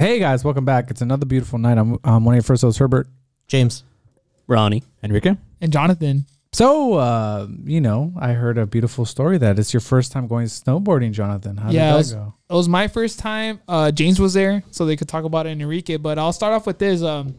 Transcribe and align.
Hey 0.00 0.18
guys, 0.18 0.42
welcome 0.42 0.64
back. 0.64 0.90
It's 0.90 1.02
another 1.02 1.26
beautiful 1.26 1.58
night. 1.58 1.76
I'm, 1.76 1.98
I'm 2.02 2.24
one 2.24 2.34
of 2.34 2.36
your 2.36 2.42
first 2.42 2.62
hosts, 2.62 2.78
Herbert. 2.78 3.06
James. 3.48 3.84
Ronnie. 4.46 4.82
Enrique. 5.02 5.34
And 5.60 5.70
Jonathan. 5.70 6.24
So, 6.54 6.94
uh, 6.94 7.46
you 7.64 7.82
know, 7.82 8.14
I 8.18 8.32
heard 8.32 8.56
a 8.56 8.64
beautiful 8.64 9.04
story 9.04 9.36
that 9.36 9.58
it's 9.58 9.74
your 9.74 9.82
first 9.82 10.10
time 10.10 10.26
going 10.26 10.46
snowboarding, 10.46 11.12
Jonathan. 11.12 11.58
How 11.58 11.70
Yeah, 11.70 11.92
it 11.92 11.98
was- 11.98 12.14
go? 12.14 12.32
It 12.48 12.54
was 12.54 12.66
my 12.66 12.88
first 12.88 13.18
time. 13.18 13.60
Uh, 13.68 13.90
James 13.90 14.18
was 14.18 14.32
there, 14.32 14.62
so 14.70 14.86
they 14.86 14.96
could 14.96 15.06
talk 15.06 15.24
about 15.24 15.44
it 15.44 15.50
in 15.50 15.60
Enrique. 15.60 15.98
But 15.98 16.18
I'll 16.18 16.32
start 16.32 16.54
off 16.54 16.66
with 16.66 16.78
this. 16.78 17.02
Um, 17.02 17.34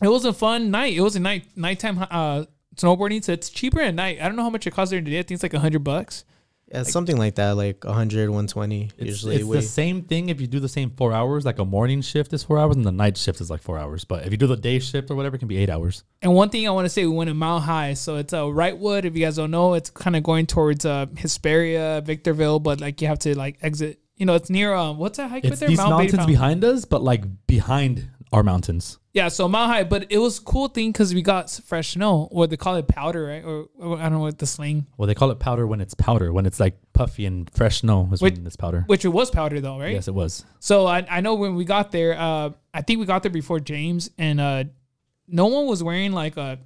it 0.00 0.06
was 0.06 0.24
a 0.24 0.32
fun 0.32 0.70
night. 0.70 0.94
It 0.96 1.00
was 1.00 1.16
a 1.16 1.20
night 1.20 1.46
nighttime 1.56 1.98
uh, 1.98 2.44
snowboarding, 2.76 3.24
so 3.24 3.32
it's 3.32 3.50
cheaper 3.50 3.80
at 3.80 3.92
night. 3.96 4.20
I 4.22 4.28
don't 4.28 4.36
know 4.36 4.44
how 4.44 4.50
much 4.50 4.68
it 4.68 4.70
costs 4.70 4.92
there 4.92 5.00
today. 5.00 5.18
I 5.18 5.22
think 5.22 5.32
it's 5.32 5.42
like 5.42 5.52
a 5.52 5.58
hundred 5.58 5.82
bucks. 5.82 6.24
Yeah, 6.70 6.82
something 6.82 7.16
like 7.16 7.36
that, 7.36 7.52
like 7.56 7.84
100, 7.84 8.28
120 8.28 8.90
It's, 8.98 9.06
usually. 9.06 9.36
it's 9.36 9.44
we- 9.44 9.56
the 9.56 9.62
same 9.62 10.02
thing 10.02 10.28
if 10.28 10.38
you 10.40 10.46
do 10.46 10.60
the 10.60 10.68
same 10.68 10.90
four 10.90 11.12
hours. 11.14 11.44
Like 11.46 11.58
a 11.58 11.64
morning 11.64 12.02
shift 12.02 12.32
is 12.34 12.42
four 12.44 12.58
hours 12.58 12.76
and 12.76 12.84
the 12.84 12.92
night 12.92 13.16
shift 13.16 13.40
is 13.40 13.48
like 13.48 13.62
four 13.62 13.78
hours. 13.78 14.04
But 14.04 14.26
if 14.26 14.32
you 14.32 14.36
do 14.36 14.46
the 14.46 14.56
day 14.56 14.78
shift 14.78 15.10
or 15.10 15.14
whatever, 15.16 15.36
it 15.36 15.38
can 15.38 15.48
be 15.48 15.56
eight 15.56 15.70
hours. 15.70 16.04
And 16.20 16.34
one 16.34 16.50
thing 16.50 16.68
I 16.68 16.70
want 16.72 16.84
to 16.84 16.90
say, 16.90 17.06
we 17.06 17.12
went 17.14 17.28
to 17.28 17.34
Mount 17.34 17.64
High, 17.64 17.94
so 17.94 18.16
it's 18.16 18.32
a 18.34 18.40
uh, 18.40 18.46
Wrightwood. 18.46 19.04
If 19.04 19.16
you 19.16 19.24
guys 19.24 19.36
don't 19.36 19.50
know, 19.50 19.74
it's 19.74 19.88
kind 19.88 20.14
of 20.16 20.22
going 20.22 20.46
towards 20.46 20.84
uh, 20.84 21.06
Hesperia, 21.16 22.02
Victorville, 22.04 22.58
but 22.60 22.80
like 22.80 23.00
you 23.00 23.08
have 23.08 23.18
to 23.20 23.36
like 23.36 23.58
exit. 23.62 24.00
You 24.16 24.26
know, 24.26 24.34
it's 24.34 24.50
near 24.50 24.74
um, 24.74 24.98
what's 24.98 25.16
that 25.18 25.30
hike 25.30 25.44
right 25.44 25.52
It's 25.52 25.60
there? 25.60 25.68
these 25.68 25.78
Mount 25.78 25.90
mountains 25.90 26.12
Bayfront. 26.14 26.26
behind 26.26 26.64
us, 26.64 26.84
but 26.84 27.02
like 27.02 27.22
behind 27.46 28.10
our 28.32 28.42
mountains. 28.42 28.98
Yeah, 29.18 29.26
so 29.26 29.48
Mount 29.48 29.72
High, 29.72 29.82
but 29.82 30.06
it 30.10 30.18
was 30.18 30.38
cool 30.38 30.68
thing 30.68 30.92
because 30.92 31.12
we 31.12 31.22
got 31.22 31.50
fresh 31.50 31.94
snow, 31.94 32.28
or 32.30 32.46
they 32.46 32.56
call 32.56 32.76
it 32.76 32.86
powder, 32.86 33.26
right? 33.26 33.44
Or, 33.44 33.66
or 33.76 33.98
I 33.98 34.02
don't 34.04 34.12
know 34.12 34.20
what 34.20 34.38
the 34.38 34.46
slang. 34.46 34.86
Well, 34.96 35.08
they 35.08 35.14
call 35.16 35.32
it 35.32 35.40
powder 35.40 35.66
when 35.66 35.80
it's 35.80 35.94
powder. 35.94 36.32
When 36.32 36.46
it's 36.46 36.60
like 36.60 36.78
puffy 36.92 37.26
and 37.26 37.50
fresh 37.50 37.80
snow 37.80 38.08
is 38.12 38.22
Wait, 38.22 38.34
when 38.36 38.46
it's 38.46 38.54
powder. 38.54 38.84
Which 38.86 39.04
it 39.04 39.08
was 39.08 39.32
powder 39.32 39.60
though, 39.60 39.76
right? 39.80 39.92
Yes, 39.92 40.06
it 40.06 40.14
was. 40.14 40.44
So 40.60 40.86
I, 40.86 41.04
I 41.10 41.20
know 41.20 41.34
when 41.34 41.56
we 41.56 41.64
got 41.64 41.90
there, 41.90 42.16
uh, 42.16 42.50
I 42.72 42.82
think 42.82 43.00
we 43.00 43.06
got 43.06 43.24
there 43.24 43.32
before 43.32 43.58
James, 43.58 44.08
and 44.18 44.40
uh, 44.40 44.64
no 45.26 45.46
one 45.46 45.66
was 45.66 45.82
wearing 45.82 46.12
like 46.12 46.36
a. 46.36 46.60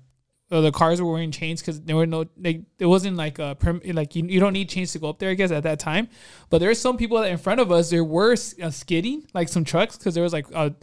The 0.50 0.72
cars 0.72 1.00
were 1.00 1.10
wearing 1.10 1.30
chains 1.30 1.62
because 1.62 1.80
there 1.80 1.96
were 1.96 2.04
no. 2.06 2.26
They, 2.36 2.66
it 2.78 2.84
wasn't 2.84 3.16
like 3.16 3.38
a 3.38 3.54
perm, 3.54 3.80
like 3.86 4.14
you, 4.14 4.26
you 4.26 4.40
don't 4.40 4.52
need 4.52 4.68
chains 4.68 4.92
to 4.92 4.98
go 4.98 5.08
up 5.08 5.18
there. 5.20 5.30
I 5.30 5.34
guess 5.34 5.50
at 5.50 5.62
that 5.62 5.78
time, 5.78 6.08
but 6.50 6.58
there 6.58 6.68
were 6.68 6.74
some 6.74 6.98
people 6.98 7.18
that 7.18 7.30
in 7.30 7.38
front 7.38 7.60
of 7.62 7.72
us. 7.72 7.88
There 7.88 8.04
were 8.04 8.32
uh, 8.32 8.68
skidding 8.68 9.26
like 9.32 9.48
some 9.48 9.64
trucks 9.64 9.96
because 9.96 10.12
there 10.12 10.22
was 10.22 10.34
like 10.34 10.50
a 10.50 10.74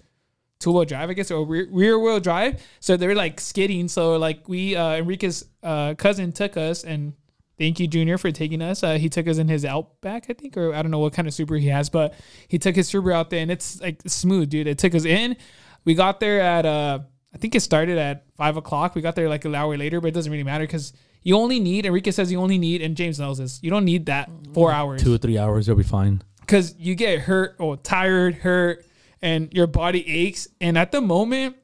two 0.59 0.71
wheel 0.71 0.85
drive, 0.85 1.09
I 1.09 1.13
guess, 1.13 1.31
or 1.31 1.45
rear, 1.45 1.67
rear 1.71 1.99
wheel 1.99 2.19
drive. 2.19 2.61
So 2.79 2.97
they 2.97 3.07
were 3.07 3.15
like 3.15 3.39
skidding. 3.39 3.87
So 3.87 4.17
like 4.17 4.47
we 4.47 4.75
uh, 4.75 4.97
Enrique's 4.97 5.45
uh, 5.63 5.95
cousin 5.95 6.31
took 6.31 6.57
us 6.57 6.83
and. 6.83 7.13
Thank 7.57 7.77
you, 7.81 7.87
Junior, 7.87 8.17
for 8.17 8.31
taking 8.31 8.61
us. 8.61 8.83
Uh, 8.83 8.93
he 8.93 9.09
took 9.09 9.27
us 9.27 9.37
in 9.37 9.49
his 9.49 9.65
Outback, 9.65 10.27
I 10.29 10.33
think, 10.33 10.55
or 10.55 10.73
I 10.73 10.81
don't 10.81 10.91
know 10.91 10.99
what 10.99 11.11
kind 11.11 11.27
of 11.27 11.33
Subaru 11.33 11.59
he 11.59 11.67
has, 11.67 11.89
but 11.89 12.13
he 12.47 12.57
took 12.57 12.73
his 12.73 12.89
Subaru 12.89 13.13
out 13.13 13.29
there, 13.29 13.41
and 13.41 13.51
it's 13.51 13.81
like 13.81 14.01
smooth, 14.07 14.49
dude. 14.49 14.65
It 14.65 14.77
took 14.77 14.95
us 14.95 15.03
in. 15.03 15.35
We 15.83 15.93
got 15.93 16.21
there 16.21 16.39
at 16.39 16.65
uh, 16.65 16.99
I 17.35 17.37
think 17.37 17.55
it 17.55 17.59
started 17.59 17.97
at 17.97 18.23
five 18.37 18.55
o'clock. 18.55 18.95
We 18.95 19.01
got 19.01 19.17
there 19.17 19.27
like 19.27 19.43
an 19.43 19.55
hour 19.55 19.75
later, 19.75 19.99
but 19.99 20.07
it 20.07 20.13
doesn't 20.13 20.31
really 20.31 20.45
matter 20.45 20.63
because 20.63 20.93
you 21.21 21.35
only 21.35 21.59
need. 21.59 21.85
Enrique 21.85 22.11
says 22.11 22.31
you 22.31 22.39
only 22.39 22.57
need, 22.57 22.81
and 22.81 22.95
James 22.95 23.19
knows 23.19 23.39
this. 23.39 23.59
You 23.61 23.69
don't 23.71 23.83
need 23.83 24.05
that 24.05 24.29
four 24.53 24.71
hours 24.71 25.03
Two 25.03 25.15
or 25.15 25.17
three 25.17 25.37
hours, 25.37 25.67
you'll 25.67 25.75
be 25.75 25.83
fine. 25.83 26.21
because 26.39 26.73
you 26.79 26.95
get 26.95 27.19
hurt 27.19 27.57
or 27.59 27.75
tired, 27.75 28.35
hurt, 28.35 28.85
and 29.21 29.53
your 29.53 29.67
body 29.67 30.07
aches. 30.07 30.47
And 30.61 30.77
at 30.77 30.91
the 30.91 31.01
moment, 31.01 31.55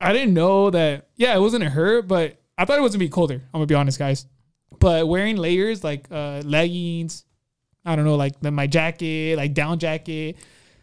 I 0.00 0.12
didn't 0.12 0.34
know 0.34 0.70
that. 0.70 1.08
Yeah, 1.16 1.36
it 1.36 1.40
wasn't 1.40 1.64
a 1.64 1.70
hurt, 1.70 2.08
but 2.08 2.40
I 2.56 2.64
thought 2.64 2.78
it 2.78 2.82
was 2.82 2.92
gonna 2.92 3.00
be 3.00 3.08
colder. 3.08 3.34
I'm 3.34 3.58
gonna 3.58 3.66
be 3.66 3.74
honest, 3.74 3.98
guys. 3.98 4.26
But 4.78 5.08
wearing 5.08 5.36
layers 5.36 5.82
like 5.82 6.06
uh, 6.10 6.42
leggings, 6.44 7.24
I 7.84 7.96
don't 7.96 8.04
know, 8.04 8.16
like 8.16 8.40
the, 8.40 8.50
my 8.50 8.66
jacket, 8.66 9.36
like 9.36 9.54
down 9.54 9.78
jacket. 9.78 10.36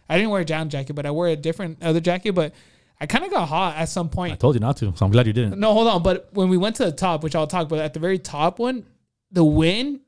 I 0.09 0.17
didn't 0.17 0.31
wear 0.31 0.41
a 0.41 0.45
down 0.45 0.69
jacket, 0.69 0.93
but 0.93 1.05
I 1.05 1.11
wore 1.11 1.27
a 1.27 1.35
different 1.35 1.81
other 1.81 1.99
jacket. 1.99 2.33
But 2.33 2.53
I 2.99 3.05
kind 3.05 3.25
of 3.25 3.31
got 3.31 3.47
hot 3.47 3.75
at 3.75 3.89
some 3.89 4.09
point. 4.09 4.33
I 4.33 4.35
told 4.35 4.55
you 4.55 4.59
not 4.59 4.77
to, 4.77 4.93
so 4.95 5.05
I'm 5.05 5.11
glad 5.11 5.27
you 5.27 5.33
didn't. 5.33 5.59
No, 5.59 5.73
hold 5.73 5.87
on. 5.87 6.03
But 6.03 6.29
when 6.33 6.49
we 6.49 6.57
went 6.57 6.77
to 6.77 6.85
the 6.85 6.91
top, 6.91 7.23
which 7.23 7.35
I'll 7.35 7.47
talk 7.47 7.67
about, 7.67 7.79
at 7.79 7.93
the 7.93 7.99
very 7.99 8.19
top 8.19 8.59
one, 8.59 8.85
the 9.31 9.43
wind 9.43 9.99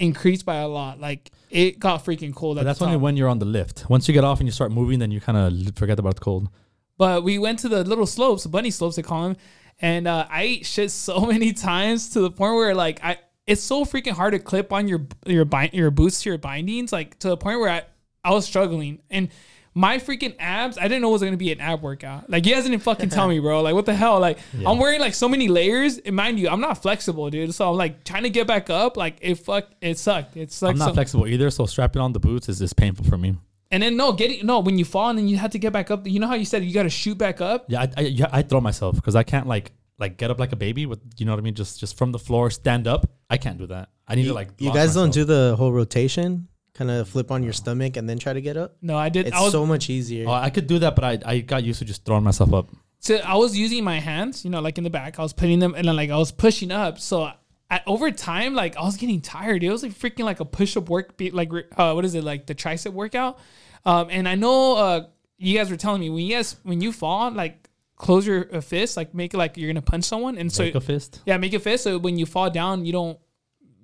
increased 0.00 0.44
by 0.44 0.56
a 0.56 0.68
lot. 0.68 0.98
Like 0.98 1.30
it 1.50 1.78
got 1.78 2.04
freaking 2.04 2.34
cold. 2.34 2.56
But 2.56 2.62
at 2.62 2.64
that's 2.64 2.82
only 2.82 2.96
when 2.96 3.16
you're 3.16 3.28
on 3.28 3.38
the 3.38 3.44
lift. 3.44 3.88
Once 3.88 4.08
you 4.08 4.14
get 4.14 4.24
off 4.24 4.40
and 4.40 4.48
you 4.48 4.52
start 4.52 4.72
moving, 4.72 4.98
then 4.98 5.10
you 5.10 5.20
kind 5.20 5.38
of 5.38 5.76
forget 5.76 5.98
about 5.98 6.14
the 6.14 6.20
cold. 6.20 6.48
But 6.96 7.22
we 7.22 7.38
went 7.38 7.60
to 7.60 7.68
the 7.68 7.84
little 7.84 8.06
slopes, 8.06 8.46
bunny 8.46 8.70
slopes 8.70 8.96
they 8.96 9.02
call 9.02 9.28
them, 9.28 9.36
and 9.80 10.06
uh, 10.06 10.26
I 10.28 10.42
ate 10.42 10.66
shit 10.66 10.90
so 10.90 11.20
many 11.26 11.52
times 11.52 12.10
to 12.10 12.20
the 12.20 12.30
point 12.30 12.54
where 12.54 12.74
like 12.74 13.02
I, 13.04 13.18
it's 13.46 13.62
so 13.62 13.84
freaking 13.84 14.12
hard 14.12 14.32
to 14.32 14.38
clip 14.38 14.72
on 14.72 14.88
your 14.88 15.06
your 15.26 15.44
bind 15.44 15.74
your 15.74 15.90
boots 15.90 16.22
to 16.22 16.30
your 16.30 16.38
bindings, 16.38 16.92
like 16.92 17.18
to 17.20 17.28
the 17.28 17.36
point 17.36 17.60
where 17.60 17.70
I 17.70 17.82
I 18.24 18.32
was 18.32 18.44
struggling 18.46 19.00
and. 19.10 19.28
My 19.72 19.98
freaking 19.98 20.34
abs, 20.40 20.76
I 20.78 20.82
didn't 20.82 21.02
know 21.02 21.10
it 21.10 21.12
was 21.12 21.22
gonna 21.22 21.36
be 21.36 21.52
an 21.52 21.60
ab 21.60 21.80
workout. 21.80 22.28
Like 22.28 22.44
you 22.44 22.54
guys 22.54 22.64
didn't 22.64 22.80
fucking 22.80 23.08
tell 23.10 23.28
me, 23.28 23.38
bro. 23.38 23.62
Like 23.62 23.74
what 23.74 23.86
the 23.86 23.94
hell? 23.94 24.18
Like 24.18 24.38
I'm 24.66 24.78
wearing 24.78 25.00
like 25.00 25.14
so 25.14 25.28
many 25.28 25.46
layers. 25.48 25.98
And 25.98 26.16
mind 26.16 26.40
you, 26.40 26.48
I'm 26.48 26.60
not 26.60 26.82
flexible, 26.82 27.30
dude. 27.30 27.54
So 27.54 27.70
I'm 27.70 27.76
like 27.76 28.02
trying 28.02 28.24
to 28.24 28.30
get 28.30 28.46
back 28.48 28.68
up. 28.68 28.96
Like 28.96 29.18
it 29.20 29.36
fuck, 29.36 29.68
it 29.80 29.96
sucked. 29.98 30.36
It 30.36 30.50
sucked. 30.52 30.72
I'm 30.72 30.78
not 30.78 30.88
so- 30.88 30.94
flexible 30.94 31.26
either, 31.28 31.50
so 31.50 31.66
strapping 31.66 32.02
on 32.02 32.12
the 32.12 32.20
boots 32.20 32.48
is, 32.48 32.58
just 32.58 32.76
painful 32.76 33.04
for 33.04 33.16
me. 33.16 33.36
and 33.70 33.82
then 33.82 33.96
no, 33.96 34.12
getting 34.12 34.44
no 34.44 34.58
when 34.58 34.76
you 34.76 34.84
fall 34.84 35.10
and 35.10 35.18
then 35.18 35.28
you 35.28 35.36
have 35.36 35.52
to 35.52 35.58
get 35.60 35.72
back 35.72 35.90
up. 35.92 36.04
You 36.06 36.18
know 36.18 36.26
how 36.26 36.34
you 36.34 36.44
said 36.44 36.64
you 36.64 36.74
got 36.74 36.82
to 36.82 36.90
shoot 36.90 37.16
back 37.16 37.40
up. 37.40 37.66
Yeah, 37.68 37.82
I, 37.82 37.88
I, 37.96 38.00
yeah, 38.02 38.26
I 38.32 38.42
throw 38.42 38.60
myself 38.60 38.96
because 38.96 39.14
I 39.14 39.22
can't 39.22 39.46
like 39.46 39.70
like 40.00 40.16
get 40.16 40.30
up 40.32 40.40
like 40.40 40.50
a 40.50 40.56
baby 40.56 40.84
with 40.86 40.98
you 41.18 41.26
know 41.26 41.32
what 41.32 41.38
I 41.38 41.42
mean. 41.42 41.54
Just 41.54 41.78
just 41.78 41.96
from 41.96 42.10
the 42.10 42.18
floor, 42.18 42.50
stand 42.50 42.88
up. 42.88 43.08
I 43.30 43.36
can't 43.36 43.58
do 43.58 43.66
that. 43.68 43.90
I 44.08 44.16
need 44.16 44.24
to 44.24 44.34
like. 44.34 44.48
you 44.58 44.64
block 44.66 44.74
guys 44.74 44.94
don't 44.94 45.12
do 45.12 45.24
the 45.24 45.54
whole 45.56 45.72
rotation, 45.72 46.48
kind 46.80 46.90
of 46.90 47.08
flip 47.08 47.30
on 47.30 47.42
your 47.42 47.52
stomach 47.52 47.96
and 47.98 48.08
then 48.08 48.18
try 48.18 48.32
to 48.32 48.40
get 48.40 48.56
up? 48.56 48.76
No, 48.80 48.96
I 48.96 49.08
did. 49.10 49.26
It's 49.26 49.36
I 49.36 49.40
was 49.42 49.52
so 49.52 49.66
much 49.66 49.90
easier. 49.90 50.26
Oh, 50.28 50.32
I 50.32 50.50
could 50.50 50.66
do 50.66 50.78
that, 50.80 50.94
but 50.96 51.04
I, 51.04 51.18
I 51.32 51.38
got 51.40 51.62
used 51.62 51.78
to 51.80 51.84
just 51.84 52.04
throwing 52.06 52.24
myself 52.24 52.52
up. 52.54 52.68
So 53.00 53.16
I 53.16 53.36
was 53.36 53.56
using 53.56 53.84
my 53.84 53.98
hands, 54.00 54.44
you 54.44 54.50
know, 54.50 54.60
like 54.60 54.78
in 54.78 54.84
the 54.84 54.90
back. 54.90 55.18
I 55.18 55.22
was 55.22 55.32
putting 55.32 55.58
them 55.58 55.74
and 55.74 55.86
then 55.86 55.96
like 55.96 56.10
I 56.10 56.16
was 56.16 56.32
pushing 56.32 56.70
up. 56.72 56.98
So 56.98 57.30
I, 57.70 57.80
over 57.86 58.10
time, 58.10 58.54
like 58.54 58.76
I 58.76 58.82
was 58.82 58.96
getting 58.96 59.20
tired. 59.20 59.62
It 59.62 59.70
was 59.70 59.82
like 59.82 59.92
freaking 59.92 60.24
like 60.24 60.40
a 60.40 60.44
push 60.44 60.76
up 60.76 60.88
work, 60.88 61.16
be- 61.16 61.30
like 61.30 61.50
uh, 61.76 61.92
what 61.92 62.04
is 62.04 62.14
it, 62.14 62.24
like 62.24 62.46
the 62.46 62.54
tricep 62.54 62.92
workout. 62.92 63.38
Um, 63.84 64.08
and 64.10 64.28
I 64.28 64.34
know 64.34 64.76
uh, 64.76 65.06
you 65.38 65.56
guys 65.56 65.70
were 65.70 65.76
telling 65.76 66.00
me 66.00 66.10
when 66.10 66.24
you 66.24 66.34
guys 66.36 66.56
when 66.62 66.80
you 66.80 66.92
fall, 66.92 67.30
like 67.30 67.68
close 67.96 68.26
your 68.26 68.54
uh, 68.54 68.60
fist, 68.60 68.96
like 68.96 69.14
make 69.14 69.34
it 69.34 69.38
like 69.38 69.56
you're 69.56 69.68
gonna 69.68 69.82
punch 69.82 70.04
someone. 70.04 70.36
And 70.38 70.50
so 70.52 70.64
Make 70.64 70.74
a 70.74 70.80
fist. 70.80 71.20
yeah, 71.26 71.36
make 71.36 71.52
a 71.54 71.58
fist. 71.60 71.84
So 71.84 71.98
when 71.98 72.18
you 72.18 72.26
fall 72.26 72.50
down, 72.50 72.84
you 72.86 72.92
don't, 72.92 73.18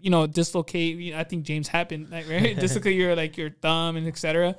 you 0.00 0.10
know, 0.10 0.26
dislocate. 0.26 0.96
you 0.98 1.12
know, 1.12 1.18
I 1.18 1.24
think 1.24 1.44
James 1.44 1.68
happened, 1.68 2.10
like 2.10 2.28
right, 2.28 2.56
dislocate 2.58 2.96
your 2.96 3.14
like 3.16 3.36
your 3.36 3.50
thumb 3.50 3.96
and 3.96 4.06
etc. 4.06 4.56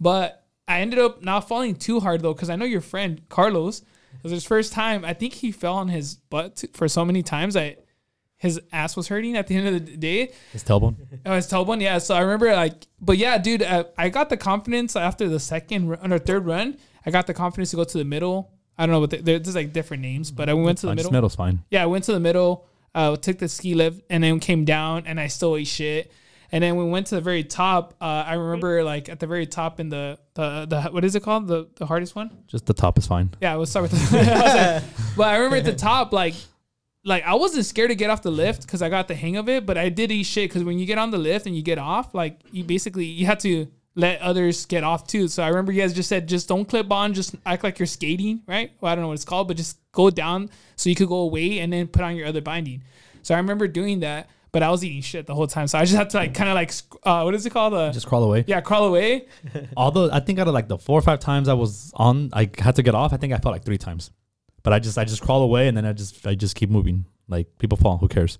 But 0.00 0.44
I 0.66 0.80
ended 0.80 0.98
up 0.98 1.22
not 1.22 1.48
falling 1.48 1.74
too 1.76 2.00
hard 2.00 2.22
though, 2.22 2.34
because 2.34 2.50
I 2.50 2.56
know 2.56 2.64
your 2.64 2.80
friend 2.80 3.22
Carlos. 3.28 3.80
It 3.80 4.24
was 4.24 4.32
his 4.32 4.44
first 4.44 4.72
time. 4.72 5.04
I 5.04 5.14
think 5.14 5.34
he 5.34 5.52
fell 5.52 5.76
on 5.76 5.88
his 5.88 6.16
butt 6.16 6.64
for 6.74 6.88
so 6.88 7.04
many 7.04 7.22
times. 7.22 7.56
I 7.56 7.76
his 8.40 8.58
ass 8.72 8.96
was 8.96 9.08
hurting 9.08 9.36
at 9.36 9.46
the 9.48 9.54
end 9.54 9.68
of 9.68 9.86
the 9.86 9.96
day. 9.98 10.32
His 10.52 10.64
tailbone. 10.64 10.96
Oh, 11.26 11.36
his 11.36 11.46
tailbone, 11.46 11.82
yeah. 11.82 11.98
So 11.98 12.14
I 12.14 12.20
remember 12.20 12.50
like, 12.54 12.86
but 12.98 13.18
yeah, 13.18 13.36
dude, 13.36 13.62
uh, 13.62 13.84
I 13.98 14.08
got 14.08 14.30
the 14.30 14.38
confidence 14.38 14.96
after 14.96 15.28
the 15.28 15.38
second 15.38 15.90
run 15.90 16.10
or 16.10 16.18
third 16.18 16.46
run. 16.46 16.78
I 17.04 17.10
got 17.10 17.26
the 17.26 17.34
confidence 17.34 17.70
to 17.70 17.76
go 17.76 17.84
to 17.84 17.98
the 17.98 18.04
middle. 18.04 18.50
I 18.78 18.86
don't 18.86 18.94
know 18.94 19.00
what 19.00 19.10
the, 19.10 19.18
there's 19.18 19.54
like 19.54 19.74
different 19.74 20.02
names, 20.02 20.30
but 20.30 20.48
I 20.48 20.54
went 20.54 20.78
to 20.78 20.86
the 20.86 20.88
Fine, 20.88 20.96
middle. 20.96 21.10
Just 21.10 21.12
middle's 21.12 21.34
fine. 21.36 21.62
Yeah, 21.70 21.82
I 21.82 21.86
went 21.86 22.04
to 22.04 22.12
the 22.14 22.20
middle, 22.20 22.66
uh, 22.94 23.16
took 23.16 23.38
the 23.38 23.48
ski 23.48 23.74
lift, 23.74 24.02
and 24.10 24.22
then 24.24 24.40
came 24.40 24.64
down, 24.64 25.04
and 25.06 25.18
I 25.20 25.28
still 25.28 25.56
ate 25.56 25.66
shit. 25.66 26.12
And 26.52 26.64
then 26.64 26.74
we 26.74 26.84
went 26.84 27.06
to 27.08 27.14
the 27.14 27.20
very 27.20 27.44
top. 27.44 27.94
Uh, 28.00 28.24
I 28.26 28.34
remember 28.34 28.82
like 28.82 29.08
at 29.08 29.20
the 29.20 29.26
very 29.28 29.46
top 29.46 29.78
in 29.78 29.88
the 29.88 30.18
the, 30.34 30.66
the 30.68 30.82
what 30.90 31.04
is 31.04 31.14
it 31.14 31.22
called 31.22 31.46
the 31.46 31.68
the 31.76 31.86
hardest 31.86 32.16
one? 32.16 32.30
Just 32.48 32.66
the 32.66 32.74
top 32.74 32.98
is 32.98 33.06
fine. 33.06 33.30
Yeah, 33.40 33.54
we'll 33.56 33.66
start 33.66 33.84
with. 33.90 34.10
The, 34.10 34.18
I 34.20 34.22
was 34.42 34.54
like- 34.54 35.16
but 35.16 35.28
I 35.28 35.36
remember 35.36 35.56
at 35.58 35.64
the 35.64 35.74
top 35.74 36.12
like. 36.12 36.34
Like 37.02 37.24
I 37.24 37.32
wasn't 37.34 37.64
scared 37.64 37.88
to 37.88 37.94
get 37.94 38.10
off 38.10 38.20
the 38.20 38.30
lift 38.30 38.60
because 38.60 38.82
I 38.82 38.90
got 38.90 39.08
the 39.08 39.14
hang 39.14 39.38
of 39.38 39.48
it, 39.48 39.64
but 39.64 39.78
I 39.78 39.88
did 39.88 40.12
eat 40.12 40.24
shit 40.24 40.50
because 40.50 40.64
when 40.64 40.78
you 40.78 40.84
get 40.84 40.98
on 40.98 41.10
the 41.10 41.16
lift 41.16 41.46
and 41.46 41.56
you 41.56 41.62
get 41.62 41.78
off, 41.78 42.12
like 42.14 42.40
you 42.52 42.62
basically 42.62 43.06
you 43.06 43.24
have 43.24 43.38
to 43.38 43.68
let 43.96 44.20
others 44.20 44.66
get 44.66 44.84
off 44.84 45.06
too. 45.06 45.28
So 45.28 45.42
I 45.42 45.48
remember 45.48 45.72
you 45.72 45.82
guys 45.82 45.92
just 45.92 46.08
said 46.08 46.28
just 46.28 46.48
don't 46.48 46.64
clip 46.68 46.90
on, 46.92 47.12
just 47.12 47.34
act 47.44 47.64
like 47.64 47.78
you're 47.78 47.86
skating, 47.86 48.42
right? 48.46 48.70
Well, 48.80 48.92
I 48.92 48.94
don't 48.94 49.02
know 49.02 49.08
what 49.08 49.14
it's 49.14 49.24
called, 49.24 49.48
but 49.48 49.56
just 49.56 49.78
go 49.92 50.10
down 50.10 50.50
so 50.76 50.88
you 50.88 50.94
could 50.96 51.08
go 51.08 51.16
away 51.18 51.58
and 51.58 51.72
then 51.72 51.86
put 51.88 52.02
on 52.02 52.14
your 52.16 52.26
other 52.26 52.40
binding. 52.40 52.82
So 53.22 53.34
I 53.34 53.38
remember 53.38 53.66
doing 53.68 54.00
that, 54.00 54.30
but 54.52 54.62
I 54.62 54.70
was 54.70 54.84
eating 54.84 55.02
shit 55.02 55.26
the 55.26 55.34
whole 55.34 55.46
time. 55.46 55.66
So 55.66 55.78
I 55.78 55.82
just 55.84 55.96
had 55.96 56.10
to 56.10 56.16
like 56.18 56.34
kind 56.34 56.48
of 56.48 56.54
like 56.54 56.72
uh, 57.02 57.22
what 57.22 57.34
is 57.34 57.44
it 57.46 57.50
called? 57.50 57.74
Uh, 57.74 57.92
Just 57.92 58.06
crawl 58.06 58.22
away. 58.22 58.44
yeah, 58.46 58.60
crawl 58.60 58.84
away. 58.84 59.26
Although 59.76 60.10
I 60.10 60.20
think 60.20 60.38
out 60.38 60.48
of 60.48 60.54
like 60.54 60.68
the 60.68 60.78
four 60.78 60.98
or 60.98 61.02
five 61.02 61.20
times 61.20 61.48
I 61.48 61.54
was 61.54 61.92
on, 61.96 62.30
I 62.32 62.48
had 62.58 62.76
to 62.76 62.82
get 62.82 62.94
off. 62.94 63.12
I 63.12 63.16
think 63.16 63.32
I 63.32 63.38
felt 63.38 63.52
like 63.52 63.64
three 63.64 63.78
times, 63.78 64.10
but 64.62 64.72
I 64.72 64.78
just 64.78 64.96
I 64.98 65.04
just 65.04 65.22
crawl 65.22 65.42
away 65.42 65.68
and 65.68 65.76
then 65.76 65.84
I 65.84 65.92
just 65.92 66.26
I 66.26 66.34
just 66.34 66.54
keep 66.56 66.70
moving. 66.70 67.04
Like 67.28 67.46
people 67.58 67.76
fall, 67.76 67.98
who 67.98 68.08
cares? 68.08 68.38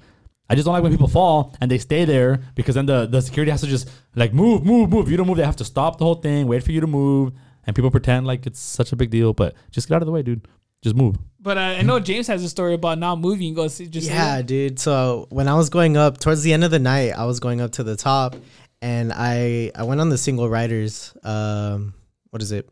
I 0.51 0.55
just 0.57 0.67
don't 0.67 0.75
like 0.75 0.83
when 0.83 0.93
people 0.93 1.09
fall 1.09 1.55
and 1.61 1.71
they 1.71 1.79
stay 1.79 2.05
there 2.05 2.43
because 2.57 2.75
then 2.75 2.87
the, 2.87 3.07
the 3.07 3.23
security 3.23 3.53
has 3.53 3.61
to 3.61 3.69
just 3.69 3.89
like 4.17 4.35
move, 4.35 4.67
move, 4.67 4.91
move. 4.91 5.07
If 5.07 5.11
you 5.11 5.17
don't 5.17 5.29
move, 5.29 5.37
they 5.37 5.45
have 5.45 5.57
to 5.57 5.65
stop 5.65 5.99
the 5.99 6.05
whole 6.05 6.17
thing, 6.17 6.49
wait 6.49 6.65
for 6.65 6.73
you 6.73 6.81
to 6.81 6.89
move, 6.89 7.33
and 7.65 7.77
people 7.77 7.91
pretend 7.91 8.27
like 8.27 8.47
it's 8.47 8.59
such 8.59 8.93
a 8.93 8.97
big 8.97 9.11
deal. 9.11 9.33
But 9.33 9.55
just 9.71 9.89
get 9.89 9.95
out 9.95 10.03
of 10.03 10.07
the 10.07 10.13
way, 10.13 10.23
dude. 10.23 10.47
Just 10.83 10.97
move. 10.97 11.17
But 11.39 11.57
uh, 11.57 11.61
I 11.79 11.83
know 11.83 12.01
James 12.01 12.27
has 12.27 12.43
a 12.43 12.49
story 12.49 12.75
about 12.75 12.99
not 12.99 13.21
moving. 13.21 13.55
Go 13.55 13.69
see, 13.69 13.87
just 13.87 14.11
yeah, 14.11 14.43
dude. 14.43 14.79
So 14.79 15.27
when 15.31 15.47
I 15.47 15.55
was 15.55 15.71
going 15.71 15.97
up 15.97 16.19
towards 16.19 16.43
the 16.43 16.53
end 16.53 16.65
of 16.65 16.71
the 16.71 16.79
night, 16.79 17.13
I 17.17 17.27
was 17.27 17.39
going 17.39 17.61
up 17.61 17.73
to 17.73 17.85
the 17.85 17.97
top, 17.97 18.35
and 18.83 19.13
I 19.15 19.71
I 19.75 19.85
went 19.85 20.01
on 20.01 20.09
the 20.09 20.19
single 20.19 20.49
riders. 20.49 21.15
Um, 21.23 21.95
what 22.31 22.43
is 22.43 22.51
it? 22.51 22.69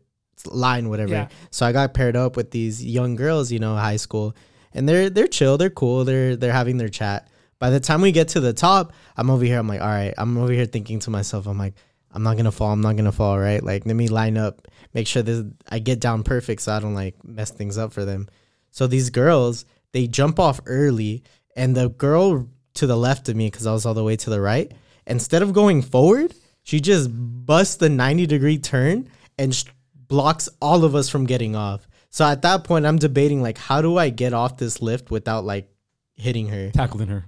line, 0.47 0.89
whatever. 0.89 1.13
Yeah. 1.13 1.27
So 1.51 1.65
I 1.65 1.71
got 1.71 1.93
paired 1.93 2.15
up 2.15 2.35
with 2.37 2.51
these 2.51 2.83
young 2.83 3.15
girls, 3.15 3.51
you 3.51 3.59
know, 3.59 3.75
high 3.75 3.97
school, 3.97 4.35
and 4.73 4.87
they're 4.87 5.09
they're 5.09 5.27
chill, 5.27 5.57
they're 5.57 5.69
cool, 5.69 6.05
they're 6.05 6.35
they're 6.35 6.53
having 6.53 6.77
their 6.77 6.89
chat. 6.89 7.27
By 7.59 7.69
the 7.69 7.79
time 7.79 8.01
we 8.01 8.11
get 8.11 8.29
to 8.29 8.39
the 8.39 8.53
top, 8.53 8.93
I'm 9.17 9.29
over 9.29 9.43
here. 9.43 9.59
I'm 9.59 9.67
like, 9.67 9.81
all 9.81 9.87
right. 9.87 10.13
I'm 10.17 10.37
over 10.37 10.51
here 10.51 10.65
thinking 10.65 10.99
to 10.99 11.09
myself, 11.09 11.45
I'm 11.45 11.57
like, 11.57 11.75
I'm 12.11 12.23
not 12.23 12.37
gonna 12.37 12.51
fall. 12.51 12.71
I'm 12.71 12.81
not 12.81 12.95
gonna 12.95 13.11
fall. 13.11 13.37
Right? 13.37 13.63
Like, 13.63 13.85
let 13.85 13.95
me 13.95 14.07
line 14.07 14.37
up, 14.37 14.67
make 14.93 15.07
sure 15.07 15.21
this 15.21 15.43
I 15.69 15.79
get 15.79 15.99
down 15.99 16.23
perfect, 16.23 16.61
so 16.61 16.73
I 16.73 16.79
don't 16.79 16.95
like 16.95 17.23
mess 17.23 17.51
things 17.51 17.77
up 17.77 17.93
for 17.93 18.05
them. 18.05 18.27
So 18.71 18.87
these 18.87 19.09
girls, 19.09 19.65
they 19.91 20.07
jump 20.07 20.39
off 20.39 20.61
early, 20.65 21.23
and 21.55 21.75
the 21.75 21.89
girl 21.89 22.47
to 22.75 22.87
the 22.87 22.97
left 22.97 23.29
of 23.29 23.35
me, 23.35 23.47
because 23.47 23.67
I 23.67 23.73
was 23.73 23.85
all 23.85 23.93
the 23.93 24.03
way 24.03 24.15
to 24.15 24.29
the 24.29 24.41
right, 24.41 24.71
instead 25.05 25.41
of 25.41 25.53
going 25.53 25.81
forward, 25.81 26.33
she 26.63 26.79
just 26.79 27.09
busts 27.11 27.75
the 27.75 27.89
90 27.89 28.25
degree 28.27 28.57
turn 28.57 29.09
and 29.37 29.53
sh- 29.53 29.65
blocks 29.93 30.49
all 30.61 30.83
of 30.83 30.95
us 30.95 31.09
from 31.09 31.25
getting 31.25 31.55
off. 31.55 31.87
So 32.09 32.25
at 32.25 32.41
that 32.43 32.63
point, 32.63 32.85
I'm 32.85 32.97
debating 32.97 33.41
like, 33.41 33.57
how 33.57 33.81
do 33.81 33.97
I 33.97 34.09
get 34.09 34.33
off 34.33 34.57
this 34.57 34.81
lift 34.81 35.11
without 35.11 35.45
like 35.45 35.69
hitting 36.15 36.47
her? 36.47 36.71
Tackling 36.71 37.09
her. 37.09 37.25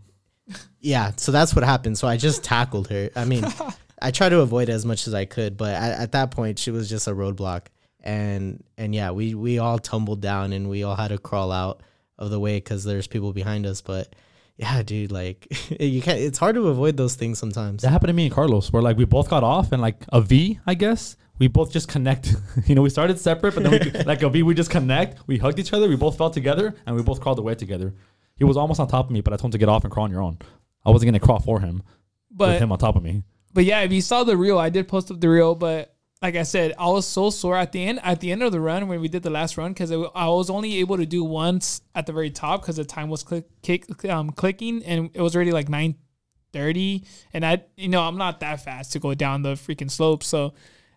Yeah, 0.82 1.12
so 1.16 1.32
that's 1.32 1.56
what 1.56 1.64
happened. 1.64 1.98
So 1.98 2.08
I 2.08 2.18
just 2.18 2.44
tackled 2.54 2.90
her. 2.90 3.10
I 3.16 3.26
mean, 3.26 3.46
I 4.02 4.12
tried 4.12 4.30
to 4.30 4.40
avoid 4.40 4.68
it 4.68 4.74
as 4.74 4.86
much 4.86 5.08
as 5.08 5.14
I 5.14 5.26
could, 5.26 5.56
but 5.56 5.76
at, 5.76 6.00
at 6.00 6.12
that 6.14 6.32
point, 6.32 6.60
she 6.60 6.72
was 6.72 6.90
just 6.90 7.08
a 7.08 7.12
roadblock. 7.12 7.68
And 8.04 8.64
and 8.78 8.96
yeah, 8.96 9.12
we 9.12 9.36
we 9.36 9.60
all 9.60 9.78
tumbled 9.78 10.22
down 10.22 10.54
and 10.54 10.70
we 10.70 10.82
all 10.84 10.96
had 10.96 11.10
to 11.10 11.20
crawl 11.20 11.52
out 11.52 11.82
of 12.18 12.32
the 12.32 12.40
way 12.40 12.58
because 12.58 12.84
there's 12.84 13.06
people 13.06 13.32
behind 13.32 13.68
us. 13.68 13.82
But 13.82 14.16
yeah, 14.58 14.82
dude, 14.82 15.12
like 15.12 15.48
you 15.80 16.02
can't. 16.02 16.20
It's 16.20 16.40
hard 16.40 16.56
to 16.56 16.68
avoid 16.70 16.98
those 16.98 17.14
things 17.16 17.38
sometimes. 17.38 17.84
That 17.84 17.90
happened 17.90 18.10
to 18.10 18.14
me 18.14 18.26
and 18.26 18.34
Carlos, 18.34 18.74
where 18.74 18.82
like 18.82 18.98
we 18.98 19.06
both 19.06 19.30
got 19.30 19.44
off 19.44 19.72
and 19.72 19.82
like 19.82 20.04
a 20.10 20.20
V, 20.20 20.60
I 20.66 20.74
guess. 20.74 21.16
We 21.38 21.48
both 21.48 21.72
just 21.72 21.88
connect. 21.88 22.36
you 22.66 22.76
know, 22.76 22.84
we 22.84 22.90
started 22.90 23.20
separate, 23.20 23.56
but 23.56 23.64
then 23.64 23.72
we, 23.72 24.04
like 24.04 24.22
a 24.22 24.30
V, 24.30 24.44
we 24.44 24.54
just 24.54 24.70
connect. 24.70 25.28
We 25.28 25.38
hugged 25.38 25.58
each 25.58 25.74
other. 25.74 25.88
We 25.88 25.96
both 25.96 26.18
fell 26.18 26.30
together, 26.30 26.76
and 26.86 26.96
we 26.96 27.02
both 27.02 27.20
crawled 27.20 27.40
away 27.40 27.56
together. 27.56 27.96
He 28.36 28.44
was 28.44 28.58
almost 28.58 28.80
on 28.80 28.88
top 28.88 29.06
of 29.06 29.12
me, 29.12 29.22
but 29.22 29.34
I 29.34 29.38
told 29.38 29.50
him 29.50 29.52
to 29.52 29.58
get 29.58 29.70
off 29.70 29.84
and 29.84 29.92
crawl 29.92 30.06
on 30.06 30.12
your 30.12 30.22
own. 30.22 30.38
I 30.86 30.90
wasn't 30.90 31.10
gonna 31.10 31.20
crawl 31.20 31.40
for 31.40 31.60
him 31.60 31.84
with 32.30 32.38
But 32.38 32.62
him 32.62 32.72
on 32.72 32.80
top 32.80 32.96
of 32.96 33.04
me. 33.04 33.24
But 33.54 33.66
yeah, 33.66 33.82
if 33.82 33.92
you 33.92 34.02
saw 34.02 34.24
the 34.24 34.38
reel, 34.38 34.58
I 34.58 34.70
did 34.70 34.88
post 34.88 35.12
up 35.12 35.20
the 35.20 35.30
reel. 35.30 35.56
But 35.56 35.94
like 36.22 36.36
I 36.36 36.44
said, 36.44 36.74
I 36.78 36.88
was 36.88 37.08
so 37.08 37.30
sore 37.30 37.58
at 37.58 37.72
the 37.72 37.84
end. 37.84 38.00
At 38.04 38.20
the 38.20 38.32
end 38.32 38.44
of 38.44 38.52
the 38.52 38.62
run, 38.62 38.88
when 38.88 39.02
we 39.02 39.08
did 39.08 39.24
the 39.24 39.30
last 39.30 39.58
run, 39.58 39.72
because 39.72 39.92
I 39.92 40.28
was 40.28 40.50
only 40.50 40.78
able 40.78 40.98
to 40.98 41.06
do 41.06 41.24
once 41.24 41.82
at 41.96 42.06
the 42.06 42.14
very 42.14 42.30
top 42.30 42.62
because 42.62 42.78
the 42.78 42.86
time 42.86 43.10
was 43.10 43.24
click, 43.24 43.46
kick, 43.62 44.06
um, 44.06 44.30
clicking, 44.32 44.84
and 44.84 45.10
it 45.14 45.22
was 45.22 45.36
already 45.36 45.52
like 45.52 45.70
nine 45.70 45.96
thirty. 46.54 47.06
And 47.34 47.46
I, 47.46 47.64
you 47.76 47.90
know, 47.90 48.02
I'm 48.02 48.18
not 48.18 48.40
that 48.42 48.64
fast 48.64 48.94
to 48.94 49.00
go 49.00 49.14
down 49.14 49.42
the 49.42 49.54
freaking 49.54 49.90
slope. 49.90 50.24
So 50.24 50.54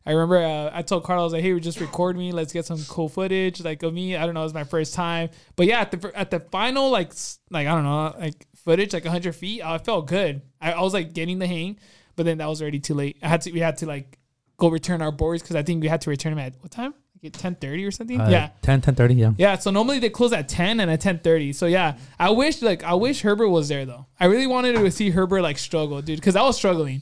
I 0.07 0.13
remember 0.13 0.39
uh, 0.39 0.71
I 0.73 0.83
told 0.83 1.05
Carl, 1.05 1.21
I 1.21 1.25
was 1.25 1.33
like, 1.33 1.43
"Hey, 1.43 1.59
just 1.59 1.81
record 1.81 2.17
me. 2.17 2.31
Let's 2.33 2.53
get 2.53 2.67
some 2.67 2.85
cool 2.89 3.09
footage, 3.09 3.63
like 3.63 3.83
of 3.83 3.95
me. 3.95 4.17
I 4.17 4.27
don't 4.27 4.35
know, 4.35 4.41
it 4.41 4.45
was 4.45 4.55
my 4.55 4.65
first 4.65 4.95
time, 4.95 5.31
but 5.57 5.67
yeah, 5.67 5.81
at 5.81 5.91
the 5.91 6.13
at 6.15 6.31
the 6.31 6.41
final, 6.41 6.91
like 6.91 7.13
like 7.51 7.67
I 7.67 7.75
don't 7.75 7.85
know, 7.85 8.15
like 8.19 8.47
footage, 8.65 8.93
like 8.93 9.05
100 9.05 9.35
feet, 9.35 9.63
I 9.63 9.79
felt 9.79 10.07
good. 10.07 10.43
I, 10.61 10.73
I 10.73 10.81
was 10.81 10.95
like 10.95 11.13
getting 11.13 11.39
the 11.39 11.47
hang, 11.47 11.79
but 12.17 12.25
then 12.27 12.39
that 12.39 12.47
was 12.49 12.61
already 12.63 12.81
too 12.81 12.95
late. 12.95 13.17
I 13.23 13.29
had 13.29 13.43
to 13.43 13.53
we 13.53 13.61
had 13.61 13.77
to 13.79 13.87
like 13.87 14.19
go 14.57 14.69
return 14.69 15.03
our 15.03 15.13
boards 15.13 15.43
because 15.43 15.57
I 15.57 15.63
think 15.63 15.83
we 15.83 15.89
had 15.89 16.01
to 16.03 16.11
return 16.11 16.33
them 16.33 16.39
at 16.39 16.55
what 16.61 16.71
time? 16.71 16.95
Like 17.23 17.33
10:30 17.33 17.87
or 17.89 17.91
something. 17.91 18.21
Uh, 18.21 18.29
yeah. 18.29 18.51
10, 18.63 18.83
10 18.83 18.95
30, 18.95 19.15
yeah. 19.15 19.33
Yeah, 19.39 19.57
so 19.57 19.71
normally 19.71 19.99
they 19.99 20.11
close 20.11 20.33
at 20.35 20.49
10 20.49 20.79
and 20.81 20.91
at 20.91 21.01
10:30. 21.01 21.55
So 21.55 21.67
yeah, 21.67 21.97
I 22.19 22.31
wish 22.31 22.61
like 22.63 22.85
I 22.85 22.95
wish 22.95 23.23
Herbert 23.23 23.49
was 23.49 23.69
there 23.69 23.85
though. 23.87 24.07
I 24.21 24.27
really 24.27 24.47
wanted 24.47 24.75
to 24.75 24.91
see 24.91 25.11
Herbert 25.11 25.43
like 25.43 25.59
struggle, 25.59 26.03
dude, 26.03 26.21
cuz 26.23 26.37
I 26.37 26.43
was 26.43 26.57
struggling. 26.57 27.01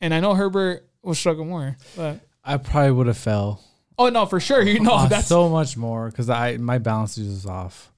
And 0.00 0.12
I 0.12 0.20
know 0.20 0.34
Herbert 0.34 0.86
will 1.02 1.14
struggle 1.14 1.44
more. 1.46 1.76
But 1.96 2.20
I 2.44 2.58
probably 2.58 2.92
would 2.92 3.06
have 3.06 3.16
fell. 3.16 3.62
oh 3.98 4.10
no, 4.10 4.26
for 4.26 4.40
sure. 4.40 4.62
You 4.62 4.80
know, 4.86 4.92
Oh, 4.92 5.08
that's 5.08 5.26
so 5.28 5.48
much 5.48 5.76
more 5.76 6.10
because 6.10 6.28
I 6.28 6.58
my 6.58 6.76
balance 6.78 7.16
is 7.16 7.34
just 7.36 7.48
off, 7.48 7.90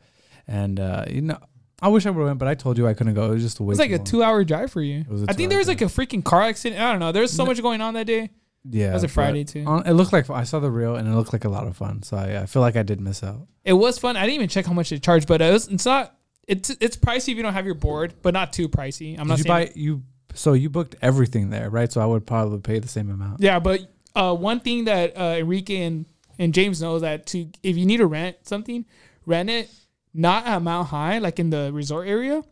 and 0.47 0.79
uh, 0.79 1.05
you 1.11 1.23
know 1.23 1.39
I 1.81 1.89
wish 1.89 2.07
I 2.07 2.11
would 2.11 2.21
have 2.21 2.27
went, 2.29 2.39
but 2.39 2.49
I 2.49 2.55
told 2.55 2.77
you 2.77 2.87
I 2.89 2.95
couldn't 2.95 3.15
go. 3.15 3.27
It 3.31 3.35
was 3.35 3.43
just 3.43 3.61
a 3.61 3.63
it 3.63 3.67
was 3.67 3.79
like 3.79 3.93
a 3.93 3.99
2-hour 3.99 4.45
drive 4.45 4.73
for 4.73 4.83
you. 4.83 5.05
I 5.29 5.33
think 5.33 5.51
there 5.51 5.59
was 5.59 5.69
like 5.69 5.81
a 5.81 5.85
freaking 5.87 6.25
car 6.25 6.43
accident. 6.43 6.81
I 6.81 6.91
don't 6.91 7.01
know. 7.01 7.13
There 7.13 7.23
was 7.23 7.33
so 7.33 7.47
much 7.47 7.63
going 7.63 7.81
on 7.81 7.95
that 7.95 8.07
day. 8.07 8.31
Yeah, 8.71 8.91
It 8.91 8.95
was 8.95 9.05
a 9.05 9.09
Friday 9.09 9.45
too. 9.45 9.65
on- 9.67 9.87
it 9.87 9.93
looked 9.93 10.13
like 10.13 10.29
I 10.29 10.43
saw 10.45 10.59
the 10.59 10.71
reel 10.71 10.97
and 10.97 11.09
it 11.09 11.13
looked 11.13 11.33
like 11.33 11.45
a 11.45 11.49
lot 11.49 11.67
of 11.67 11.77
fun. 11.77 12.03
So 12.03 12.17
I, 12.17 12.43
I 12.43 12.47
feel 12.47 12.61
like 12.61 12.77
I 12.77 12.83
did 12.83 13.01
miss 13.01 13.23
out. 13.23 13.47
It 13.65 13.73
was 13.75 13.99
fun. 13.99 14.17
I 14.17 14.23
didn't 14.23 14.35
even 14.35 14.49
check 14.49 14.67
how 14.67 14.73
much 14.73 14.91
it 14.93 15.03
charged, 15.03 15.29
but 15.29 15.41
it 15.41 15.53
was, 15.53 15.69
it's 15.69 15.87
not 15.87 16.17
it's 16.49 16.71
it's 16.81 16.97
pricey 16.97 17.31
if 17.31 17.37
you 17.37 17.43
don't 17.43 17.53
have 17.55 17.67
your 17.67 17.75
board, 17.77 18.15
but 18.23 18.35
not 18.35 18.53
too 18.53 18.69
pricey. 18.69 19.19
I'm 19.19 19.29
not 19.29 19.37
Did 19.37 19.47
you 19.47 19.53
saying 19.53 19.67
buy 19.69 19.73
you? 19.75 20.03
So 20.35 20.55
you 20.55 20.71
booked 20.71 20.97
everything 21.01 21.51
there, 21.51 21.71
right? 21.71 21.91
So 21.91 22.01
I 22.01 22.07
would 22.07 22.27
probably 22.27 22.61
pay 22.61 22.79
the 22.79 22.89
same 22.89 23.11
amount. 23.11 23.41
Yeah, 23.41 23.59
but 23.61 23.81
uh, 24.17 24.35
one 24.35 24.61
thing 24.61 24.85
that 24.85 25.17
uh, 25.17 25.37
Enrique 25.39 25.83
and, 25.83 26.07
and 26.39 26.53
James 26.53 26.83
know 26.83 26.99
that 26.99 27.27
to 27.29 27.49
if 27.63 27.77
you 27.77 27.87
need 27.87 27.99
to 27.99 28.07
rent 28.07 28.37
something, 28.43 28.85
rent 29.25 29.49
it 29.51 29.71
not 30.19 30.47
at 30.47 30.61
Mount 30.61 30.89
High, 30.89 31.19
like 31.19 31.39
in 31.39 31.51
the 31.51 31.71
resort 31.73 32.09
area. 32.09 32.43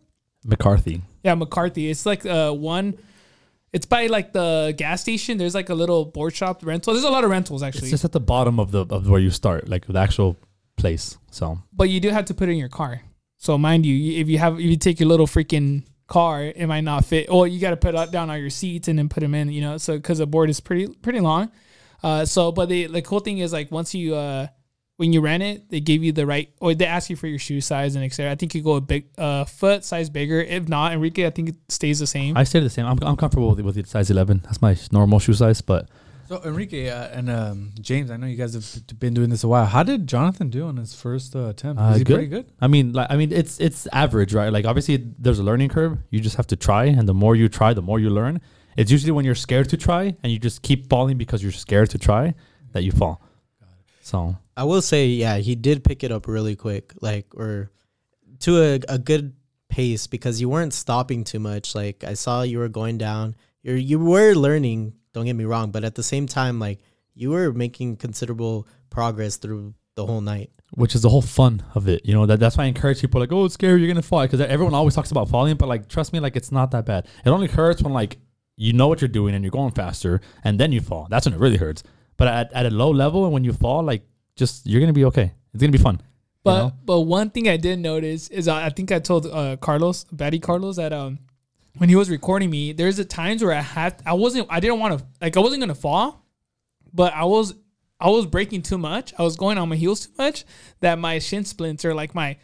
McCarthy. 0.44 1.02
Yeah, 1.24 1.34
McCarthy. 1.34 1.90
It's 1.90 2.06
like 2.06 2.24
uh, 2.24 2.52
one. 2.52 2.96
It's 3.72 3.84
by 3.84 4.06
like 4.06 4.32
the 4.32 4.72
gas 4.76 5.00
station. 5.02 5.36
There's 5.36 5.54
like 5.54 5.68
a 5.68 5.74
little 5.74 6.04
board 6.04 6.34
shop 6.34 6.64
rental. 6.64 6.94
There's 6.94 7.04
a 7.04 7.10
lot 7.10 7.24
of 7.24 7.30
rentals 7.30 7.62
actually. 7.62 7.88
It's 7.88 7.90
just 7.90 8.04
at 8.04 8.12
the 8.12 8.20
bottom 8.20 8.60
of 8.60 8.70
the 8.70 8.86
of 8.86 9.08
where 9.08 9.20
you 9.20 9.30
start, 9.30 9.68
like 9.68 9.86
the 9.86 9.98
actual 9.98 10.36
place. 10.76 11.18
So 11.30 11.58
but 11.72 11.90
you 11.90 11.98
do 12.00 12.10
have 12.10 12.26
to 12.26 12.34
put 12.34 12.48
it 12.48 12.52
in 12.52 12.58
your 12.58 12.68
car. 12.68 13.02
So 13.36 13.58
mind 13.58 13.84
you, 13.84 14.20
if 14.20 14.28
you 14.28 14.38
have 14.38 14.54
if 14.54 14.64
you 14.64 14.76
take 14.76 15.00
your 15.00 15.08
little 15.08 15.26
freaking 15.26 15.82
car, 16.06 16.44
it 16.44 16.66
might 16.68 16.82
not 16.82 17.04
fit. 17.04 17.28
Or 17.28 17.48
you 17.48 17.58
got 17.58 17.70
to 17.70 17.76
put 17.76 18.12
down 18.12 18.30
all 18.30 18.36
your 18.36 18.50
seats 18.50 18.86
and 18.86 18.96
then 18.98 19.08
put 19.08 19.20
them 19.20 19.34
in. 19.34 19.50
You 19.50 19.60
know, 19.60 19.76
so 19.76 19.96
because 19.96 20.18
the 20.18 20.26
board 20.26 20.48
is 20.48 20.60
pretty 20.60 20.86
pretty 20.86 21.20
long. 21.20 21.50
Uh, 22.02 22.24
so 22.24 22.52
but 22.52 22.68
the 22.68 22.86
the 22.86 23.02
cool 23.02 23.20
thing 23.20 23.38
is 23.38 23.52
like 23.52 23.72
once 23.72 23.92
you 23.92 24.14
uh 24.14 24.46
when 24.96 25.12
you 25.12 25.20
rent 25.20 25.42
it, 25.42 25.68
they 25.70 25.80
give 25.80 26.02
you 26.02 26.12
the 26.12 26.26
right 26.26 26.48
or 26.60 26.74
they 26.74 26.86
ask 26.86 27.10
you 27.10 27.16
for 27.16 27.26
your 27.26 27.38
shoe 27.38 27.60
size 27.60 27.94
and 27.96 28.04
etc. 28.04 28.32
I 28.32 28.34
think 28.34 28.54
you 28.54 28.62
go 28.62 28.74
a 28.76 28.80
big 28.80 29.06
uh 29.18 29.44
foot 29.44 29.84
size 29.84 30.08
bigger. 30.10 30.40
If 30.40 30.68
not, 30.68 30.92
Enrique, 30.92 31.26
I 31.26 31.30
think 31.30 31.50
it 31.50 31.56
stays 31.68 31.98
the 31.98 32.06
same. 32.06 32.36
I 32.36 32.44
stay 32.44 32.60
the 32.60 32.70
same. 32.70 32.86
I'm, 32.86 32.98
I'm 33.02 33.16
comfortable 33.16 33.50
with, 33.50 33.60
with 33.60 33.74
the 33.74 33.84
size 33.84 34.10
11. 34.10 34.42
That's 34.44 34.62
my 34.62 34.76
normal 34.92 35.18
shoe 35.18 35.34
size. 35.34 35.60
But 35.60 35.88
So 36.28 36.42
Enrique 36.44 36.88
uh, 36.88 37.08
and 37.08 37.28
um, 37.30 37.72
James, 37.80 38.10
I 38.10 38.16
know 38.16 38.26
you 38.26 38.36
guys 38.36 38.54
have 38.54 38.98
been 38.98 39.12
doing 39.12 39.28
this 39.28 39.44
a 39.44 39.48
while. 39.48 39.66
How 39.66 39.82
did 39.82 40.06
Jonathan 40.06 40.48
do 40.48 40.66
on 40.66 40.76
his 40.78 40.94
first 40.94 41.36
uh, 41.36 41.48
attempt? 41.48 41.80
Uh, 41.80 41.88
Was 41.88 41.98
he 41.98 42.04
good. 42.04 42.14
pretty 42.14 42.28
good? 42.28 42.46
I 42.60 42.66
mean, 42.66 42.92
like 42.94 43.08
I 43.10 43.16
mean, 43.16 43.32
it's 43.32 43.60
it's 43.60 43.86
average, 43.92 44.32
right? 44.32 44.50
Like 44.50 44.64
obviously, 44.64 44.96
there's 45.18 45.38
a 45.38 45.44
learning 45.44 45.68
curve. 45.68 45.98
You 46.10 46.20
just 46.20 46.36
have 46.36 46.46
to 46.48 46.56
try, 46.56 46.86
and 46.86 47.06
the 47.06 47.14
more 47.14 47.36
you 47.36 47.48
try, 47.48 47.74
the 47.74 47.82
more 47.82 48.00
you 48.00 48.08
learn. 48.10 48.40
It's 48.78 48.90
usually 48.90 49.12
when 49.12 49.24
you're 49.24 49.34
scared 49.34 49.68
to 49.70 49.76
try, 49.76 50.16
and 50.22 50.32
you 50.32 50.38
just 50.38 50.62
keep 50.62 50.88
falling 50.90 51.16
because 51.18 51.42
you're 51.42 51.52
scared 51.52 51.90
to 51.90 51.98
try, 51.98 52.34
that 52.72 52.82
you 52.82 52.92
fall. 52.92 53.22
So 54.06 54.36
I 54.56 54.62
will 54.62 54.82
say, 54.82 55.08
yeah, 55.08 55.38
he 55.38 55.56
did 55.56 55.82
pick 55.82 56.04
it 56.04 56.12
up 56.12 56.28
really 56.28 56.54
quick, 56.54 56.92
like 57.00 57.26
or 57.34 57.72
to 58.40 58.62
a, 58.62 58.80
a 58.88 58.98
good 58.98 59.34
pace 59.68 60.06
because 60.06 60.40
you 60.40 60.48
weren't 60.48 60.72
stopping 60.72 61.24
too 61.24 61.40
much. 61.40 61.74
Like 61.74 62.04
I 62.04 62.14
saw 62.14 62.42
you 62.42 62.58
were 62.60 62.68
going 62.68 62.98
down. 62.98 63.34
You 63.64 63.74
you 63.74 63.98
were 63.98 64.34
learning. 64.34 64.94
Don't 65.12 65.24
get 65.24 65.34
me 65.34 65.44
wrong, 65.44 65.72
but 65.72 65.82
at 65.82 65.96
the 65.96 66.04
same 66.04 66.28
time, 66.28 66.60
like 66.60 66.78
you 67.16 67.30
were 67.30 67.52
making 67.52 67.96
considerable 67.96 68.68
progress 68.90 69.38
through 69.38 69.74
the 69.96 70.06
whole 70.06 70.20
night. 70.20 70.50
which 70.74 70.94
is 70.94 71.02
the 71.02 71.08
whole 71.08 71.22
fun 71.22 71.64
of 71.74 71.88
it. 71.88 72.06
You 72.06 72.14
know, 72.14 72.26
that, 72.26 72.38
that's 72.38 72.56
why 72.56 72.64
I 72.64 72.66
encourage 72.68 73.00
people 73.00 73.20
like, 73.20 73.32
oh, 73.32 73.46
it's 73.46 73.54
scary, 73.54 73.80
you're 73.80 73.88
gonna 73.88 74.02
fall. 74.02 74.22
Because 74.22 74.40
everyone 74.40 74.74
always 74.74 74.94
talks 74.94 75.10
about 75.10 75.28
falling, 75.28 75.56
but 75.56 75.68
like, 75.68 75.88
trust 75.88 76.12
me, 76.12 76.20
like, 76.20 76.36
it's 76.36 76.52
not 76.52 76.70
that 76.70 76.86
bad. 76.86 77.08
It 77.24 77.30
only 77.30 77.48
hurts 77.48 77.82
when 77.82 77.92
like 77.92 78.18
you 78.56 78.72
know 78.72 78.86
what 78.86 79.00
you're 79.00 79.08
doing 79.08 79.34
and 79.34 79.42
you're 79.42 79.50
going 79.50 79.72
faster, 79.72 80.20
and 80.44 80.60
then 80.60 80.70
you 80.70 80.80
fall. 80.80 81.08
That's 81.10 81.26
when 81.26 81.34
it 81.34 81.40
really 81.40 81.56
hurts. 81.56 81.82
But 82.16 82.28
at, 82.28 82.52
at 82.52 82.66
a 82.66 82.70
low 82.70 82.90
level, 82.90 83.24
and 83.24 83.32
when 83.32 83.44
you 83.44 83.52
fall, 83.52 83.82
like, 83.82 84.02
just 84.36 84.66
you're 84.66 84.80
gonna 84.80 84.92
be 84.92 85.04
okay. 85.06 85.32
It's 85.52 85.60
gonna 85.60 85.72
be 85.72 85.78
fun. 85.78 86.00
But 86.44 86.50
you 86.50 86.62
know? 86.62 86.72
but 86.84 87.00
one 87.00 87.30
thing 87.30 87.48
I 87.48 87.56
did 87.56 87.78
notice 87.78 88.28
is 88.28 88.48
uh, 88.48 88.54
I 88.54 88.70
think 88.70 88.92
I 88.92 89.00
told 89.00 89.26
uh, 89.26 89.56
Carlos, 89.56 90.04
Baddie 90.14 90.40
Carlos, 90.40 90.76
that 90.76 90.92
um 90.92 91.18
when 91.78 91.88
he 91.88 91.96
was 91.96 92.08
recording 92.08 92.50
me, 92.50 92.72
there's 92.72 92.98
a 92.98 93.04
times 93.04 93.42
where 93.42 93.52
I 93.52 93.60
had 93.60 94.00
I 94.06 94.14
wasn't 94.14 94.46
I 94.50 94.60
didn't 94.60 94.78
want 94.78 94.98
to 94.98 95.04
like 95.20 95.36
I 95.36 95.40
wasn't 95.40 95.60
gonna 95.60 95.74
fall, 95.74 96.24
but 96.92 97.12
I 97.14 97.24
was 97.24 97.54
I 97.98 98.10
was 98.10 98.26
breaking 98.26 98.62
too 98.62 98.78
much. 98.78 99.14
I 99.18 99.22
was 99.22 99.36
going 99.36 99.58
on 99.58 99.68
my 99.68 99.76
heels 99.76 100.06
too 100.06 100.12
much 100.18 100.44
that 100.80 100.98
my 100.98 101.18
shin 101.18 101.44
splints 101.44 101.84
or 101.84 101.94
like 101.94 102.14
my 102.14 102.36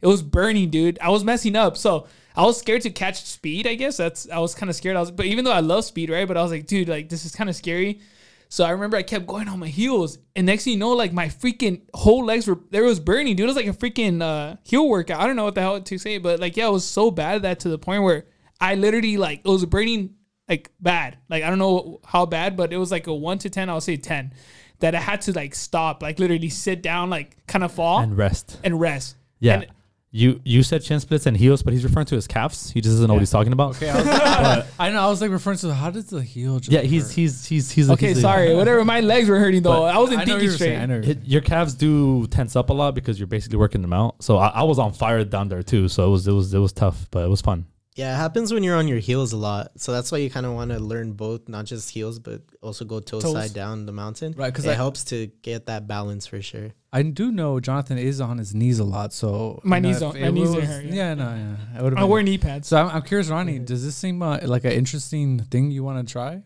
it 0.00 0.06
was 0.06 0.22
burning, 0.22 0.70
dude. 0.70 0.98
I 1.00 1.08
was 1.08 1.24
messing 1.24 1.56
up. 1.56 1.76
So 1.76 2.06
I 2.36 2.42
was 2.42 2.58
scared 2.58 2.82
to 2.82 2.90
catch 2.90 3.24
speed, 3.24 3.66
I 3.66 3.74
guess. 3.74 3.96
That's 3.96 4.28
I 4.30 4.38
was 4.38 4.54
kind 4.54 4.70
of 4.70 4.76
scared. 4.76 4.96
I 4.96 5.00
was 5.00 5.10
but 5.10 5.26
even 5.26 5.44
though 5.44 5.52
I 5.52 5.60
love 5.60 5.84
speed, 5.84 6.10
right? 6.10 6.28
But 6.28 6.36
I 6.36 6.42
was 6.42 6.52
like, 6.52 6.66
dude, 6.66 6.88
like 6.88 7.08
this 7.08 7.24
is 7.24 7.34
kind 7.34 7.50
of 7.50 7.56
scary. 7.56 8.00
So 8.48 8.64
I 8.64 8.70
remember 8.70 8.96
I 8.96 9.02
kept 9.02 9.26
going 9.26 9.46
on 9.48 9.58
my 9.58 9.68
heels, 9.68 10.18
and 10.34 10.46
next 10.46 10.64
thing 10.64 10.74
you 10.74 10.78
know, 10.78 10.92
like 10.92 11.12
my 11.12 11.26
freaking 11.26 11.82
whole 11.94 12.24
legs 12.24 12.46
were 12.46 12.58
there 12.70 12.84
was 12.84 12.98
burning, 12.98 13.36
dude. 13.36 13.44
It 13.44 13.46
was 13.46 13.56
like 13.56 13.66
a 13.66 13.72
freaking 13.72 14.22
uh, 14.22 14.56
heel 14.64 14.88
workout. 14.88 15.20
I 15.20 15.26
don't 15.26 15.36
know 15.36 15.44
what 15.44 15.54
the 15.54 15.60
hell 15.60 15.80
to 15.80 15.98
say, 15.98 16.18
but 16.18 16.40
like 16.40 16.56
yeah, 16.56 16.68
it 16.68 16.72
was 16.72 16.84
so 16.84 17.10
bad 17.10 17.42
that 17.42 17.60
to 17.60 17.68
the 17.68 17.78
point 17.78 18.02
where 18.02 18.24
I 18.60 18.74
literally 18.74 19.16
like 19.18 19.40
it 19.44 19.48
was 19.48 19.64
burning 19.66 20.14
like 20.48 20.70
bad. 20.80 21.18
Like 21.28 21.44
I 21.44 21.50
don't 21.50 21.58
know 21.58 22.00
how 22.04 22.24
bad, 22.26 22.56
but 22.56 22.72
it 22.72 22.78
was 22.78 22.90
like 22.90 23.06
a 23.06 23.14
one 23.14 23.38
to 23.38 23.50
ten. 23.50 23.68
I'll 23.68 23.80
say 23.80 23.96
ten. 23.96 24.32
That 24.80 24.94
I 24.94 25.00
had 25.00 25.22
to 25.22 25.32
like 25.32 25.54
stop, 25.54 26.02
like 26.02 26.18
literally 26.18 26.48
sit 26.48 26.82
down, 26.82 27.10
like 27.10 27.36
kind 27.46 27.64
of 27.64 27.72
fall 27.72 27.98
and 27.98 28.16
rest. 28.16 28.58
and 28.62 28.80
rest. 28.80 29.16
Yeah. 29.40 29.54
And 29.54 29.66
You 30.10 30.40
you 30.42 30.62
said 30.62 30.82
shin 30.82 31.00
splints 31.00 31.26
and 31.26 31.36
heels, 31.36 31.62
but 31.62 31.74
he's 31.74 31.84
referring 31.84 32.06
to 32.06 32.14
his 32.14 32.26
calves. 32.26 32.70
He 32.70 32.80
just 32.80 32.94
doesn't 32.94 33.08
know 33.08 33.12
what 33.14 33.20
he's 33.20 33.30
talking 33.30 33.52
about. 33.52 33.76
Okay, 33.76 33.90
I, 33.90 33.96
was, 33.98 34.06
I, 34.78 34.86
I 34.86 34.90
know. 34.90 35.00
I 35.02 35.06
was 35.06 35.20
like 35.20 35.30
referring 35.30 35.58
to 35.58 35.74
how 35.74 35.90
does 35.90 36.06
the 36.06 36.22
heel? 36.22 36.58
Just 36.60 36.72
Yeah, 36.72 36.80
he's 36.80 37.08
hurt? 37.08 37.12
he's 37.14 37.44
he's 37.46 37.70
he's 37.70 37.90
Okay, 37.90 38.08
he's 38.08 38.18
a- 38.18 38.20
sorry. 38.22 38.54
Whatever. 38.56 38.86
My 38.86 39.00
legs 39.00 39.28
were 39.28 39.38
hurting 39.38 39.62
though. 39.62 39.70
But 39.80 39.94
I 39.94 39.98
wasn't 39.98 40.20
I 40.20 40.24
know 40.24 40.38
thinking 40.38 40.44
you 40.46 40.52
were 40.52 40.56
saying, 40.56 40.82
straight. 40.82 40.82
I 40.82 41.00
know. 41.00 41.06
It, 41.06 41.24
your 41.26 41.42
calves 41.42 41.74
do 41.74 42.26
tense 42.28 42.56
up 42.56 42.70
a 42.70 42.72
lot 42.72 42.94
because 42.94 43.20
you're 43.20 43.26
basically 43.26 43.58
working 43.58 43.82
them 43.82 43.92
out. 43.92 44.22
So 44.22 44.38
I, 44.38 44.48
I 44.48 44.62
was 44.62 44.78
on 44.78 44.94
fire 44.94 45.22
down 45.24 45.48
there 45.48 45.62
too. 45.62 45.88
So 45.88 46.06
it 46.06 46.10
was 46.10 46.26
it 46.26 46.32
was 46.32 46.54
it 46.54 46.58
was 46.58 46.72
tough, 46.72 47.06
but 47.10 47.24
it 47.26 47.28
was 47.28 47.42
fun. 47.42 47.66
Yeah, 47.98 48.14
it 48.14 48.16
happens 48.16 48.52
when 48.54 48.62
you're 48.62 48.76
on 48.76 48.86
your 48.86 49.00
heels 49.00 49.32
a 49.32 49.36
lot. 49.36 49.72
So 49.80 49.90
that's 49.90 50.12
why 50.12 50.18
you 50.18 50.30
kind 50.30 50.46
of 50.46 50.52
want 50.52 50.70
to 50.70 50.78
learn 50.78 51.14
both, 51.14 51.48
not 51.48 51.64
just 51.64 51.90
heels, 51.90 52.20
but 52.20 52.42
also 52.62 52.84
go 52.84 53.00
toe 53.00 53.20
Toes. 53.20 53.32
side 53.32 53.52
down 53.52 53.86
the 53.86 53.92
mountain. 53.92 54.34
Right, 54.36 54.54
'cause 54.54 54.66
it 54.66 54.70
I- 54.70 54.74
helps 54.74 55.02
to 55.06 55.26
get 55.42 55.66
that 55.66 55.88
balance 55.88 56.24
for 56.26 56.40
sure. 56.40 56.70
I 56.92 57.02
do 57.02 57.32
know 57.32 57.58
Jonathan 57.58 57.98
is 57.98 58.20
on 58.20 58.38
his 58.38 58.54
knees 58.54 58.78
a 58.78 58.84
lot, 58.84 59.12
so 59.12 59.60
My 59.64 59.76
you 59.76 59.82
know, 59.82 59.88
knees 59.88 59.96
if 59.96 60.00
don't- 60.00 60.16
it 60.16 60.20
my 60.22 60.30
knees 60.30 60.44
was- 60.46 60.54
don't 60.54 60.64
hurt, 60.64 60.84
yeah. 60.84 60.94
Yeah, 60.94 61.14
no, 61.14 61.24
yeah. 61.24 61.78
It 61.78 61.82
would've 61.82 61.98
I 61.98 62.02
been- 62.02 62.10
wear 62.10 62.22
knee 62.22 62.38
pads. 62.38 62.68
So 62.68 62.76
I'm, 62.76 62.88
I'm 62.94 63.02
curious, 63.02 63.28
Ronnie. 63.28 63.58
Does 63.58 63.84
this 63.84 63.96
seem 63.96 64.22
uh, 64.22 64.38
like 64.44 64.64
an 64.64 64.72
interesting 64.72 65.40
thing 65.50 65.70
you 65.72 65.82
want 65.82 66.06
to 66.06 66.10
try? 66.10 66.42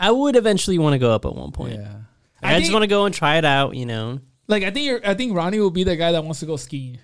I 0.00 0.10
would 0.10 0.34
eventually 0.34 0.78
want 0.78 0.94
to 0.94 0.98
go 0.98 1.12
up 1.12 1.24
at 1.24 1.34
one 1.34 1.52
point. 1.52 1.74
Yeah. 1.74 1.92
I, 2.42 2.56
I 2.56 2.58
just 2.58 2.64
think- 2.66 2.74
want 2.74 2.82
to 2.82 2.88
go 2.88 3.04
and 3.06 3.14
try 3.14 3.36
it 3.38 3.44
out. 3.44 3.76
You 3.76 3.86
know, 3.86 4.18
Like 4.48 4.64
I 4.64 4.70
think 4.72 4.84
you're, 4.86 5.00
I 5.06 5.14
think 5.14 5.32
Ronnie 5.32 5.60
will 5.60 5.70
be 5.70 5.84
the 5.84 5.94
guy 5.94 6.10
that 6.10 6.24
wants 6.24 6.40
to 6.40 6.46
go 6.46 6.56
skiing. 6.56 6.98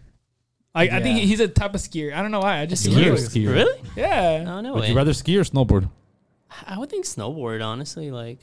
Like 0.74 0.90
I 0.90 1.00
think 1.02 1.18
Yeah. 1.18 1.24
he's 1.24 1.40
a 1.40 1.48
type 1.48 1.74
of 1.74 1.80
skier. 1.80 2.14
I 2.14 2.22
don't 2.22 2.30
know 2.30 2.40
why. 2.40 2.60
I 2.60 2.66
just 2.66 2.84
see 2.84 2.90
Skier, 2.90 3.04
him. 3.04 3.14
skier. 3.16 3.52
really? 3.52 3.80
Yeah. 3.96 4.44
No, 4.44 4.60
no 4.60 4.74
Would 4.74 4.82
way. 4.82 4.88
you 4.90 4.96
rather 4.96 5.12
ski 5.12 5.36
or 5.38 5.42
snowboard? 5.44 5.90
I 6.66 6.78
would 6.78 6.88
think 6.90 7.04
snowboard. 7.04 7.64
Honestly, 7.64 8.10
like, 8.10 8.38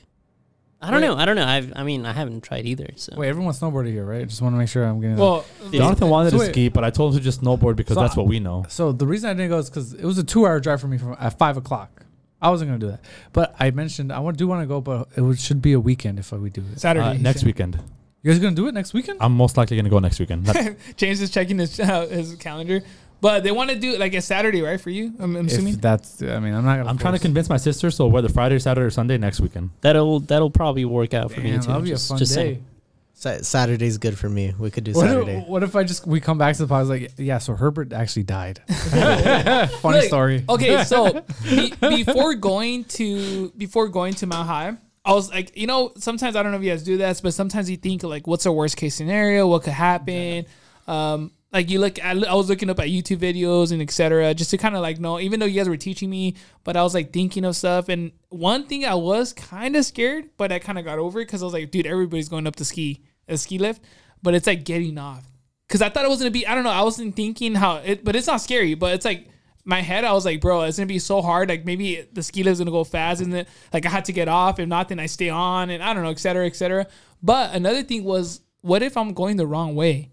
I 0.81 0.91
don't 0.91 1.01
Wait. 1.01 1.07
know. 1.07 1.15
I 1.15 1.25
don't 1.25 1.35
know. 1.35 1.45
I've, 1.45 1.71
I 1.75 1.83
mean, 1.83 2.05
I 2.05 2.11
haven't 2.13 2.41
tried 2.41 2.65
either. 2.65 2.87
So 2.95 3.13
Wait, 3.15 3.29
everyone's 3.29 3.59
snowboarding 3.59 3.91
here, 3.91 4.05
right? 4.05 4.27
Just 4.27 4.41
want 4.41 4.53
to 4.53 4.57
make 4.57 4.69
sure 4.69 4.83
I'm 4.83 4.99
getting. 4.99 5.17
Well, 5.17 5.45
Yeah. 5.71 5.79
Jonathan 5.79 6.09
wanted 6.09 6.31
So 6.31 6.37
to 6.37 6.43
wait. 6.43 6.51
ski, 6.51 6.69
but 6.69 6.83
I 6.83 6.89
told 6.89 7.13
him 7.13 7.19
to 7.19 7.23
just 7.23 7.41
snowboard 7.41 7.75
because 7.75 7.95
So 7.95 8.01
that's 8.01 8.17
I- 8.17 8.19
what 8.19 8.27
we 8.27 8.39
know. 8.39 8.65
So 8.67 8.91
the 8.91 9.07
reason 9.07 9.29
I 9.29 9.33
didn't 9.33 9.49
go 9.49 9.57
is 9.59 9.69
because 9.69 9.93
it 9.93 10.03
was 10.03 10.17
a 10.17 10.23
two-hour 10.23 10.59
drive 10.59 10.81
for 10.81 10.87
me 10.87 10.97
from 10.97 11.15
at 11.19 11.37
five 11.37 11.57
o'clock. 11.57 12.01
I 12.41 12.49
wasn't 12.49 12.69
gonna 12.69 12.79
do 12.79 12.87
that, 12.87 12.99
but 13.33 13.55
I 13.59 13.71
mentioned 13.71 14.11
I 14.11 14.19
want 14.19 14.37
do 14.37 14.47
want 14.47 14.61
to 14.61 14.67
go, 14.67 14.81
but 14.81 15.07
it 15.15 15.21
would, 15.21 15.39
should 15.39 15.61
be 15.61 15.71
a 15.73 15.79
weekend 15.79 16.19
if 16.19 16.33
I 16.33 16.35
we 16.35 16.49
do 16.49 16.63
it. 16.73 16.79
Saturday 16.79 17.05
Uh, 17.07 17.13
he 17.13 17.23
next 17.23 17.39
said. 17.39 17.45
weekend. 17.47 17.79
You 18.25 18.31
guys 18.31 18.39
gonna 18.39 18.55
do 18.55 18.67
it 18.67 18.73
next 18.73 18.91
weekend? 18.95 19.19
I'm 19.21 19.33
most 19.33 19.55
likely 19.55 19.77
gonna 19.77 19.87
go 19.87 19.99
next 19.99 20.19
weekend. 20.19 20.51
James 20.97 21.21
is 21.21 21.29
checking 21.29 21.59
his 21.59 21.79
uh, 21.79 22.07
his 22.07 22.33
calendar, 22.37 22.81
but 23.21 23.43
they 23.43 23.51
want 23.51 23.69
to 23.69 23.75
do 23.75 23.91
it 23.91 23.99
like 23.99 24.15
a 24.15 24.21
Saturday, 24.21 24.63
right? 24.63 24.81
For 24.81 24.89
you, 24.89 25.13
I'm, 25.19 25.35
I'm 25.35 25.45
assuming. 25.45 25.75
If 25.75 25.81
that's, 25.81 26.23
I 26.23 26.39
mean, 26.39 26.55
I'm 26.55 26.65
not 26.65 26.77
gonna. 26.77 26.89
I'm 26.89 26.97
trying 26.97 27.13
to 27.13 27.19
convince 27.19 27.49
my 27.49 27.57
sister. 27.57 27.91
So 27.91 28.07
whether 28.07 28.27
Friday, 28.27 28.57
Saturday, 28.57 28.87
or 28.87 28.89
Sunday 28.89 29.19
next 29.19 29.41
weekend. 29.41 29.69
that'll 29.81 30.21
that'll 30.21 30.49
probably 30.49 30.85
work 30.85 31.13
out 31.13 31.31
for 31.31 31.39
me 31.39 31.51
Damn, 31.51 31.59
too. 31.59 31.67
that'll 31.67 31.81
be 31.83 31.89
just, 31.89 32.07
a 32.07 32.09
fun 32.09 32.17
just 32.17 32.31
day. 32.33 32.35
saying. 32.41 32.65
Sa- 33.13 33.43
Saturday's 33.43 33.99
good 33.99 34.17
for 34.17 34.27
me. 34.27 34.55
We 34.57 34.71
could 34.71 34.85
do 34.85 34.93
What 34.93 35.05
Saturday. 35.05 35.37
if, 35.37 35.47
what 35.47 35.61
if 35.61 35.75
I 35.75 35.83
just 35.83 36.07
we 36.07 36.19
come 36.19 36.39
back 36.39 36.55
to 36.55 36.65
the 36.65 36.73
podcast 36.73 36.89
like 36.89 37.11
yeah 37.17 37.37
so 37.37 37.53
Herbert 37.53 37.93
actually 37.93 38.23
died. 38.23 38.59
Funny 38.67 39.69
Look, 39.83 40.03
story. 40.05 40.43
Okay, 40.49 40.83
so 40.83 41.23
be, 41.43 41.73
before 41.79 42.33
going 42.33 42.85
to 42.85 43.51
before 43.51 43.87
going 43.87 44.15
to 44.15 44.25
Mount 44.25 44.47
High, 44.47 44.77
I 45.05 45.13
was 45.13 45.29
like, 45.29 45.55
you 45.55 45.67
know, 45.67 45.93
sometimes 45.97 46.35
I 46.35 46.41
don't 46.41 46.51
know 46.51 46.57
if 46.57 46.63
you 46.63 46.71
guys 46.71 46.83
do 46.83 46.97
this, 46.97 47.21
but 47.21 47.33
sometimes 47.33 47.69
you 47.69 47.77
think 47.77 48.01
like, 48.01 48.25
what's 48.25 48.45
the 48.45 48.51
worst 48.51 48.75
case 48.75 48.95
scenario? 48.95 49.47
What 49.47 49.63
could 49.63 49.73
happen? 49.73 50.45
Um, 50.87 51.31
like 51.53 51.69
you 51.69 51.79
look, 51.79 52.03
I, 52.03 52.11
I 52.11 52.33
was 52.33 52.49
looking 52.49 52.69
up 52.71 52.79
at 52.79 52.87
YouTube 52.87 53.19
videos 53.19 53.71
and 53.71 53.81
etc. 53.81 54.33
just 54.33 54.49
to 54.49 54.57
kind 54.57 54.75
of 54.75 54.81
like 54.81 54.99
know, 54.99 55.19
even 55.19 55.39
though 55.39 55.45
you 55.45 55.59
guys 55.59 55.69
were 55.69 55.77
teaching 55.77 56.09
me, 56.09 56.35
but 56.63 56.75
I 56.75 56.81
was 56.81 56.93
like 56.93 57.13
thinking 57.13 57.45
of 57.45 57.55
stuff. 57.55 57.87
And 57.87 58.11
one 58.29 58.65
thing 58.65 58.83
I 58.83 58.95
was 58.95 59.31
kind 59.31 59.75
of 59.75 59.85
scared, 59.85 60.31
but 60.37 60.51
I 60.51 60.59
kind 60.59 60.79
of 60.79 60.85
got 60.85 60.97
over 60.97 61.21
it 61.21 61.25
because 61.25 61.43
I 61.43 61.45
was 61.45 61.53
like, 61.53 61.69
dude, 61.71 61.85
everybody's 61.85 62.27
going 62.27 62.47
up 62.47 62.55
the 62.55 62.65
ski, 62.65 63.03
a 63.27 63.37
ski 63.37 63.59
lift, 63.59 63.83
but 64.21 64.33
it's 64.33 64.47
like 64.47 64.65
getting 64.65 64.97
off. 64.97 65.23
Cause 65.69 65.81
I 65.81 65.89
thought 65.89 66.05
it 66.05 66.09
was 66.09 66.19
gonna 66.19 66.29
be, 66.29 66.45
I 66.45 66.55
don't 66.55 66.63
know, 66.63 66.71
I 66.71 66.81
wasn't 66.81 67.15
thinking 67.15 67.55
how 67.55 67.77
it, 67.77 68.03
but 68.03 68.15
it's 68.15 68.27
not 68.27 68.41
scary, 68.41 68.73
but 68.73 68.93
it's 68.93 69.05
like 69.05 69.27
my 69.65 69.81
head, 69.81 70.03
I 70.03 70.13
was 70.13 70.25
like, 70.25 70.41
bro, 70.41 70.61
it's 70.61 70.77
gonna 70.77 70.85
be 70.85 70.99
so 70.99 71.21
hard. 71.21 71.49
Like 71.49 71.65
maybe 71.65 72.07
the 72.13 72.23
ski 72.23 72.43
lift's 72.43 72.59
gonna 72.59 72.71
go 72.71 72.83
fast, 72.83 73.21
and 73.21 73.33
then 73.33 73.45
like 73.73 73.85
I 73.85 73.89
had 73.89 74.05
to 74.05 74.13
get 74.13 74.27
off. 74.27 74.59
If 74.59 74.67
not, 74.67 74.89
then 74.89 74.99
I 74.99 75.07
stay 75.07 75.29
on, 75.29 75.69
and 75.71 75.83
I 75.83 75.93
don't 75.93 76.03
know, 76.03 76.11
et 76.11 76.19
cetera, 76.19 76.45
et 76.45 76.55
cetera. 76.55 76.87
But 77.23 77.53
another 77.55 77.81
thing 77.83 78.03
was, 78.03 78.41
what 78.61 78.83
if 78.83 78.95
I'm 78.95 79.13
going 79.13 79.37
the 79.37 79.47
wrong 79.47 79.75
way? 79.75 80.11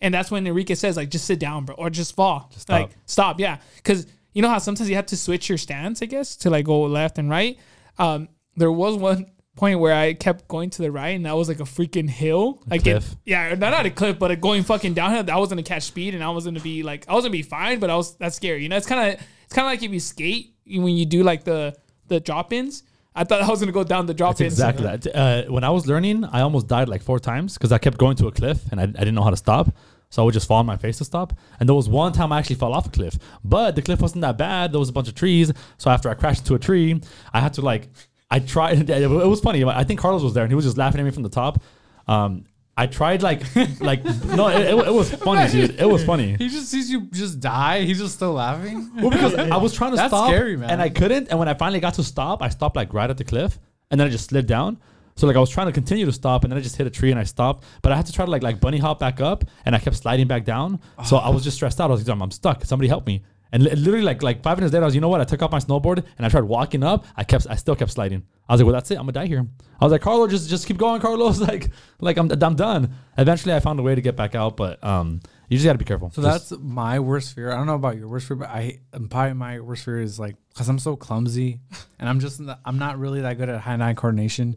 And 0.00 0.14
that's 0.14 0.30
when 0.30 0.46
Enrique 0.46 0.74
says, 0.74 0.96
like, 0.96 1.08
just 1.08 1.24
sit 1.24 1.38
down, 1.38 1.64
bro, 1.64 1.74
or 1.74 1.90
just 1.90 2.14
fall. 2.14 2.48
Just 2.52 2.62
stop. 2.62 2.80
Like 2.80 2.90
stop, 3.06 3.40
yeah. 3.40 3.58
Because 3.76 4.06
you 4.34 4.42
know 4.42 4.48
how 4.48 4.58
sometimes 4.58 4.88
you 4.90 4.96
have 4.96 5.06
to 5.06 5.16
switch 5.16 5.48
your 5.48 5.58
stance, 5.58 6.02
I 6.02 6.06
guess, 6.06 6.36
to 6.36 6.50
like 6.50 6.66
go 6.66 6.82
left 6.82 7.18
and 7.18 7.30
right. 7.30 7.58
Um, 7.98 8.28
there 8.56 8.70
was 8.70 8.96
one 8.96 9.26
point 9.56 9.80
where 9.80 9.94
I 9.94 10.12
kept 10.14 10.46
going 10.48 10.70
to 10.70 10.82
the 10.82 10.92
right, 10.92 11.10
and 11.16 11.26
that 11.26 11.34
was 11.36 11.48
like 11.48 11.60
a 11.60 11.64
freaking 11.64 12.08
hill. 12.08 12.62
Like 12.70 12.86
it- 12.86 13.04
yeah, 13.24 13.48
not 13.54 13.70
not 13.70 13.86
a 13.86 13.90
cliff, 13.90 14.18
but 14.18 14.38
going 14.40 14.62
fucking 14.62 14.94
downhill. 14.94 15.24
That 15.24 15.38
was 15.38 15.48
gonna 15.48 15.62
catch 15.62 15.82
speed, 15.84 16.14
and 16.14 16.22
I 16.22 16.30
was 16.30 16.44
gonna 16.44 16.60
be 16.60 16.82
like, 16.82 17.04
I 17.08 17.14
was 17.14 17.24
gonna 17.24 17.32
be 17.32 17.42
fine, 17.42 17.80
but 17.80 17.90
I 17.90 17.96
was 17.96 18.14
that's 18.16 18.36
scary. 18.36 18.62
You 18.62 18.68
know, 18.68 18.76
it's 18.76 18.86
kind 18.86 19.14
of 19.14 19.20
it's 19.44 19.52
kind 19.54 19.66
of 19.66 19.72
like 19.72 19.82
if 19.82 19.90
you 19.90 20.00
skate 20.00 20.54
when 20.66 20.96
you 20.96 21.06
do 21.06 21.22
like 21.22 21.44
the 21.44 21.74
the 22.08 22.20
drop 22.20 22.52
ins. 22.52 22.82
I 23.18 23.24
thought 23.24 23.40
I 23.40 23.48
was 23.48 23.60
gonna 23.60 23.72
go 23.72 23.82
down 23.82 24.04
the 24.04 24.12
drop 24.12 24.32
That's 24.36 24.42
ins. 24.42 24.52
exactly 24.52 24.84
that. 24.86 25.06
Uh, 25.16 25.50
when 25.50 25.64
I 25.64 25.70
was 25.70 25.86
learning, 25.86 26.24
I 26.26 26.42
almost 26.42 26.66
died 26.66 26.86
like 26.86 27.02
four 27.02 27.18
times 27.18 27.54
because 27.54 27.72
I 27.72 27.78
kept 27.78 27.96
going 27.96 28.14
to 28.18 28.26
a 28.26 28.32
cliff 28.32 28.60
and 28.70 28.78
I, 28.78 28.82
I 28.82 28.86
didn't 28.86 29.14
know 29.14 29.22
how 29.24 29.30
to 29.30 29.38
stop. 29.38 29.74
So 30.10 30.20
I 30.20 30.24
would 30.26 30.34
just 30.34 30.46
fall 30.46 30.58
on 30.58 30.66
my 30.66 30.76
face 30.76 30.98
to 30.98 31.04
stop. 31.06 31.32
And 31.58 31.66
there 31.66 31.74
was 31.74 31.88
one 31.88 32.12
time 32.12 32.30
I 32.30 32.38
actually 32.38 32.56
fell 32.56 32.74
off 32.74 32.86
a 32.86 32.90
cliff, 32.90 33.18
but 33.42 33.74
the 33.74 33.80
cliff 33.80 34.00
wasn't 34.02 34.20
that 34.20 34.36
bad. 34.36 34.70
There 34.72 34.78
was 34.78 34.90
a 34.90 34.92
bunch 34.92 35.08
of 35.08 35.14
trees. 35.14 35.50
So 35.78 35.90
after 35.90 36.10
I 36.10 36.14
crashed 36.14 36.40
into 36.40 36.54
a 36.54 36.58
tree, 36.58 37.00
I 37.32 37.40
had 37.40 37.54
to 37.54 37.62
like, 37.62 37.88
I 38.30 38.40
tried. 38.40 38.90
It 38.90 39.08
was 39.08 39.40
funny. 39.40 39.64
I 39.64 39.84
think 39.84 40.00
Carlos 40.00 40.22
was 40.22 40.34
there 40.34 40.44
and 40.44 40.50
he 40.50 40.56
was 40.56 40.64
just 40.64 40.76
laughing 40.76 41.00
at 41.00 41.04
me 41.04 41.10
from 41.10 41.22
the 41.22 41.28
top. 41.28 41.62
Um, 42.08 42.44
I 42.78 42.86
tried 42.86 43.22
like, 43.22 43.42
like 43.80 44.04
no, 44.04 44.48
it, 44.48 44.60
it, 44.60 44.88
it 44.88 44.92
was 44.92 45.10
funny, 45.14 45.50
dude. 45.50 45.80
It 45.80 45.88
was 45.88 46.04
funny. 46.04 46.36
He 46.36 46.48
just 46.48 46.68
sees 46.70 46.90
you 46.90 47.06
just 47.10 47.40
die. 47.40 47.82
He's 47.82 47.98
just 47.98 48.16
still 48.16 48.32
laughing. 48.34 48.90
Well, 48.96 49.10
because 49.10 49.34
I 49.34 49.56
was 49.56 49.72
trying 49.72 49.92
to 49.92 49.96
That's 49.96 50.10
stop, 50.10 50.28
scary, 50.28 50.56
man. 50.58 50.68
and 50.70 50.82
I 50.82 50.90
couldn't. 50.90 51.28
And 51.28 51.38
when 51.38 51.48
I 51.48 51.54
finally 51.54 51.80
got 51.80 51.94
to 51.94 52.04
stop, 52.04 52.42
I 52.42 52.50
stopped 52.50 52.76
like 52.76 52.92
right 52.92 53.08
at 53.08 53.16
the 53.16 53.24
cliff, 53.24 53.58
and 53.90 53.98
then 53.98 54.06
I 54.06 54.10
just 54.10 54.28
slid 54.28 54.46
down. 54.46 54.78
So 55.16 55.26
like 55.26 55.36
I 55.36 55.40
was 55.40 55.48
trying 55.48 55.68
to 55.68 55.72
continue 55.72 56.04
to 56.04 56.12
stop, 56.12 56.44
and 56.44 56.52
then 56.52 56.58
I 56.58 56.60
just 56.60 56.76
hit 56.76 56.86
a 56.86 56.90
tree 56.90 57.10
and 57.10 57.18
I 57.18 57.24
stopped. 57.24 57.64
But 57.80 57.92
I 57.92 57.96
had 57.96 58.04
to 58.06 58.12
try 58.12 58.26
to 58.26 58.30
like 58.30 58.42
like 58.42 58.60
bunny 58.60 58.76
hop 58.76 58.98
back 58.98 59.22
up, 59.22 59.44
and 59.64 59.74
I 59.74 59.78
kept 59.78 59.96
sliding 59.96 60.26
back 60.26 60.44
down. 60.44 60.78
So 61.06 61.16
I 61.16 61.30
was 61.30 61.44
just 61.44 61.56
stressed 61.56 61.80
out. 61.80 61.90
I 61.90 61.94
was 61.94 62.06
like, 62.06 62.20
I'm 62.20 62.30
stuck. 62.30 62.62
Somebody 62.66 62.88
help 62.88 63.06
me! 63.06 63.24
And 63.52 63.62
li- 63.62 63.70
literally 63.74 64.02
like 64.02 64.22
like 64.22 64.42
five 64.42 64.58
minutes 64.58 64.72
later, 64.74 64.84
I 64.84 64.86
was, 64.86 64.94
you 64.94 65.00
know 65.00 65.08
what? 65.08 65.20
I 65.20 65.24
took 65.24 65.40
off 65.42 65.52
my 65.52 65.58
snowboard 65.60 66.04
and 66.18 66.26
I 66.26 66.28
tried 66.28 66.44
walking 66.44 66.82
up. 66.82 67.06
I 67.16 67.24
kept, 67.24 67.46
I 67.48 67.54
still 67.54 67.76
kept 67.76 67.92
sliding. 67.92 68.24
I 68.48 68.52
was 68.52 68.60
like, 68.60 68.66
well, 68.66 68.72
that's 68.74 68.90
it. 68.90 68.94
I'm 68.94 69.02
gonna 69.02 69.12
die 69.12 69.26
here. 69.26 69.46
I 69.80 69.84
was 69.84 69.92
like, 69.92 70.00
Carlo, 70.02 70.26
just 70.26 70.48
just 70.50 70.66
keep 70.66 70.78
going, 70.78 71.00
Carlos. 71.00 71.38
Like 71.46 71.70
like 72.00 72.16
I'm 72.16 72.30
I'm 72.42 72.56
done. 72.56 72.94
Eventually, 73.16 73.54
I 73.54 73.60
found 73.60 73.78
a 73.78 73.82
way 73.82 73.94
to 73.94 74.00
get 74.00 74.16
back 74.16 74.34
out, 74.34 74.56
but 74.56 74.82
um, 74.84 75.20
you 75.48 75.56
just 75.56 75.64
gotta 75.66 75.78
be 75.78 75.84
careful. 75.84 76.10
So 76.10 76.22
Just- 76.22 76.50
that's 76.50 76.60
my 76.62 76.98
worst 76.98 77.34
fear. 77.34 77.52
I 77.52 77.56
don't 77.56 77.66
know 77.66 77.74
about 77.76 77.96
your 77.96 78.08
worst 78.08 78.26
fear, 78.28 78.36
but 78.36 78.48
I 78.48 78.80
probably 79.10 79.34
my 79.34 79.60
worst 79.60 79.84
fear 79.84 80.00
is 80.00 80.18
like 80.18 80.36
because 80.50 80.68
I'm 80.68 80.78
so 80.78 80.96
clumsy 80.96 81.60
and 81.98 82.08
I'm 82.08 82.20
just 82.20 82.40
not- 82.40 82.60
I'm 82.64 82.78
not 82.78 82.98
really 82.98 83.20
that 83.20 83.38
good 83.38 83.48
at 83.48 83.60
hand 83.60 83.82
eye 83.82 83.94
coordination. 83.94 84.56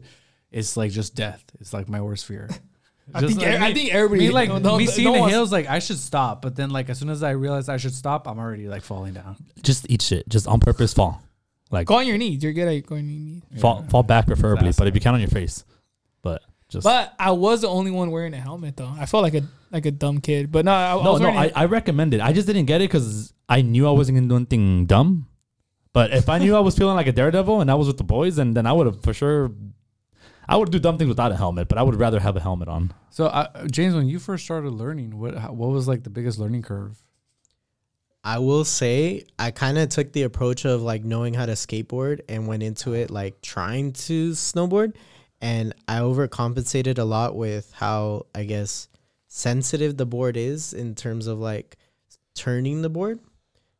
It's 0.50 0.76
like 0.76 0.90
just 0.90 1.14
death. 1.14 1.44
It's 1.60 1.72
like 1.72 1.88
my 1.88 2.00
worst 2.00 2.26
fear. 2.26 2.48
I 3.14 3.20
think, 3.20 3.38
like 3.40 3.48
I 3.48 3.72
think 3.72 3.92
everybody 3.94 4.28
me 4.28 4.32
like 4.32 4.48
no- 4.48 4.58
no- 4.58 4.76
me 4.78 4.84
no 4.86 4.90
seeing 4.90 5.12
the 5.12 5.28
hills 5.28 5.50
like 5.52 5.68
I 5.68 5.78
should 5.78 5.98
stop, 5.98 6.42
but 6.42 6.56
then 6.56 6.70
like 6.70 6.88
as 6.88 6.98
soon 6.98 7.10
as 7.10 7.22
I 7.22 7.30
realize 7.30 7.68
I 7.68 7.76
should 7.76 7.94
stop, 7.94 8.28
I'm 8.28 8.38
already 8.38 8.68
like 8.68 8.82
falling 8.82 9.14
down. 9.14 9.36
just 9.62 9.86
eat 9.90 10.02
shit. 10.02 10.28
Just 10.28 10.46
on 10.46 10.60
purpose, 10.60 10.92
fall. 10.94 11.22
Like 11.70 11.86
Go 11.86 11.94
on 11.96 12.06
your 12.06 12.18
knees. 12.18 12.42
You're 12.42 12.52
good 12.52 12.68
at 12.68 12.86
going 12.86 13.04
on 13.04 13.10
your 13.10 13.20
knees. 13.20 13.60
fall 13.60 13.84
fall 13.90 14.02
back 14.02 14.26
preferably, 14.26 14.68
Fast. 14.68 14.78
but 14.78 14.88
if 14.88 14.94
you 14.94 15.00
count 15.00 15.14
on 15.14 15.20
your 15.20 15.30
face. 15.30 15.64
But 16.22 16.42
just 16.68 16.84
But 16.84 17.14
I 17.18 17.30
was 17.32 17.60
the 17.60 17.68
only 17.68 17.90
one 17.90 18.10
wearing 18.10 18.34
a 18.34 18.40
helmet 18.40 18.76
though. 18.76 18.92
I 18.98 19.06
felt 19.06 19.22
like 19.22 19.34
a 19.34 19.42
like 19.70 19.86
a 19.86 19.90
dumb 19.90 20.20
kid. 20.20 20.50
But 20.50 20.64
no, 20.64 20.72
I, 20.72 20.92
I 20.92 21.02
no, 21.04 21.12
was 21.12 21.20
no, 21.20 21.28
I, 21.30 21.44
it. 21.46 21.52
I 21.54 21.64
recommend 21.66 22.14
it. 22.14 22.20
I 22.20 22.32
just 22.32 22.46
didn't 22.46 22.66
get 22.66 22.80
it 22.80 22.90
because 22.90 23.32
I 23.48 23.62
knew 23.62 23.86
I 23.86 23.92
wasn't 23.92 24.16
gonna 24.18 24.28
do 24.28 24.36
anything 24.36 24.86
dumb. 24.86 25.26
But 25.92 26.12
if 26.12 26.28
I 26.28 26.38
knew 26.38 26.54
I 26.54 26.60
was 26.60 26.76
feeling 26.78 26.94
like 26.94 27.08
a 27.08 27.12
daredevil 27.12 27.60
and 27.60 27.70
I 27.70 27.74
was 27.74 27.88
with 27.88 27.98
the 27.98 28.04
boys, 28.04 28.38
and 28.38 28.56
then 28.56 28.66
I 28.66 28.72
would 28.72 28.86
have 28.86 29.02
for 29.02 29.12
sure. 29.12 29.50
I 30.50 30.56
would 30.56 30.72
do 30.72 30.80
dumb 30.80 30.98
things 30.98 31.08
without 31.08 31.30
a 31.30 31.36
helmet, 31.36 31.68
but 31.68 31.78
I 31.78 31.82
would 31.84 31.94
rather 31.94 32.18
have 32.18 32.36
a 32.36 32.40
helmet 32.40 32.66
on. 32.66 32.92
So 33.10 33.26
uh, 33.26 33.68
James, 33.68 33.94
when 33.94 34.08
you 34.08 34.18
first 34.18 34.44
started 34.44 34.70
learning, 34.70 35.16
what 35.16 35.36
how, 35.36 35.52
what 35.52 35.70
was 35.70 35.86
like 35.86 36.02
the 36.02 36.10
biggest 36.10 36.40
learning 36.40 36.62
curve? 36.62 37.00
I 38.24 38.40
will 38.40 38.64
say 38.64 39.22
I 39.38 39.52
kind 39.52 39.78
of 39.78 39.90
took 39.90 40.12
the 40.12 40.24
approach 40.24 40.64
of 40.64 40.82
like 40.82 41.04
knowing 41.04 41.34
how 41.34 41.46
to 41.46 41.52
skateboard 41.52 42.22
and 42.28 42.48
went 42.48 42.64
into 42.64 42.94
it 42.94 43.12
like 43.12 43.40
trying 43.42 43.92
to 43.92 44.32
snowboard 44.32 44.94
and 45.40 45.72
I 45.88 46.00
overcompensated 46.00 46.98
a 46.98 47.04
lot 47.04 47.34
with 47.34 47.72
how 47.72 48.26
I 48.34 48.44
guess 48.44 48.88
sensitive 49.28 49.96
the 49.96 50.04
board 50.04 50.36
is 50.36 50.74
in 50.74 50.96
terms 50.96 51.28
of 51.28 51.38
like 51.38 51.78
turning 52.34 52.82
the 52.82 52.90
board 52.90 53.20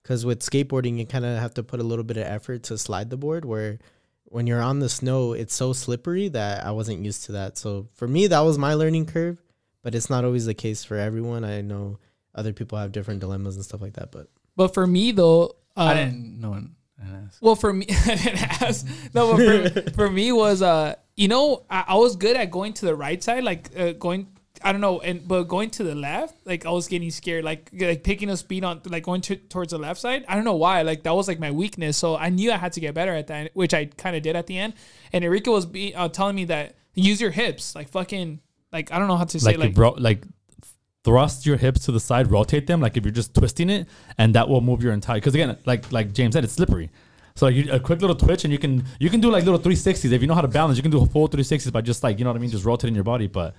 cuz 0.05 0.25
with 0.25 0.41
skateboarding 0.41 0.99
you 0.99 1.05
kind 1.05 1.27
of 1.27 1.39
have 1.39 1.53
to 1.55 1.63
put 1.63 1.81
a 1.81 1.85
little 1.85 2.05
bit 2.05 2.17
of 2.17 2.23
effort 2.23 2.63
to 2.63 2.79
slide 2.79 3.11
the 3.11 3.19
board 3.19 3.45
where 3.45 3.79
when 4.31 4.47
you're 4.47 4.63
on 4.63 4.79
the 4.79 4.89
snow 4.89 5.33
it's 5.33 5.55
so 5.55 5.73
slippery 5.73 6.29
that 6.29 6.65
I 6.65 6.71
wasn't 6.71 7.05
used 7.05 7.25
to 7.25 7.33
that. 7.33 7.59
So 7.59 7.89
for 7.93 8.09
me 8.09 8.27
that 8.29 8.41
was 8.41 8.57
my 8.57 8.75
learning 8.75 9.07
curve, 9.07 9.43
but 9.83 9.95
it's 9.95 10.09
not 10.09 10.25
always 10.25 10.47
the 10.47 10.55
case 10.55 10.83
for 10.83 10.97
everyone. 10.97 11.45
I 11.45 11.61
know 11.61 11.99
other 12.35 12.53
people 12.53 12.79
have 12.79 12.93
different 12.93 13.21
dilemmas 13.21 13.57
and 13.57 13.65
stuff 13.65 13.83
like 13.83 13.95
that, 13.95 14.11
but 14.11 14.29
but 14.57 14.75
for 14.75 14.87
me 14.87 15.13
though, 15.13 15.57
uh, 15.77 15.83
I 15.83 15.95
didn't 15.95 16.41
know. 16.41 16.51
one. 16.51 16.77
I 17.01 17.05
didn't 17.05 17.27
ask. 17.27 17.43
Well, 17.43 17.57
for 17.57 17.73
me, 17.73 17.87
I 18.07 18.15
didn't 18.15 18.63
ask. 18.63 18.87
no, 19.15 19.37
but 19.37 19.73
for, 19.85 19.91
for 19.95 20.11
me 20.11 20.33
was 20.33 20.63
uh, 20.63 20.95
you 21.17 21.29
know, 21.29 21.65
I, 21.69 21.85
I 21.89 21.95
was 21.97 22.17
good 22.17 22.37
at 22.37 22.51
going 22.51 22.73
to 22.75 22.87
the 22.87 22.95
right 22.95 23.23
side, 23.23 23.45
like 23.45 23.71
uh, 23.79 23.93
going 23.93 24.29
I 24.63 24.73
don't 24.73 24.81
know, 24.81 25.01
and 25.01 25.27
but 25.27 25.45
going 25.45 25.71
to 25.71 25.85
the 25.85 25.95
left, 25.95 26.35
like 26.45 26.67
I 26.67 26.71
was 26.71 26.89
getting 26.89 27.11
scared, 27.11 27.45
like 27.45 27.71
like 27.73 28.03
picking 28.03 28.31
up 28.31 28.39
speed 28.39 28.65
on 28.65 28.81
like 28.87 29.05
going 29.05 29.21
to, 29.23 29.37
towards 29.37 29.73
the 29.73 29.79
left 29.79 30.01
side. 30.01 30.25
I 30.29 30.35
don't 30.35 30.45
know 30.45 30.57
why, 30.57 30.83
like 30.83 31.03
that 31.05 31.15
was 31.15 31.29
like 31.29 31.39
my 31.39 31.51
weakness. 31.51 31.97
So 31.97 32.17
I 32.17 32.29
knew 32.29 32.53
I 32.53 32.57
had 32.57 32.73
to 32.75 32.81
get 32.81 32.95
better 32.95 33.15
at 33.15 33.29
that, 33.29 33.51
which 33.55 33.75
I 33.75 33.87
kind 33.87 34.17
of 34.17 34.23
did 34.23 34.37
at 34.37 34.47
the 34.47 34.59
end. 34.59 34.75
And 35.13 35.25
Enrique 35.25 35.51
was 35.51 35.67
be, 35.67 35.95
uh, 35.95 36.09
telling 36.09 36.37
me 36.37 36.45
that 36.47 36.75
use 36.95 37.21
your 37.21 37.31
hips, 37.31 37.75
like 37.75 37.89
fucking, 37.89 38.41
like 38.73 38.93
I 38.93 38.99
don't 38.99 39.09
know 39.09 39.17
how 39.17 39.25
to 39.25 39.41
say, 39.41 39.53
like 39.53 39.59
like 39.59 39.69
like, 39.71 39.79
ro- 39.79 39.97
like 39.99 40.25
thrust 41.05 41.47
your 41.47 41.57
hips 41.57 41.87
to 41.87 41.93
the 41.93 42.01
side, 42.01 42.31
rotate 42.31 42.67
them, 42.67 42.81
like 42.81 42.97
if 42.97 43.05
you're 43.05 43.13
just 43.13 43.35
twisting 43.35 43.71
it, 43.71 43.89
and 44.19 44.35
that 44.35 44.49
will 44.49 44.61
move 44.61 44.83
your 44.83 44.93
entire. 44.93 45.17
Because 45.17 45.35
again, 45.35 45.57
like 45.67 45.91
like 45.93 46.13
James 46.13 46.35
said, 46.35 46.45
it's 46.45 46.53
slippery. 46.53 46.91
So 47.37 47.47
like 47.47 47.55
you, 47.55 47.73
a 47.73 47.81
quick 47.81 48.01
little 48.01 48.17
twitch, 48.17 48.45
and 48.45 48.53
you 48.53 48.59
can 48.59 48.85
you 48.99 49.09
can 49.09 49.21
do 49.21 49.31
like 49.31 49.45
little 49.45 49.61
360s 49.61 50.13
if 50.13 50.21
you 50.21 50.29
know 50.29 50.35
how 50.35 50.43
to 50.43 50.49
balance. 50.49 50.77
You 50.77 50.83
can 50.83 50.91
do 50.91 51.03
a 51.03 51.07
full 51.07 51.29
360s 51.29 51.73
by 51.73 51.81
just 51.81 52.03
like 52.03 52.19
you 52.19 52.25
know 52.25 52.31
what 52.31 52.37
I 52.37 52.41
mean, 52.41 52.51
just 52.51 52.65
rotating 52.65 52.95
your 52.95 53.05
body. 53.05 53.27
But 53.29 53.55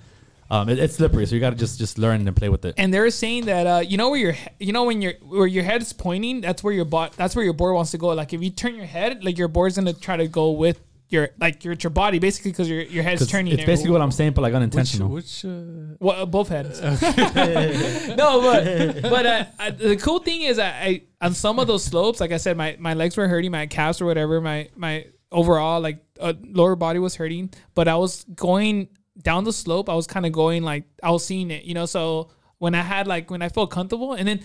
um, 0.51 0.69
it, 0.69 0.77
it's 0.79 0.95
slippery, 0.95 1.25
so 1.25 1.33
you 1.35 1.41
got 1.41 1.51
to 1.51 1.55
just 1.55 1.79
just 1.79 1.97
learn 1.97 2.27
and 2.27 2.35
play 2.35 2.49
with 2.49 2.63
it. 2.65 2.75
and 2.77 2.93
they're 2.93 3.09
saying 3.09 3.45
that 3.45 3.65
uh, 3.65 3.79
you 3.79 3.97
know 3.97 4.09
where 4.11 4.19
your 4.19 4.31
he- 4.33 4.65
you 4.67 4.73
know 4.73 4.83
when 4.83 5.01
your 5.01 5.13
where 5.23 5.47
your 5.47 5.63
head 5.63 5.81
is 5.81 5.93
pointing, 5.93 6.41
that's 6.41 6.61
where 6.63 6.73
your 6.73 6.85
bot 6.85 7.13
that's 7.13 7.35
where 7.35 7.45
your 7.45 7.53
board 7.53 7.73
wants 7.73 7.91
to 7.91 7.97
go. 7.97 8.07
Like 8.09 8.33
if 8.33 8.43
you 8.43 8.49
turn 8.51 8.75
your 8.75 8.85
head, 8.85 9.23
like 9.23 9.37
your 9.37 9.47
board's 9.47 9.75
gonna 9.77 9.93
try 9.93 10.17
to 10.17 10.27
go 10.27 10.51
with 10.51 10.77
your 11.09 11.29
like 11.39 11.65
your, 11.65 11.73
your 11.75 11.89
body 11.89 12.19
basically 12.19 12.51
because 12.51 12.69
your 12.69 12.81
your 12.83 13.03
head's 13.03 13.21
'Cause 13.21 13.29
turning. 13.31 13.53
It's 13.53 13.65
basically 13.65 13.91
what 13.91 14.01
I'm 14.01 14.11
saying, 14.11 14.31
but 14.33 14.41
like 14.43 14.51
Which, 14.53 14.57
unintentional. 14.61 15.09
which 15.09 15.43
uh, 15.45 15.95
Well, 15.99 16.21
uh, 16.21 16.25
both 16.25 16.49
heads. 16.49 16.79
no, 18.21 18.41
but 18.41 19.01
but 19.03 19.25
uh, 19.25 19.45
I, 19.59 19.69
the 19.71 19.97
cool 19.97 20.19
thing 20.19 20.41
is, 20.41 20.59
I, 20.59 20.67
I 20.69 21.01
on 21.25 21.33
some 21.33 21.59
of 21.59 21.67
those 21.67 21.83
slopes, 21.83 22.19
like 22.19 22.31
I 22.31 22.37
said, 22.37 22.57
my, 22.57 22.75
my 22.79 22.93
legs 22.93 23.17
were 23.17 23.27
hurting, 23.27 23.51
my 23.51 23.67
calves 23.67 24.01
or 24.01 24.05
whatever, 24.05 24.41
my 24.41 24.69
my 24.75 25.05
overall 25.31 25.79
like 25.81 25.99
uh, 26.19 26.33
lower 26.43 26.75
body 26.75 26.99
was 26.99 27.15
hurting, 27.15 27.51
but 27.75 27.87
I 27.87 27.95
was 27.95 28.23
going 28.35 28.89
down 29.21 29.43
the 29.43 29.53
slope. 29.53 29.89
I 29.89 29.95
was 29.95 30.07
kind 30.07 30.25
of 30.25 30.31
going 30.31 30.63
like 30.63 30.83
I 31.01 31.11
was 31.11 31.25
seeing 31.25 31.51
it, 31.51 31.63
you 31.63 31.73
know. 31.73 31.85
So 31.85 32.29
when 32.57 32.75
I 32.75 32.81
had 32.81 33.07
like 33.07 33.31
when 33.31 33.41
I 33.41 33.49
felt 33.49 33.71
comfortable, 33.71 34.13
and 34.13 34.27
then 34.27 34.41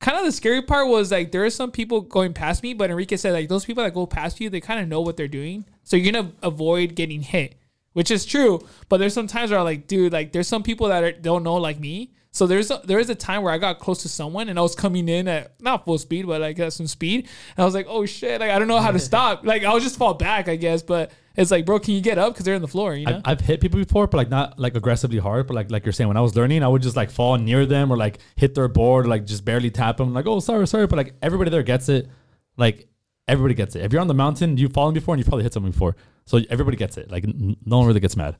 kind 0.00 0.18
of 0.18 0.24
the 0.24 0.32
scary 0.32 0.62
part 0.62 0.88
was 0.88 1.12
like 1.12 1.32
there 1.32 1.44
are 1.44 1.50
some 1.50 1.70
people 1.70 2.00
going 2.00 2.32
past 2.32 2.62
me, 2.62 2.74
but 2.74 2.90
Enrique 2.90 3.16
said 3.16 3.32
like 3.32 3.48
those 3.48 3.64
people 3.64 3.82
that 3.82 3.94
go 3.94 4.06
past 4.06 4.40
you, 4.40 4.50
they 4.50 4.60
kind 4.60 4.80
of 4.80 4.88
know 4.88 5.00
what 5.00 5.16
they're 5.16 5.28
doing, 5.28 5.64
so 5.84 5.96
you're 5.96 6.12
gonna 6.12 6.32
avoid 6.42 6.94
getting 6.94 7.22
hit 7.22 7.56
which 7.92 8.10
is 8.10 8.24
true. 8.24 8.66
But 8.88 8.98
there's 8.98 9.14
some 9.14 9.26
times 9.26 9.50
where 9.50 9.60
I'm 9.60 9.64
like, 9.64 9.86
dude, 9.86 10.12
like 10.12 10.32
there's 10.32 10.48
some 10.48 10.62
people 10.62 10.88
that 10.88 11.04
are, 11.04 11.12
don't 11.12 11.42
know 11.42 11.54
like 11.54 11.78
me. 11.78 12.14
So 12.34 12.46
there's 12.46 12.70
a, 12.70 12.80
there 12.84 12.98
is 12.98 13.10
a 13.10 13.14
time 13.14 13.42
where 13.42 13.52
I 13.52 13.58
got 13.58 13.78
close 13.78 14.02
to 14.02 14.08
someone 14.08 14.48
and 14.48 14.58
I 14.58 14.62
was 14.62 14.74
coming 14.74 15.06
in 15.06 15.28
at 15.28 15.52
not 15.60 15.84
full 15.84 15.98
speed, 15.98 16.26
but 16.26 16.40
like 16.40 16.58
at 16.58 16.72
some 16.72 16.86
speed, 16.86 17.28
and 17.56 17.62
I 17.62 17.64
was 17.66 17.74
like, 17.74 17.86
oh 17.88 18.06
shit, 18.06 18.40
like 18.40 18.50
I 18.50 18.58
don't 18.58 18.68
know 18.68 18.80
how 18.80 18.90
to 18.90 18.98
stop. 19.10 19.44
Like 19.44 19.64
I'll 19.64 19.80
just 19.80 19.98
fall 19.98 20.14
back, 20.14 20.48
I 20.48 20.56
guess. 20.56 20.82
But 20.82 21.12
it's 21.36 21.50
like, 21.50 21.66
bro, 21.66 21.78
can 21.78 21.92
you 21.92 22.00
get 22.00 22.16
up? 22.16 22.32
Because 22.32 22.46
they're 22.46 22.54
in 22.54 22.62
the 22.62 22.68
floor, 22.68 22.94
you 22.94 23.04
know. 23.04 23.16
I've, 23.16 23.38
I've 23.38 23.40
hit 23.40 23.60
people 23.60 23.78
before, 23.78 24.06
but 24.06 24.16
like 24.16 24.30
not 24.30 24.58
like 24.58 24.74
aggressively 24.74 25.18
hard. 25.18 25.46
But 25.46 25.54
like 25.54 25.70
like 25.70 25.84
you're 25.84 25.92
saying, 25.92 26.08
when 26.08 26.16
I 26.16 26.22
was 26.22 26.34
learning, 26.34 26.62
I 26.62 26.68
would 26.68 26.80
just 26.80 26.96
like 26.96 27.10
fall 27.10 27.36
near 27.36 27.66
them 27.66 27.92
or 27.92 27.98
like 27.98 28.18
hit 28.36 28.54
their 28.54 28.68
board, 28.68 29.04
or, 29.04 29.08
like 29.10 29.26
just 29.26 29.44
barely 29.44 29.70
tap 29.70 29.98
them. 29.98 30.14
Like 30.14 30.26
oh 30.26 30.40
sorry 30.40 30.66
sorry, 30.66 30.86
but 30.86 30.96
like 30.96 31.14
everybody 31.20 31.50
there 31.50 31.62
gets 31.62 31.90
it. 31.90 32.08
Like 32.56 32.88
everybody 33.28 33.54
gets 33.54 33.76
it. 33.76 33.84
If 33.84 33.92
you're 33.92 34.00
on 34.00 34.08
the 34.08 34.14
mountain, 34.14 34.56
you've 34.56 34.72
fallen 34.72 34.94
before 34.94 35.14
and 35.14 35.20
you've 35.20 35.28
probably 35.28 35.44
hit 35.44 35.52
someone 35.52 35.72
before, 35.72 35.96
so 36.24 36.40
everybody 36.48 36.78
gets 36.78 36.96
it. 36.96 37.10
Like 37.10 37.24
n- 37.24 37.58
no 37.66 37.78
one 37.78 37.86
really 37.86 38.00
gets 38.00 38.16
mad. 38.16 38.38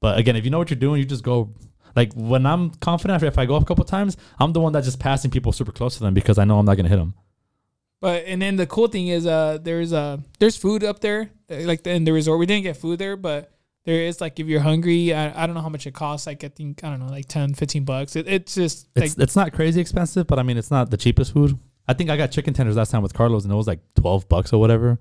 But 0.00 0.18
again, 0.18 0.36
if 0.36 0.44
you 0.44 0.50
know 0.50 0.58
what 0.58 0.70
you're 0.70 0.78
doing, 0.78 1.00
you 1.00 1.06
just 1.06 1.24
go. 1.24 1.54
Like 1.96 2.12
when 2.14 2.46
I'm 2.46 2.70
confident, 2.70 3.22
if 3.22 3.38
I 3.38 3.46
go 3.46 3.56
up 3.56 3.62
a 3.62 3.66
couple 3.66 3.84
times, 3.84 4.16
I'm 4.38 4.52
the 4.52 4.60
one 4.60 4.72
that's 4.72 4.86
just 4.86 5.00
passing 5.00 5.30
people 5.30 5.52
super 5.52 5.72
close 5.72 5.96
to 5.96 6.00
them 6.04 6.14
because 6.14 6.38
I 6.38 6.44
know 6.44 6.58
I'm 6.58 6.66
not 6.66 6.76
gonna 6.76 6.88
hit 6.88 6.96
them. 6.98 7.14
But 8.00 8.24
and 8.26 8.40
then 8.40 8.56
the 8.56 8.66
cool 8.66 8.86
thing 8.86 9.08
is, 9.08 9.26
uh, 9.26 9.58
there's 9.60 9.92
uh, 9.92 10.18
there's 10.38 10.56
food 10.56 10.84
up 10.84 11.00
there, 11.00 11.30
uh, 11.50 11.56
like 11.60 11.84
in 11.86 12.04
the 12.04 12.12
resort. 12.12 12.38
We 12.38 12.46
didn't 12.46 12.62
get 12.62 12.76
food 12.76 13.00
there, 13.00 13.16
but 13.16 13.50
there 13.84 14.02
is 14.02 14.20
like 14.20 14.38
if 14.38 14.46
you're 14.46 14.60
hungry, 14.60 15.12
I, 15.12 15.42
I 15.42 15.46
don't 15.46 15.54
know 15.54 15.62
how 15.62 15.68
much 15.68 15.86
it 15.86 15.94
costs. 15.94 16.26
Like 16.26 16.44
I 16.44 16.48
think 16.48 16.84
I 16.84 16.90
don't 16.90 17.00
know, 17.00 17.06
like 17.06 17.26
10, 17.26 17.54
15 17.54 17.84
bucks. 17.84 18.14
It, 18.14 18.28
it's 18.28 18.54
just 18.54 18.86
like 18.94 19.06
It's 19.06 19.16
it's 19.16 19.36
not 19.36 19.52
crazy 19.52 19.80
expensive, 19.80 20.26
but 20.26 20.38
I 20.38 20.42
mean 20.44 20.58
it's 20.58 20.70
not 20.70 20.90
the 20.90 20.96
cheapest 20.96 21.32
food. 21.32 21.58
I 21.88 21.94
think 21.94 22.10
I 22.10 22.16
got 22.16 22.30
chicken 22.30 22.54
tenders 22.54 22.76
last 22.76 22.90
time 22.90 23.02
with 23.02 23.14
Carlos, 23.14 23.44
and 23.44 23.52
it 23.52 23.56
was 23.56 23.66
like 23.66 23.80
twelve 23.94 24.28
bucks 24.28 24.52
or 24.52 24.60
whatever. 24.60 24.98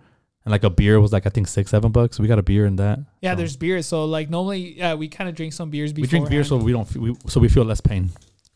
And 0.48 0.51
like 0.54 0.63
a 0.63 0.70
beer 0.70 1.01
was 1.01 1.12
like 1.12 1.25
I 1.25 1.30
think 1.30 1.50
six 1.50 1.72
seven 1.72 1.92
bucks. 1.92 2.20
We 2.22 2.27
got 2.30 2.39
a 2.39 2.42
beer 2.42 2.66
in 2.66 2.77
that. 2.77 3.00
yeah, 3.22 3.34
So- 3.34 3.36
there's 3.36 3.58
beer. 3.58 3.82
So 3.82 4.06
like 4.06 4.30
normally, 4.30 4.77
yeah, 4.77 4.94
we 4.94 5.10
kind 5.10 5.30
of 5.30 5.36
drink 5.36 5.51
some 5.51 5.70
beers 5.70 5.92
before. 5.92 6.04
we 6.04 6.08
drink 6.08 6.30
beer 6.30 6.44
so 6.46 6.56
we 6.56 6.72
don't 6.72 6.96
we, 6.96 7.13
so 7.27 7.42
we 7.42 7.50
feel 7.50 7.66
less 7.66 7.82
pain. 7.82 8.12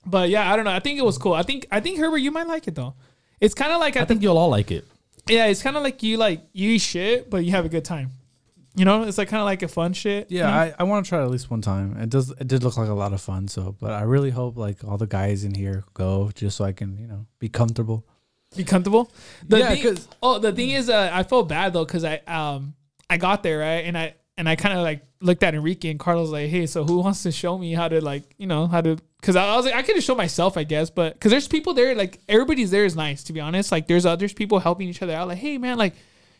But 0.05 0.29
yeah, 0.29 0.49
I 0.51 0.55
don't 0.55 0.63
know. 0.63 0.71
I 0.71 0.79
think 0.79 0.99
it 0.99 1.03
was 1.03 1.17
cool. 1.17 1.33
I 1.33 1.43
think 1.43 1.67
I 1.69 1.81
think 1.81 1.99
Herbert, 1.99 2.19
you 2.19 2.31
might 2.31 2.47
like 2.47 2.65
it 2.69 2.75
though. 2.75 2.93
It's 3.41 3.53
kind 3.53 3.73
of 3.73 3.81
like 3.81 3.97
I 3.97 4.05
think 4.05 4.21
you'll 4.21 4.37
all 4.37 4.49
like 4.49 4.71
it. 4.71 4.85
yeah, 5.27 5.47
it's 5.47 5.61
kind 5.61 5.75
of 5.75 5.83
like 5.83 6.01
you 6.01 6.15
like 6.15 6.41
you 6.53 6.69
eat 6.71 6.79
shit, 6.79 7.29
but 7.29 7.43
you 7.43 7.51
have 7.51 7.65
a 7.65 7.69
good 7.69 7.83
time. 7.83 8.11
You 8.73 8.85
know, 8.85 9.03
it's 9.03 9.17
like 9.17 9.27
kind 9.27 9.41
of 9.41 9.45
like 9.45 9.61
a 9.63 9.67
fun 9.67 9.91
shit. 9.91 10.31
yeah, 10.31 10.45
you 10.47 10.69
know? 10.69 10.75
I, 10.77 10.81
I 10.81 10.83
want 10.83 11.05
to 11.05 11.09
try 11.09 11.19
it 11.19 11.25
at 11.25 11.29
least 11.29 11.51
one 11.51 11.61
time. 11.61 11.97
It 11.97 12.09
does 12.09 12.29
it 12.31 12.47
did 12.47 12.63
look 12.63 12.77
like 12.77 12.87
a 12.87 12.93
lot 12.93 13.11
of 13.11 13.19
fun. 13.19 13.49
So, 13.49 13.75
but 13.81 13.91
I 13.91 14.03
really 14.03 14.29
hope 14.29 14.55
like 14.55 14.81
all 14.85 14.97
the 14.97 15.07
guys 15.07 15.43
in 15.43 15.53
here 15.53 15.83
go 15.93 16.31
just 16.33 16.55
so 16.55 16.63
I 16.63 16.71
can 16.71 16.97
you 16.97 17.05
know 17.07 17.25
be 17.39 17.49
comfortable. 17.49 18.05
Be 18.55 18.63
comfortable. 18.63 19.11
The 19.47 19.59
Yeah, 19.59 19.69
thing, 19.69 19.83
'cause- 19.83 20.07
oh, 20.21 20.39
the 20.39 20.51
thing 20.51 20.71
is, 20.71 20.89
uh, 20.89 21.09
I 21.13 21.23
felt 21.23 21.47
bad 21.49 21.73
though 21.73 21.85
because 21.85 22.03
I 22.03 22.17
um 22.27 22.73
I 23.09 23.17
got 23.17 23.43
there 23.43 23.59
right, 23.59 23.85
and 23.85 23.97
I 23.97 24.15
and 24.37 24.47
I 24.49 24.55
kind 24.55 24.77
of 24.77 24.83
like 24.83 25.05
looked 25.21 25.43
at 25.43 25.53
Enrique 25.53 25.89
and 25.91 25.99
Carlos 25.99 26.29
like, 26.29 26.49
hey, 26.49 26.65
so 26.65 26.83
who 26.83 26.99
wants 26.99 27.23
to 27.23 27.31
show 27.31 27.57
me 27.57 27.73
how 27.73 27.87
to 27.87 28.01
like 28.03 28.23
you 28.37 28.47
know 28.47 28.67
how 28.67 28.81
to? 28.81 28.97
Because 29.19 29.35
I, 29.35 29.45
I 29.47 29.55
was 29.55 29.65
like, 29.65 29.75
I 29.75 29.83
could 29.83 29.95
just 29.95 30.07
show 30.07 30.15
myself, 30.15 30.57
I 30.57 30.63
guess, 30.63 30.89
but 30.89 31.13
because 31.13 31.29
there's 31.31 31.47
people 31.47 31.73
there, 31.73 31.93
like 31.95 32.19
everybody's 32.27 32.71
there 32.71 32.85
is 32.85 32.95
nice 32.95 33.23
to 33.25 33.33
be 33.33 33.39
honest. 33.39 33.71
Like 33.71 33.87
there's 33.87 34.05
others 34.05 34.33
people 34.33 34.59
helping 34.59 34.89
each 34.89 35.01
other 35.01 35.13
out, 35.13 35.27
like, 35.27 35.37
hey 35.39 35.57
man, 35.57 35.77
like. 35.77 35.93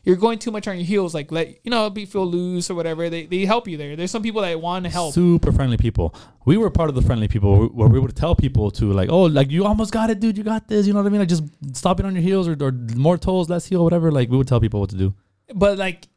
You're 0.04 0.16
going 0.16 0.40
too 0.40 0.50
much 0.52 0.68
on 0.68 0.78
your 0.78 0.86
heels, 0.86 1.14
like 1.14 1.32
let 1.32 1.64
you 1.64 1.70
know, 1.70 1.90
be 1.90 2.06
feel 2.06 2.26
loose 2.26 2.72
or 2.72 2.76
whatever. 2.76 3.10
They, 3.10 3.28
they 3.28 3.46
help 3.46 3.68
you 3.68 3.78
there. 3.78 3.96
There's 3.96 4.10
some 4.10 4.24
people 4.24 4.42
that 4.42 4.60
want 4.60 4.86
to 4.86 4.90
help. 4.90 5.14
Super 5.14 5.52
friendly 5.52 5.78
people. 5.78 6.16
We 6.46 6.58
were 6.58 6.72
part 6.72 6.90
of 6.90 6.96
the 6.96 7.04
friendly 7.04 7.28
people 7.28 7.68
where 7.68 7.88
we- 7.88 8.00
would 8.00 8.16
tell 8.16 8.36
people 8.36 8.72
to 8.72 8.92
like, 8.92 9.10
oh, 9.10 9.24
like 9.24 9.52
you 9.52 9.66
almost 9.66 9.92
got 9.92 10.10
it, 10.10 10.20
dude. 10.20 10.38
You 10.38 10.44
got 10.44 10.68
this. 10.68 10.88
You 10.88 10.94
know 10.94 11.02
what 11.02 11.08
I 11.08 11.10
mean? 11.12 11.20
Like 11.20 11.30
just 11.30 11.44
stop 11.74 12.00
it 12.00 12.06
on 12.06 12.16
your 12.16 12.24
heels 12.24 12.48
or, 12.48 12.58
or 12.60 12.72
more 12.96 13.18
toes, 13.18 13.48
less 13.48 13.68
heel, 13.68 13.84
whatever. 13.84 14.12
Like 14.12 14.30
we 14.30 14.38
would 14.38 14.48
tell 14.48 14.60
people 14.60 14.80
what 14.80 14.90
to 14.90 14.98
do. 14.98 15.14
But 15.54 15.78
like, 15.78 16.08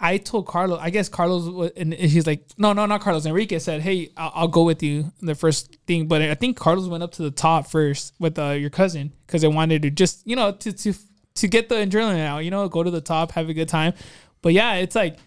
I 0.00 0.16
told 0.18 0.46
Carlos, 0.46 0.78
I 0.80 0.90
guess 0.90 1.08
Carlos, 1.08 1.72
and 1.76 1.92
he's 1.92 2.24
like, 2.24 2.44
no, 2.56 2.72
no, 2.72 2.86
not 2.86 3.00
Carlos. 3.00 3.26
Enrique 3.26 3.58
said, 3.58 3.80
hey, 3.80 4.10
I'll, 4.16 4.32
I'll 4.34 4.48
go 4.48 4.62
with 4.62 4.80
you 4.80 5.12
the 5.20 5.34
first 5.34 5.76
thing. 5.88 6.06
But 6.06 6.22
I 6.22 6.34
think 6.34 6.56
Carlos 6.56 6.86
went 6.88 7.02
up 7.02 7.10
to 7.12 7.22
the 7.22 7.32
top 7.32 7.66
first 7.66 8.14
with 8.20 8.38
uh, 8.38 8.50
your 8.50 8.70
cousin 8.70 9.12
because 9.26 9.42
they 9.42 9.48
wanted 9.48 9.82
to 9.82 9.90
just, 9.90 10.24
you 10.24 10.36
know, 10.36 10.52
to 10.52 10.72
to 10.72 10.94
to 11.40 11.48
get 11.48 11.68
the 11.68 11.76
adrenaline 11.76 12.20
out, 12.20 12.44
you 12.44 12.50
know, 12.50 12.68
go 12.68 12.82
to 12.82 12.90
the 12.90 13.00
top, 13.00 13.32
have 13.32 13.48
a 13.48 13.54
good 13.54 13.68
time. 13.68 13.94
But 14.42 14.52
yeah, 14.52 14.74
it's 14.74 14.94
like 14.94 15.18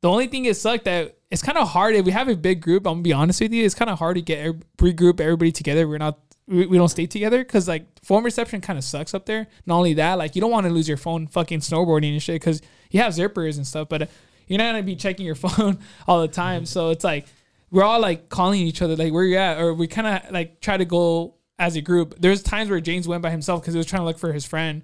the 0.00 0.08
only 0.08 0.26
thing 0.26 0.44
is 0.44 0.60
sucked 0.60 0.84
that 0.84 1.16
it's 1.30 1.42
kind 1.42 1.58
of 1.58 1.68
hard 1.68 1.94
if 1.94 2.06
we 2.06 2.12
have 2.12 2.28
a 2.28 2.36
big 2.36 2.60
group. 2.60 2.86
I'm 2.86 2.94
gonna 2.94 3.02
be 3.02 3.12
honest 3.12 3.40
with 3.40 3.52
you, 3.52 3.64
it's 3.64 3.74
kind 3.74 3.90
of 3.90 3.98
hard 3.98 4.16
to 4.16 4.22
get 4.22 4.54
regroup 4.78 5.20
everybody 5.20 5.52
together. 5.52 5.86
We're 5.88 5.98
not. 5.98 6.18
We, 6.46 6.64
we 6.64 6.78
don't 6.78 6.88
stay 6.88 7.06
together 7.06 7.44
because 7.44 7.68
like 7.68 7.84
phone 8.02 8.24
reception 8.24 8.62
kind 8.62 8.78
of 8.78 8.84
sucks 8.84 9.12
up 9.12 9.26
there. 9.26 9.48
Not 9.66 9.76
only 9.76 9.94
that, 9.94 10.16
like 10.16 10.34
you 10.34 10.40
don't 10.40 10.50
want 10.50 10.66
to 10.66 10.72
lose 10.72 10.88
your 10.88 10.96
phone 10.96 11.26
fucking 11.26 11.60
snowboarding 11.60 12.12
and 12.12 12.22
shit 12.22 12.36
because 12.36 12.62
you 12.90 13.00
have 13.00 13.12
zippers 13.12 13.56
and 13.56 13.66
stuff, 13.66 13.88
but 13.90 14.02
uh, 14.02 14.06
you're 14.46 14.58
not 14.58 14.70
gonna 14.70 14.82
be 14.82 14.96
checking 14.96 15.26
your 15.26 15.34
phone 15.46 15.78
all 16.06 16.22
the 16.22 16.28
time. 16.28 16.64
So 16.64 16.90
it's 16.90 17.04
like 17.04 17.26
we're 17.70 17.84
all 17.84 18.00
like 18.00 18.30
calling 18.30 18.62
each 18.62 18.80
other 18.80 18.96
like 18.96 19.12
where 19.12 19.24
you 19.24 19.36
at, 19.36 19.60
or 19.60 19.74
we 19.74 19.86
kind 19.86 20.06
of 20.06 20.30
like 20.32 20.60
try 20.60 20.76
to 20.76 20.86
go 20.86 21.34
as 21.58 21.76
a 21.76 21.80
group. 21.82 22.14
There's 22.18 22.42
times 22.42 22.70
where 22.70 22.80
James 22.80 23.06
went 23.06 23.22
by 23.22 23.30
himself 23.30 23.60
because 23.60 23.74
he 23.74 23.78
was 23.78 23.86
trying 23.86 24.00
to 24.00 24.06
look 24.06 24.18
for 24.18 24.32
his 24.32 24.46
friend. 24.46 24.82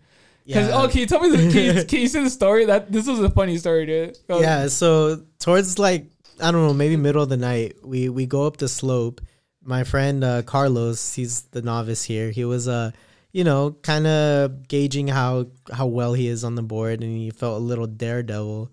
Cause, 0.52 0.68
Yeah. 0.68 0.82
oh, 0.82 0.88
can 0.88 1.00
you 1.00 1.06
tell 1.06 1.20
me 1.20 1.30
the 1.30 1.50
can 1.52 1.76
you, 1.76 1.84
can 1.88 2.00
you 2.00 2.08
see 2.08 2.22
the 2.22 2.30
story? 2.30 2.66
That 2.66 2.92
this 2.92 3.06
was 3.06 3.20
a 3.20 3.30
funny 3.30 3.56
story, 3.56 3.86
dude. 3.86 4.18
Go. 4.28 4.40
Yeah, 4.40 4.68
so 4.68 5.22
towards 5.38 5.78
like 5.78 6.06
I 6.40 6.50
don't 6.50 6.66
know, 6.66 6.74
maybe 6.74 6.96
middle 6.96 7.22
of 7.22 7.28
the 7.28 7.36
night, 7.36 7.76
we 7.82 8.08
we 8.08 8.26
go 8.26 8.46
up 8.46 8.58
the 8.58 8.68
slope. 8.68 9.20
My 9.62 9.84
friend 9.84 10.22
uh, 10.22 10.42
Carlos, 10.42 11.14
he's 11.14 11.42
the 11.52 11.62
novice 11.62 12.04
here. 12.04 12.30
He 12.30 12.44
was 12.44 12.68
uh, 12.68 12.90
you 13.32 13.42
know, 13.42 13.72
kind 13.82 14.06
of 14.06 14.68
gauging 14.68 15.08
how 15.08 15.46
how 15.72 15.86
well 15.86 16.12
he 16.12 16.28
is 16.28 16.44
on 16.44 16.54
the 16.56 16.62
board, 16.62 17.02
and 17.02 17.16
he 17.16 17.30
felt 17.30 17.56
a 17.56 17.64
little 17.64 17.86
daredevil 17.86 18.70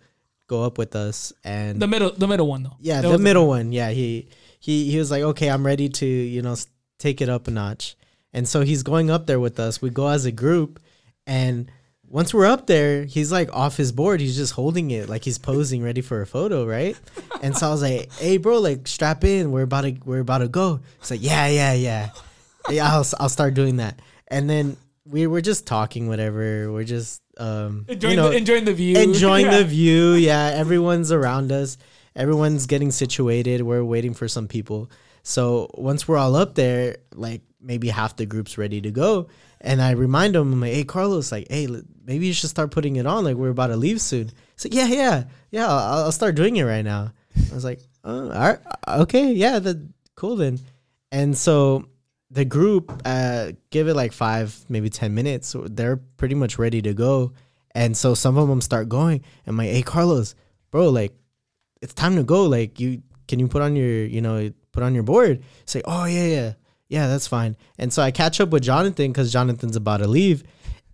go 0.48 0.64
up 0.64 0.78
with 0.78 0.96
us. 0.96 1.32
And 1.46 1.82
the 1.82 1.88
middle, 1.88 2.12
the 2.12 2.28
middle 2.28 2.48
one 2.48 2.64
though. 2.64 2.76
yeah, 2.82 3.00
That 3.02 3.12
the 3.12 3.18
middle 3.18 3.48
one. 3.48 3.72
Yeah, 3.72 3.92
he 3.92 4.28
he 4.60 4.92
he 4.92 4.98
was 4.98 5.10
like, 5.10 5.24
okay, 5.24 5.50
I'm 5.50 5.66
ready 5.66 5.88
to 5.88 6.06
you 6.06 6.42
know 6.42 6.56
take 7.00 7.22
it 7.22 7.30
up 7.30 7.48
a 7.48 7.52
notch. 7.52 7.96
And 8.34 8.48
so 8.48 8.62
he's 8.62 8.84
going 8.84 9.10
up 9.10 9.26
there 9.28 9.40
with 9.40 9.60
us. 9.60 9.82
We 9.82 9.90
go 9.90 10.08
as 10.08 10.26
a 10.26 10.32
group, 10.32 10.80
and 11.28 11.72
once 12.08 12.34
we're 12.34 12.46
up 12.46 12.68
there, 12.68 13.06
he's 13.06 13.32
like 13.32 13.50
off 13.56 13.78
his 13.78 13.92
board. 13.94 14.20
He's 14.20 14.36
just 14.36 14.54
holding 14.54 14.92
it 14.92 15.08
like 15.08 15.24
he's 15.24 15.38
posing, 15.38 15.82
ready 15.82 16.02
for 16.02 16.22
a 16.22 16.28
photo, 16.28 16.66
right? 16.66 16.98
and 17.42 17.56
so 17.56 17.68
I 17.68 17.72
was 17.72 17.82
like, 17.82 18.12
"Hey, 18.14 18.38
bro, 18.38 18.60
like 18.60 18.88
strap 18.88 19.24
in. 19.24 19.52
We're 19.52 19.62
about 19.64 19.82
to 19.82 19.96
we're 20.04 20.20
about 20.20 20.40
to 20.40 20.48
go." 20.50 20.82
He's 21.00 21.12
like, 21.12 21.24
"Yeah, 21.24 21.48
yeah, 21.48 21.74
yeah, 21.74 22.10
yeah. 22.70 22.88
I'll 22.94 23.06
I'll 23.20 23.30
start 23.30 23.54
doing 23.54 23.78
that." 23.78 24.02
And 24.28 24.50
then 24.50 24.78
we 25.10 25.26
were 25.28 25.42
just 25.42 25.66
talking, 25.66 26.08
whatever. 26.08 26.72
We're 26.72 26.84
just 26.84 27.22
um, 27.38 27.86
enjoying, 27.88 28.12
you 28.12 28.18
know, 28.18 28.30
the, 28.30 28.38
enjoying 28.38 28.66
the 28.66 28.74
view. 28.74 28.98
enjoying 28.98 29.46
Yeah. 29.50 29.58
the 29.60 29.64
view. 29.66 30.14
Yeah, 30.14 30.52
everyone's 30.54 31.12
around 31.12 31.52
us. 31.52 31.78
Everyone's 32.16 32.66
getting 32.66 32.92
situated. 32.92 33.62
We're 33.62 33.84
waiting 33.86 34.14
for 34.14 34.28
some 34.28 34.48
people. 34.50 34.92
So 35.24 35.70
once 35.76 36.08
we're 36.08 36.18
all 36.18 36.36
up 36.36 36.56
there, 36.56 36.98
like 37.14 37.42
maybe 37.62 37.90
half 37.90 38.16
the 38.16 38.26
group's 38.26 38.58
ready 38.58 38.82
to 38.82 38.92
go, 38.92 39.28
and 39.60 39.82
I 39.82 39.92
remind 39.92 40.36
him, 40.36 40.54
I'm 40.54 40.62
like, 40.62 40.74
"Hey, 40.74 40.84
Carlos, 40.84 41.32
like, 41.32 41.48
hey, 41.50 41.68
maybe 42.06 42.28
you 42.28 42.34
should 42.34 42.50
start 42.50 42.72
putting 42.72 42.96
it 42.96 43.06
on. 43.06 43.24
Like, 43.24 43.36
we're 43.36 43.50
about 43.50 43.68
to 43.68 43.78
leave 43.78 44.02
soon." 44.02 44.32
He's 44.56 44.66
like, 44.66 44.74
"Yeah, 44.74 44.88
yeah, 44.88 45.24
yeah. 45.52 45.68
I'll, 45.68 46.06
I'll 46.06 46.12
start 46.12 46.36
doing 46.36 46.56
it 46.56 46.64
right 46.64 46.84
now." 46.86 47.14
I 47.52 47.54
was 47.54 47.64
like, 47.64 47.82
"Oh, 48.04 48.32
all 48.32 48.40
right, 48.40 48.60
okay, 48.88 49.32
yeah, 49.32 49.60
the, 49.60 49.88
cool 50.16 50.36
then." 50.36 50.60
And 51.12 51.38
so 51.38 51.86
the 52.32 52.46
group 52.46 53.02
uh, 53.04 53.52
give 53.70 53.88
it 53.88 53.94
like 53.94 54.14
five, 54.14 54.58
maybe 54.70 54.90
ten 54.90 55.14
minutes. 55.14 55.56
They're 55.66 55.98
pretty 55.98 56.36
much 56.36 56.58
ready 56.58 56.82
to 56.82 56.94
go. 56.94 57.34
And 57.76 57.96
so 57.96 58.14
some 58.14 58.38
of 58.38 58.48
them 58.48 58.62
start 58.62 58.90
going. 58.90 59.18
And 59.46 59.48
I'm 59.48 59.58
like, 59.58 59.70
hey 59.70 59.82
Carlos, 59.82 60.36
bro, 60.72 60.90
like 60.90 61.14
it's 61.82 61.94
time 61.94 62.16
to 62.16 62.24
go. 62.24 62.46
Like 62.46 62.80
you 62.80 63.04
can 63.28 63.40
you 63.40 63.48
put 63.48 63.62
on 63.62 63.76
your, 63.76 64.06
you 64.06 64.22
know, 64.22 64.52
put 64.72 64.84
on 64.84 64.94
your 64.94 65.04
board. 65.04 65.44
Say, 65.66 65.82
oh 65.86 66.06
yeah, 66.06 66.26
yeah. 66.26 66.54
Yeah, 66.92 67.08
that's 67.08 67.26
fine. 67.26 67.56
And 67.78 67.94
so 67.94 68.04
I 68.04 68.12
catch 68.12 68.42
up 68.42 68.50
with 68.50 68.64
Jonathan 68.64 69.14
because 69.14 69.32
Jonathan's 69.32 69.78
about 69.78 70.00
to 70.00 70.08
leave. 70.10 70.44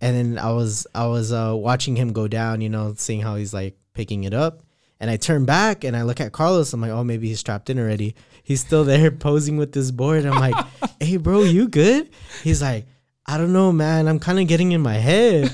And 0.00 0.16
then 0.16 0.38
I 0.38 0.52
was 0.52 0.86
I 0.94 1.08
was 1.08 1.32
uh, 1.32 1.54
watching 1.56 1.96
him 1.96 2.12
go 2.12 2.28
down, 2.28 2.60
you 2.60 2.68
know, 2.68 2.94
seeing 2.96 3.20
how 3.20 3.34
he's 3.34 3.52
like 3.52 3.76
picking 3.94 4.22
it 4.22 4.32
up. 4.32 4.62
And 5.00 5.10
I 5.10 5.16
turn 5.16 5.44
back 5.44 5.82
and 5.82 5.96
I 5.96 6.02
look 6.02 6.20
at 6.20 6.30
Carlos. 6.30 6.72
I'm 6.72 6.80
like, 6.80 6.92
oh, 6.92 7.02
maybe 7.02 7.26
he's 7.26 7.42
trapped 7.42 7.68
in 7.68 7.80
already. 7.80 8.14
He's 8.44 8.60
still 8.60 8.84
there 8.84 9.10
posing 9.26 9.56
with 9.56 9.72
this 9.72 9.90
board. 9.90 10.24
I'm 10.24 10.38
like, 10.38 10.54
hey, 11.00 11.16
bro, 11.16 11.42
you 11.42 11.66
good? 11.66 12.10
He's 12.44 12.62
like, 12.62 12.86
I 13.26 13.36
don't 13.36 13.52
know, 13.52 13.72
man. 13.72 14.06
I'm 14.06 14.20
kind 14.20 14.38
of 14.38 14.46
getting 14.46 14.70
in 14.70 14.80
my 14.80 14.94
head. 14.94 15.52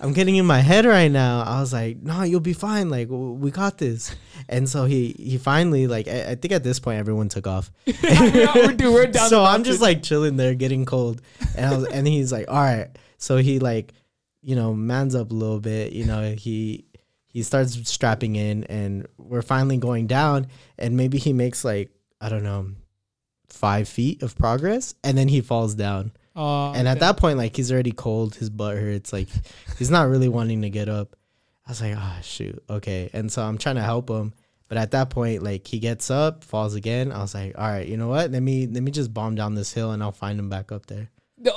I'm 0.00 0.12
getting 0.12 0.36
in 0.36 0.46
my 0.46 0.60
head 0.60 0.84
right 0.84 1.10
now. 1.10 1.42
I 1.42 1.60
was 1.60 1.72
like, 1.72 2.02
no, 2.02 2.22
you'll 2.22 2.40
be 2.40 2.52
fine. 2.52 2.90
Like, 2.90 3.08
we 3.10 3.50
got 3.50 3.78
this. 3.78 4.14
And 4.48 4.68
so 4.68 4.84
he 4.84 5.14
he 5.18 5.38
finally 5.38 5.86
like 5.86 6.06
I, 6.08 6.32
I 6.32 6.34
think 6.34 6.52
at 6.52 6.62
this 6.62 6.78
point 6.78 6.98
everyone 6.98 7.28
took 7.28 7.46
off. 7.46 7.70
we're, 7.86 8.72
dude, 8.72 8.92
we're 8.92 9.06
down 9.06 9.30
so 9.30 9.42
I'm 9.42 9.64
just 9.64 9.80
like 9.80 10.02
chilling 10.02 10.36
there, 10.36 10.54
getting 10.54 10.84
cold, 10.84 11.22
and 11.56 11.66
I 11.66 11.76
was, 11.76 11.86
and 11.86 12.06
he's 12.06 12.32
like, 12.32 12.46
all 12.48 12.62
right. 12.62 12.88
So 13.16 13.38
he 13.38 13.58
like, 13.58 13.94
you 14.42 14.54
know, 14.54 14.74
mans 14.74 15.14
up 15.14 15.30
a 15.30 15.34
little 15.34 15.60
bit. 15.60 15.92
You 15.92 16.04
know, 16.04 16.34
he 16.36 16.84
he 17.26 17.42
starts 17.42 17.76
strapping 17.90 18.36
in, 18.36 18.64
and 18.64 19.06
we're 19.16 19.42
finally 19.42 19.78
going 19.78 20.06
down, 20.06 20.48
and 20.78 20.96
maybe 20.96 21.18
he 21.18 21.32
makes 21.32 21.64
like 21.64 21.90
I 22.20 22.28
don't 22.28 22.44
know, 22.44 22.72
five 23.48 23.88
feet 23.88 24.22
of 24.22 24.36
progress, 24.36 24.94
and 25.02 25.16
then 25.16 25.28
he 25.28 25.40
falls 25.40 25.74
down. 25.74 26.12
Uh, 26.36 26.72
And 26.72 26.88
at 26.88 27.00
that 27.00 27.16
point, 27.16 27.38
like 27.38 27.56
he's 27.56 27.70
already 27.70 27.92
cold, 27.92 28.34
his 28.34 28.50
butt 28.50 28.76
hurts, 28.76 29.12
like 29.12 29.28
he's 29.78 29.90
not 29.90 30.08
really 30.08 30.28
wanting 30.28 30.62
to 30.62 30.70
get 30.70 30.88
up. 30.88 31.16
I 31.66 31.70
was 31.70 31.80
like, 31.80 31.94
oh 31.96 32.16
shoot, 32.22 32.62
okay. 32.68 33.08
And 33.12 33.30
so 33.32 33.42
I'm 33.42 33.56
trying 33.56 33.76
to 33.76 33.82
help 33.82 34.10
him, 34.10 34.32
but 34.68 34.76
at 34.76 34.90
that 34.90 35.10
point, 35.10 35.42
like 35.42 35.66
he 35.66 35.78
gets 35.78 36.10
up, 36.10 36.44
falls 36.44 36.74
again. 36.74 37.12
I 37.12 37.18
was 37.20 37.34
like, 37.34 37.56
all 37.56 37.68
right, 37.68 37.86
you 37.86 37.96
know 37.96 38.08
what? 38.08 38.30
Let 38.30 38.42
me 38.42 38.66
let 38.66 38.82
me 38.82 38.90
just 38.90 39.14
bomb 39.14 39.34
down 39.34 39.54
this 39.54 39.72
hill, 39.72 39.92
and 39.92 40.02
I'll 40.02 40.12
find 40.12 40.38
him 40.38 40.48
back 40.50 40.72
up 40.72 40.86
there. 40.86 41.10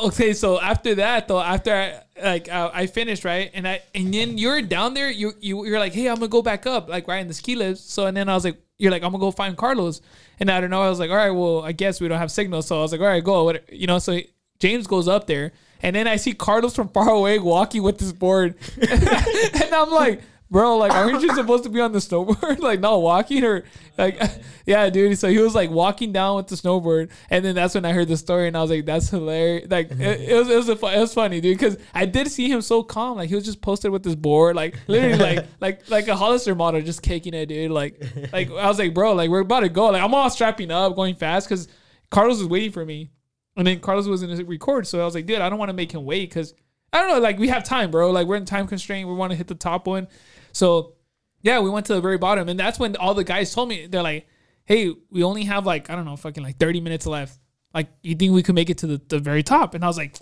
Okay, 0.03 0.33
so 0.33 0.59
after 0.59 0.95
that 0.95 1.27
though, 1.27 1.39
after 1.39 1.73
I 1.73 2.01
like 2.21 2.51
uh, 2.51 2.71
I 2.73 2.87
finished 2.87 3.25
right, 3.25 3.49
and 3.53 3.67
I 3.67 3.81
and 3.95 4.13
then 4.13 4.37
you're 4.37 4.61
down 4.61 4.93
there, 4.93 5.09
you 5.09 5.33
you 5.39 5.65
you're 5.65 5.79
like, 5.79 5.93
hey, 5.93 6.07
I'm 6.07 6.15
gonna 6.15 6.27
go 6.27 6.41
back 6.41 6.65
up, 6.65 6.87
like 6.87 7.07
right 7.07 7.19
in 7.19 7.27
the 7.27 7.33
ski 7.33 7.55
lifts. 7.55 7.81
So 7.91 8.05
and 8.05 8.15
then 8.15 8.29
I 8.29 8.33
was 8.33 8.43
like, 8.45 8.59
you're 8.77 8.91
like, 8.91 9.03
I'm 9.03 9.11
gonna 9.11 9.21
go 9.21 9.31
find 9.31 9.57
Carlos, 9.57 10.01
and 10.39 10.49
I 10.51 10.61
don't 10.61 10.69
know, 10.69 10.81
I 10.81 10.89
was 10.89 10.99
like, 10.99 11.09
all 11.09 11.15
right, 11.17 11.31
well, 11.31 11.61
I 11.63 11.71
guess 11.71 11.99
we 12.01 12.07
don't 12.07 12.17
have 12.17 12.31
signal, 12.31 12.61
so 12.61 12.79
I 12.79 12.81
was 12.81 12.91
like, 12.91 13.01
all 13.01 13.07
right, 13.07 13.23
go, 13.23 13.53
you 13.71 13.87
know. 13.87 13.99
So 13.99 14.19
James 14.59 14.87
goes 14.87 15.07
up 15.07 15.27
there, 15.27 15.51
and 15.81 15.95
then 15.95 16.07
I 16.07 16.15
see 16.15 16.33
Carlos 16.33 16.75
from 16.75 16.89
far 16.89 17.09
away 17.09 17.39
walking 17.39 17.83
with 17.83 17.97
this 17.97 18.11
board, 18.11 18.55
and 18.81 19.73
I'm 19.73 19.91
like. 19.91 20.21
Bro, 20.49 20.77
like, 20.77 20.93
aren't 20.93 21.21
you 21.21 21.35
supposed 21.35 21.65
to 21.65 21.69
be 21.69 21.81
on 21.81 21.91
the 21.91 21.99
snowboard? 21.99 22.59
like, 22.61 22.79
not 22.79 23.01
walking 23.01 23.43
or 23.43 23.65
like, 23.97 24.17
yeah, 24.65 24.89
dude. 24.89 25.17
So 25.19 25.27
he 25.27 25.39
was 25.39 25.53
like 25.53 25.69
walking 25.69 26.13
down 26.13 26.37
with 26.37 26.47
the 26.47 26.55
snowboard, 26.55 27.09
and 27.29 27.43
then 27.43 27.53
that's 27.53 27.75
when 27.75 27.83
I 27.83 27.91
heard 27.91 28.07
the 28.07 28.15
story, 28.15 28.47
and 28.47 28.55
I 28.55 28.61
was 28.61 28.71
like, 28.71 28.85
that's 28.85 29.09
hilarious. 29.09 29.69
Like, 29.69 29.91
it, 29.91 29.99
it 29.99 30.33
was, 30.33 30.49
it 30.49 30.55
was, 30.55 30.69
a, 30.69 30.77
fu- 30.77 30.87
it 30.87 30.99
was 30.99 31.13
funny, 31.13 31.41
dude, 31.41 31.57
because 31.57 31.77
I 31.93 32.05
did 32.05 32.31
see 32.31 32.49
him 32.49 32.61
so 32.61 32.81
calm. 32.81 33.17
Like, 33.17 33.27
he 33.27 33.35
was 33.35 33.43
just 33.43 33.61
posted 33.61 33.91
with 33.91 34.03
this 34.03 34.15
board, 34.15 34.55
like, 34.55 34.77
literally, 34.87 35.17
like, 35.17 35.45
like, 35.59 35.89
like 35.89 36.07
a 36.07 36.15
Hollister 36.15 36.55
model, 36.55 36.81
just 36.81 37.01
kicking 37.01 37.33
it, 37.33 37.47
dude. 37.47 37.71
Like, 37.71 38.01
like 38.31 38.49
I 38.49 38.69
was 38.69 38.79
like, 38.79 38.93
bro, 38.93 39.13
like, 39.13 39.29
we're 39.29 39.41
about 39.41 39.61
to 39.61 39.69
go. 39.69 39.87
Like, 39.87 40.01
I'm 40.01 40.13
all 40.13 40.29
strapping 40.29 40.71
up, 40.71 40.95
going 40.95 41.15
fast, 41.15 41.49
because 41.49 41.67
Carlos 42.09 42.37
was 42.37 42.47
waiting 42.47 42.71
for 42.71 42.85
me, 42.85 43.09
and 43.57 43.67
then 43.67 43.79
Carlos 43.79 44.07
was 44.07 44.23
going 44.23 44.37
to 44.37 44.45
record, 44.45 44.87
so 44.87 45.01
I 45.01 45.05
was 45.05 45.15
like, 45.15 45.25
dude, 45.25 45.41
I 45.41 45.49
don't 45.49 45.59
want 45.59 45.69
to 45.69 45.75
make 45.75 45.91
him 45.91 46.05
wait, 46.05 46.29
because 46.29 46.53
I 46.93 47.01
don't 47.01 47.09
know, 47.09 47.19
like, 47.19 47.37
we 47.37 47.49
have 47.49 47.63
time, 47.65 47.91
bro. 47.91 48.11
Like, 48.11 48.27
we're 48.27 48.37
in 48.37 48.45
time 48.45 48.67
constraint. 48.67 49.09
We 49.09 49.15
want 49.15 49.31
to 49.31 49.35
hit 49.35 49.47
the 49.47 49.55
top 49.55 49.87
one. 49.87 50.07
So 50.53 50.93
yeah, 51.41 51.59
we 51.59 51.69
went 51.69 51.85
to 51.87 51.93
the 51.93 52.01
very 52.01 52.17
bottom, 52.17 52.49
and 52.49 52.59
that's 52.59 52.79
when 52.79 52.95
all 52.95 53.13
the 53.13 53.23
guys 53.23 53.53
told 53.53 53.69
me 53.69 53.87
they're 53.87 54.01
like, 54.01 54.27
"Hey, 54.65 54.93
we 55.09 55.23
only 55.23 55.43
have 55.43 55.65
like 55.65 55.89
I 55.89 55.95
don't 55.95 56.05
know, 56.05 56.15
fucking 56.15 56.43
like 56.43 56.57
thirty 56.57 56.81
minutes 56.81 57.05
left. 57.05 57.39
Like, 57.73 57.89
you 58.01 58.15
think 58.15 58.33
we 58.33 58.43
could 58.43 58.55
make 58.55 58.69
it 58.69 58.79
to 58.79 58.87
the, 58.87 59.01
the 59.07 59.19
very 59.19 59.43
top?" 59.43 59.75
And 59.75 59.83
I 59.83 59.87
was 59.87 59.97
like, 59.97 60.17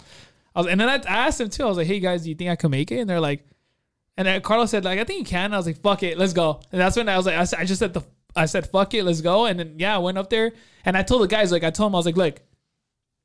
"I 0.56 0.60
was," 0.60 0.67
and 0.67 0.80
then 0.80 0.89
I 0.89 0.98
asked 1.08 1.38
them 1.38 1.50
too. 1.50 1.63
I 1.63 1.67
was 1.67 1.78
like, 1.78 1.88
"Hey 1.88 2.00
guys, 2.00 2.24
do 2.24 2.30
you 2.30 2.36
think 2.36 2.50
I 2.50 2.56
could 2.56 2.71
make 2.71 2.91
it?" 2.91 3.00
And 3.00 3.10
they're 3.10 3.19
like, 3.19 3.45
and 4.17 4.28
then 4.28 4.41
Carlos 4.41 4.71
said 4.71 4.84
like, 4.84 5.00
"I 5.00 5.04
think 5.04 5.19
you 5.19 5.26
can." 5.26 5.45
And 5.45 5.56
I 5.56 5.58
was 5.58 5.65
like, 5.65 5.82
"Fuck 5.82 6.04
it, 6.04 6.17
let's 6.17 6.34
go." 6.34 6.60
And 6.71 6.82
that's 6.82 6.98
when 6.98 7.08
I 7.08 7.17
was 7.17 7.26
like, 7.26 7.36
I 7.36 7.65
just 7.65 7.80
said 7.80 7.93
the 7.93 8.02
I 8.36 8.45
said, 8.45 8.67
"Fuck 8.67 8.93
it, 8.93 9.04
let's 9.04 9.21
go." 9.21 9.45
And 9.45 9.60
then 9.60 9.76
yeah, 9.78 9.95
I 9.95 10.00
went 10.00 10.17
up 10.17 10.30
there, 10.30 10.52
and 10.84 10.98
I 10.98 11.04
told 11.04 11.21
the 11.21 11.28
guys 11.28 11.52
like, 11.52 11.63
I 11.63 11.69
told 11.69 11.89
them 11.89 11.95
I 11.95 12.00
was 12.00 12.06
like, 12.06 12.17
"Look, 12.17 12.41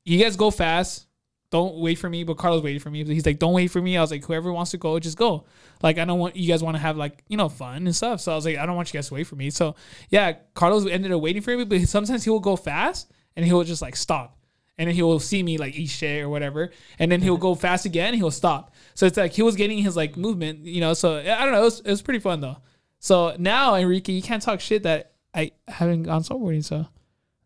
you 0.03 0.21
guys 0.21 0.35
go 0.35 0.51
fast." 0.51 1.07
Don't 1.51 1.75
wait 1.79 1.95
for 1.95 2.09
me, 2.09 2.23
but 2.23 2.37
Carlos 2.37 2.63
waited 2.63 2.81
for 2.81 2.89
me. 2.89 3.03
He's 3.03 3.25
like, 3.25 3.37
"Don't 3.37 3.51
wait 3.51 3.67
for 3.67 3.81
me." 3.81 3.97
I 3.97 4.01
was 4.01 4.09
like, 4.09 4.23
"Whoever 4.23 4.53
wants 4.53 4.71
to 4.71 4.77
go, 4.77 4.97
just 4.99 5.17
go." 5.17 5.43
Like, 5.83 5.97
I 5.97 6.05
don't 6.05 6.17
want 6.17 6.37
you 6.37 6.47
guys 6.47 6.63
want 6.63 6.75
to 6.75 6.81
have 6.81 6.95
like 6.95 7.25
you 7.27 7.35
know 7.35 7.49
fun 7.49 7.85
and 7.85 7.95
stuff. 7.95 8.21
So 8.21 8.31
I 8.31 8.35
was 8.35 8.45
like, 8.45 8.57
"I 8.57 8.65
don't 8.65 8.77
want 8.77 8.93
you 8.93 8.97
guys 8.97 9.09
to 9.09 9.15
wait 9.15 9.25
for 9.27 9.35
me." 9.35 9.49
So 9.49 9.75
yeah, 10.09 10.33
Carlos 10.53 10.87
ended 10.87 11.11
up 11.11 11.21
waiting 11.21 11.41
for 11.41 11.55
me, 11.55 11.65
but 11.65 11.81
sometimes 11.89 12.23
he 12.23 12.29
will 12.29 12.39
go 12.39 12.55
fast 12.55 13.11
and 13.35 13.45
he 13.45 13.51
will 13.51 13.65
just 13.65 13.81
like 13.81 13.97
stop, 13.97 14.37
and 14.77 14.87
then 14.87 14.95
he 14.95 15.03
will 15.03 15.19
see 15.19 15.43
me 15.43 15.57
like 15.57 15.75
eat 15.75 15.87
shit 15.87 16.23
or 16.23 16.29
whatever, 16.29 16.71
and 16.99 17.11
then 17.11 17.21
he'll 17.21 17.37
go 17.49 17.53
fast 17.53 17.85
again. 17.85 18.13
He'll 18.13 18.31
stop. 18.31 18.73
So 18.93 19.05
it's 19.05 19.17
like 19.17 19.33
he 19.33 19.41
was 19.41 19.57
getting 19.57 19.79
his 19.79 19.97
like 19.97 20.15
movement, 20.15 20.65
you 20.65 20.79
know. 20.79 20.93
So 20.93 21.17
I 21.17 21.43
don't 21.43 21.51
know. 21.51 21.61
It 21.61 21.65
was, 21.65 21.79
it 21.81 21.89
was 21.89 22.01
pretty 22.01 22.19
fun 22.19 22.39
though. 22.39 22.57
So 22.99 23.35
now 23.37 23.75
Enrique, 23.75 24.13
you 24.13 24.21
can't 24.21 24.41
talk 24.41 24.61
shit 24.61 24.83
that 24.83 25.15
I 25.33 25.51
haven't 25.67 26.03
gone 26.03 26.21
snowboarding. 26.21 26.63
So 26.63 26.87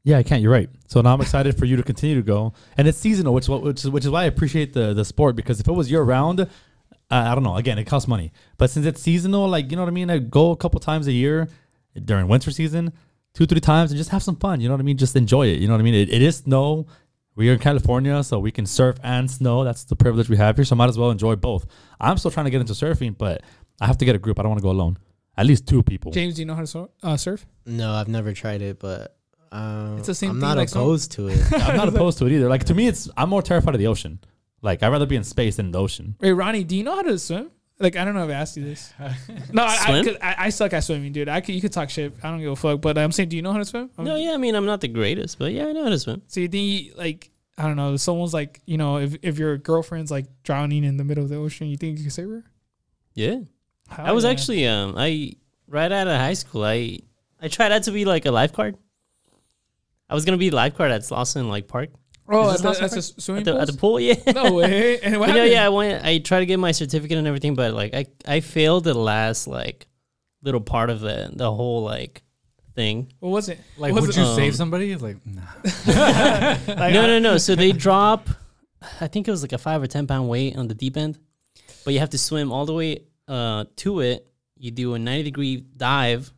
Yeah, 0.05 0.19
I 0.19 0.23
can't. 0.23 0.41
You're 0.43 0.51
right. 0.51 0.69
So 0.87 1.01
now 1.01 1.13
I'm 1.15 1.21
excited 1.21 1.57
for 1.57 1.65
you 1.65 1.75
to 1.77 1.83
continue 1.83 2.15
to 2.15 2.21
go, 2.21 2.53
and 2.77 2.87
it's 2.87 2.97
seasonal, 2.99 3.33
which 3.33 3.45
is 3.45 3.49
which 3.49 3.83
is 3.83 3.89
which 3.89 4.05
is 4.05 4.11
why 4.11 4.21
I 4.21 4.25
appreciate 4.25 4.71
the 4.71 4.93
the 4.93 5.03
sport 5.03 5.35
because 5.35 5.59
if 5.59 5.67
it 5.67 5.71
was 5.71 5.89
year 5.89 6.03
round, 6.03 6.41
uh, 6.41 6.45
I 7.09 7.33
don't 7.33 7.43
know. 7.43 7.55
Again, 7.55 7.79
it 7.79 7.85
costs 7.85 8.07
money, 8.07 8.31
but 8.59 8.69
since 8.69 8.85
it's 8.85 9.01
seasonal, 9.01 9.47
like 9.49 9.71
you 9.71 9.75
know 9.75 9.81
what 9.81 9.89
I 9.89 9.93
mean, 9.99 10.11
I 10.11 10.19
go 10.19 10.51
a 10.51 10.55
couple 10.55 10.79
times 10.79 11.07
a 11.07 11.11
year 11.11 11.49
during 12.09 12.27
winter 12.27 12.51
season, 12.51 12.93
two 13.33 13.47
three 13.47 13.59
times, 13.59 13.89
and 13.89 13.97
just 13.97 14.11
have 14.11 14.21
some 14.21 14.35
fun. 14.35 14.61
You 14.61 14.67
know 14.67 14.75
what 14.75 14.79
I 14.81 14.83
mean? 14.83 14.97
Just 14.97 15.15
enjoy 15.15 15.47
it. 15.47 15.57
You 15.59 15.67
know 15.67 15.73
what 15.73 15.79
I 15.81 15.83
mean? 15.83 15.95
It, 15.95 16.13
it 16.13 16.21
is 16.21 16.37
snow. 16.37 16.85
We 17.35 17.49
are 17.49 17.53
in 17.53 17.59
California, 17.59 18.23
so 18.23 18.37
we 18.39 18.51
can 18.51 18.67
surf 18.67 18.97
and 19.03 19.29
snow. 19.29 19.63
That's 19.63 19.85
the 19.85 19.95
privilege 19.95 20.29
we 20.29 20.37
have 20.37 20.55
here. 20.55 20.65
So 20.65 20.75
I 20.75 20.77
might 20.77 20.89
as 20.89 20.99
well 20.99 21.09
enjoy 21.09 21.35
both. 21.35 21.65
I'm 21.99 22.17
still 22.19 22.31
trying 22.31 22.45
to 22.45 22.51
get 22.51 22.61
into 22.61 22.73
surfing, 22.73 23.17
but 23.17 23.41
I 23.81 23.87
have 23.87 23.97
to 23.97 24.05
get 24.05 24.15
a 24.15 24.19
group. 24.19 24.39
I 24.39 24.43
don't 24.43 24.51
want 24.51 24.59
to 24.59 24.63
go 24.63 24.69
alone. 24.69 24.97
At 25.35 25.47
least 25.47 25.67
two 25.67 25.81
people. 25.83 26.11
James, 26.11 26.35
do 26.35 26.43
you 26.43 26.45
know 26.45 26.53
how 26.53 26.61
to 26.61 26.67
sur- 26.67 26.89
uh, 27.03 27.17
surf? 27.17 27.45
No, 27.65 27.91
I've 27.91 28.07
never 28.07 28.31
tried 28.33 28.61
it, 28.61 28.79
but 28.79 29.17
um, 29.51 29.97
It's 29.97 30.07
the 30.07 30.15
same 30.15 30.31
I'm 30.31 30.35
thing 30.35 30.41
not 30.49 30.57
like 30.57 30.69
snow- 30.69 30.81
opposed 30.81 31.11
to 31.13 31.27
it. 31.27 31.39
I'm 31.53 31.75
not 31.77 31.87
opposed 31.93 32.17
to 32.19 32.25
it 32.27 32.31
either. 32.33 32.49
Like 32.49 32.63
to 32.65 32.73
me, 32.73 32.87
it's 32.87 33.09
I'm 33.17 33.29
more 33.29 33.41
terrified 33.41 33.75
of 33.75 33.79
the 33.79 33.87
ocean. 33.87 34.19
Like 34.61 34.83
I'd 34.83 34.89
rather 34.89 35.05
be 35.05 35.15
in 35.15 35.23
space 35.23 35.57
than 35.57 35.71
the 35.71 35.79
ocean. 35.79 36.15
Wait, 36.19 36.31
Ronnie, 36.33 36.63
do 36.63 36.75
you 36.75 36.83
know 36.83 36.95
how 36.95 37.01
to 37.03 37.17
swim? 37.19 37.51
Like, 37.77 37.97
I 37.97 38.05
don't 38.05 38.13
know 38.15 38.23
if 38.23 38.29
I 38.29 38.33
asked 38.35 38.55
you 38.55 38.63
this. 38.63 38.93
No, 39.51 39.63
I, 39.63 39.75
I, 39.77 40.17
I, 40.29 40.35
I 40.45 40.49
suck 40.49 40.71
at 40.71 40.79
swimming, 40.85 41.11
dude. 41.11 41.27
I 41.27 41.41
could, 41.41 41.55
you 41.55 41.59
could 41.59 41.73
talk 41.73 41.89
shit. 41.89 42.13
I 42.23 42.29
don't 42.31 42.39
give 42.39 42.49
a 42.51 42.55
fuck. 42.55 42.79
But 42.79 42.97
I'm 42.97 43.11
saying, 43.11 43.27
do 43.27 43.35
you 43.35 43.41
know 43.41 43.51
how 43.51 43.57
to 43.57 43.65
swim? 43.65 43.89
I'm- 43.97 44.05
No, 44.07 44.15
yeah, 44.15 44.31
I 44.31 44.37
mean, 44.37 44.55
I'm 44.55 44.65
not 44.65 44.79
the 44.79 44.87
greatest, 44.87 45.37
but 45.37 45.51
yeah, 45.51 45.65
I 45.67 45.73
know 45.73 45.83
how 45.83 45.89
to 45.89 45.99
swim. 45.99 46.21
So 46.27 46.39
you 46.39 46.47
think, 46.47 46.63
you, 46.85 46.93
like, 46.95 47.31
I 47.57 47.63
don't 47.63 47.75
know, 47.75 47.93
if 47.95 47.99
someone's 47.99 48.33
like, 48.33 48.61
you 48.65 48.77
know, 48.77 48.99
if, 48.99 49.17
if 49.21 49.37
your 49.37 49.57
girlfriend's 49.57 50.09
like 50.09 50.25
drowning 50.43 50.85
in 50.85 50.95
the 50.95 51.03
middle 51.03 51.25
of 51.25 51.29
the 51.29 51.35
ocean, 51.35 51.67
you 51.67 51.75
think 51.75 51.97
you 51.97 52.05
can 52.05 52.11
save 52.11 52.29
her? 52.29 52.45
Yeah, 53.13 53.39
Hell 53.89 54.05
I 54.07 54.11
was 54.13 54.23
yeah. 54.23 54.29
actually 54.29 54.67
um, 54.67 54.95
I 54.97 55.33
right 55.67 55.91
out 55.91 56.07
of 56.07 56.17
high 56.17 56.33
school, 56.33 56.63
I 56.63 56.99
I 57.41 57.49
tried 57.49 57.73
out 57.73 57.83
to 57.83 57.91
be 57.91 58.05
like 58.05 58.25
a 58.25 58.31
lifeguard. 58.31 58.77
I 60.09 60.13
was 60.13 60.25
gonna 60.25 60.37
be 60.37 60.49
a 60.49 60.55
lifeguard 60.55 60.91
at 60.91 61.01
Slauson 61.01 61.49
like 61.49 61.67
Park 61.67 61.89
Oh, 62.27 62.49
Is 62.49 62.55
at 62.55 62.57
the, 62.61 62.63
not 62.63 62.81
at 62.81 62.91
the 62.91 63.01
something? 63.03 63.21
swimming 63.21 63.47
at 63.47 63.67
the, 63.67 63.73
pool? 63.73 63.99
at 63.99 64.15
the 64.15 64.17
pool. 64.23 64.33
Yeah. 64.33 64.43
no 64.43 64.53
way. 64.53 64.99
And 64.99 65.19
what 65.19 65.27
But 65.27 65.33
no, 65.33 65.39
happened? 65.39 65.51
yeah, 65.53 65.65
I 65.65 65.69
went. 65.69 66.03
I 66.05 66.17
tried 66.17 66.39
to 66.39 66.45
get 66.47 66.57
my 66.59 66.71
certificate 66.71 67.17
and 67.19 67.27
everything, 67.27 67.53
but 67.53 67.73
like 67.73 67.93
I, 67.93 68.05
I 68.27 68.39
failed 68.39 68.83
the 68.85 68.95
last 68.95 69.45
like 69.47 69.87
little 70.41 70.61
part 70.61 70.89
of 70.89 71.01
the 71.01 71.29
the 71.33 71.51
whole 71.53 71.83
like 71.83 72.23
thing. 72.73 73.11
What 73.19 73.29
was 73.29 73.47
it? 73.49 73.59
Like, 73.77 73.93
Was 73.93 74.07
would 74.07 74.09
it- 74.11 74.17
you 74.19 74.23
Um, 74.25 74.35
save 74.35 74.55
somebody? 74.55 74.95
Like, 74.95 75.17
nah. 75.25 75.41
Like, 75.85 76.67
no, 76.93 77.05
no, 77.07 77.19
no. 77.19 77.37
So 77.37 77.53
they 77.55 77.71
drop. 77.85 78.27
I 79.01 79.07
think 79.07 79.27
it 79.27 79.31
was 79.31 79.41
like 79.41 79.53
a 79.53 79.57
five 79.57 79.81
or 79.83 79.87
ten 79.87 80.07
pound 80.07 80.27
weight 80.29 80.57
on 80.57 80.67
the 80.67 80.73
deep 80.75 80.97
end, 80.97 81.17
but 81.83 81.93
you 81.93 81.99
have 81.99 82.09
to 82.11 82.17
swim 82.17 82.51
all 82.51 82.65
the 82.65 82.73
way 82.73 83.03
uh, 83.27 83.65
to 83.77 83.99
it. 84.01 84.27
You 84.57 84.71
do 84.71 84.93
a 84.95 84.99
ninety 84.99 85.23
degree 85.23 85.57
dive, 85.57 86.33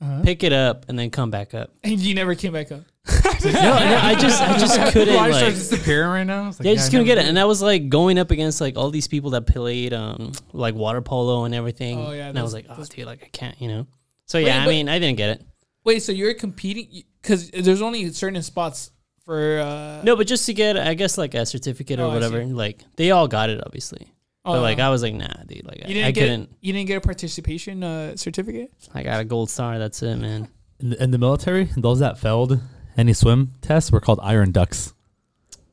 Uh-huh. 0.00 0.22
pick 0.22 0.44
it 0.44 0.52
up, 0.52 0.84
and 0.88 0.98
then 0.98 1.10
come 1.10 1.30
back 1.30 1.54
up. 1.54 1.70
And 1.82 1.98
you 1.98 2.14
never 2.14 2.34
came 2.34 2.52
back 2.52 2.70
up. 2.72 2.82
No, 3.44 3.52
no, 3.52 3.98
I 4.02 4.14
just, 4.18 4.42
I 4.42 4.58
just 4.58 4.92
couldn't 4.92 5.14
Why 5.14 5.28
like. 5.28 5.54
disappearing 5.54 6.08
right 6.10 6.24
now? 6.24 6.46
Like, 6.46 6.56
Yeah, 6.62 6.72
I 6.72 6.74
just 6.74 6.90
couldn't 6.90 7.06
get 7.06 7.18
it, 7.18 7.26
and 7.26 7.38
I 7.38 7.44
was 7.44 7.62
like 7.62 7.88
going 7.88 8.18
up 8.18 8.30
against 8.30 8.60
like 8.60 8.76
all 8.76 8.90
these 8.90 9.06
people 9.08 9.30
that 9.30 9.46
played 9.46 9.92
um 9.94 10.32
like 10.52 10.74
water 10.74 11.00
polo 11.02 11.44
and 11.44 11.54
everything. 11.54 11.98
Oh, 11.98 12.10
yeah, 12.12 12.28
and 12.28 12.38
I 12.38 12.42
was 12.42 12.52
like, 12.54 12.66
oh 12.68 12.74
those- 12.74 12.88
dude, 12.88 13.06
like 13.06 13.22
I 13.22 13.28
can't, 13.28 13.60
you 13.60 13.68
know. 13.68 13.86
So 14.26 14.38
yeah, 14.38 14.46
Wait, 14.46 14.52
I 14.52 14.64
but- 14.64 14.70
mean, 14.70 14.88
I 14.88 14.98
didn't 14.98 15.16
get 15.18 15.30
it. 15.30 15.42
Wait, 15.84 16.02
so 16.02 16.10
you're 16.12 16.34
competing? 16.34 17.04
Because 17.22 17.50
there's 17.52 17.82
only 17.82 18.10
certain 18.12 18.42
spots 18.42 18.90
for. 19.24 19.60
Uh, 19.60 20.02
No, 20.02 20.16
but 20.16 20.26
just 20.26 20.44
to 20.46 20.54
get, 20.54 20.76
I 20.76 20.94
guess 20.94 21.16
like 21.16 21.34
a 21.34 21.46
certificate 21.46 22.00
Oh, 22.00 22.08
or 22.10 22.14
whatever. 22.14 22.42
Like 22.44 22.80
they 22.96 23.12
all 23.12 23.28
got 23.28 23.50
it, 23.50 23.60
obviously. 23.64 24.10
Oh, 24.46 24.52
but 24.54 24.62
like 24.62 24.78
I 24.78 24.88
was 24.90 25.02
like, 25.02 25.14
nah, 25.14 25.26
dude. 25.46 25.66
Like 25.66 25.78
you 25.78 25.84
I, 25.84 25.88
didn't 25.88 26.04
I 26.04 26.10
get 26.12 26.20
couldn't. 26.22 26.50
you 26.60 26.72
didn't 26.72 26.86
get 26.88 26.96
a 26.96 27.00
participation 27.00 27.82
uh, 27.84 28.16
certificate. 28.16 28.72
I 28.94 29.02
got 29.02 29.20
a 29.20 29.24
gold 29.24 29.50
star. 29.50 29.78
That's 29.78 30.02
it, 30.02 30.16
man. 30.16 30.48
In 30.80 30.90
the, 30.90 31.02
in 31.02 31.10
the 31.10 31.18
military, 31.18 31.64
those 31.76 31.98
that 32.00 32.18
failed 32.18 32.58
any 32.96 33.12
swim 33.12 33.52
tests 33.60 33.90
were 33.92 34.00
called 34.00 34.20
iron 34.22 34.52
ducks. 34.52 34.94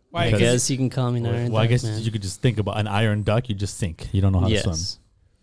Why? 0.10 0.24
I 0.24 0.26
Because- 0.32 0.40
guess 0.42 0.70
you 0.70 0.78
can 0.78 0.90
call 0.90 1.12
me 1.12 1.20
an 1.22 1.26
iron. 1.26 1.52
well, 1.52 1.58
iron 1.62 1.68
I 1.68 1.68
guess 1.68 1.84
man. 1.84 2.02
you 2.02 2.12
could 2.12 2.22
just 2.22 2.42
think 2.42 2.58
about 2.58 2.78
an 2.78 2.88
iron 2.88 3.24
duck. 3.24 3.50
You 3.50 3.56
just 3.56 3.78
sink. 3.78 4.10
You 4.12 4.22
don't 4.22 4.32
know 4.32 4.40
how 4.42 4.48
to 4.50 4.60
swim. 4.60 5.00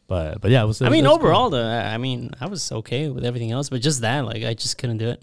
But 0.07 0.41
but 0.41 0.51
yeah, 0.51 0.63
it 0.63 0.67
was. 0.67 0.83
I 0.83 0.89
mean, 0.89 1.05
was 1.05 1.11
cool. 1.13 1.19
overall, 1.21 1.51
though, 1.51 1.65
I 1.65 1.95
I 1.95 1.99
mean, 1.99 2.31
I 2.41 2.47
was 2.47 2.71
okay 2.73 3.09
with 3.09 3.25
everything 3.25 3.53
else, 3.53 3.69
but 3.71 3.81
just 3.81 4.01
that, 4.01 4.25
like, 4.25 4.43
I 4.45 4.55
just 4.55 4.77
couldn't 4.79 4.99
do 4.99 5.09
it. 5.09 5.23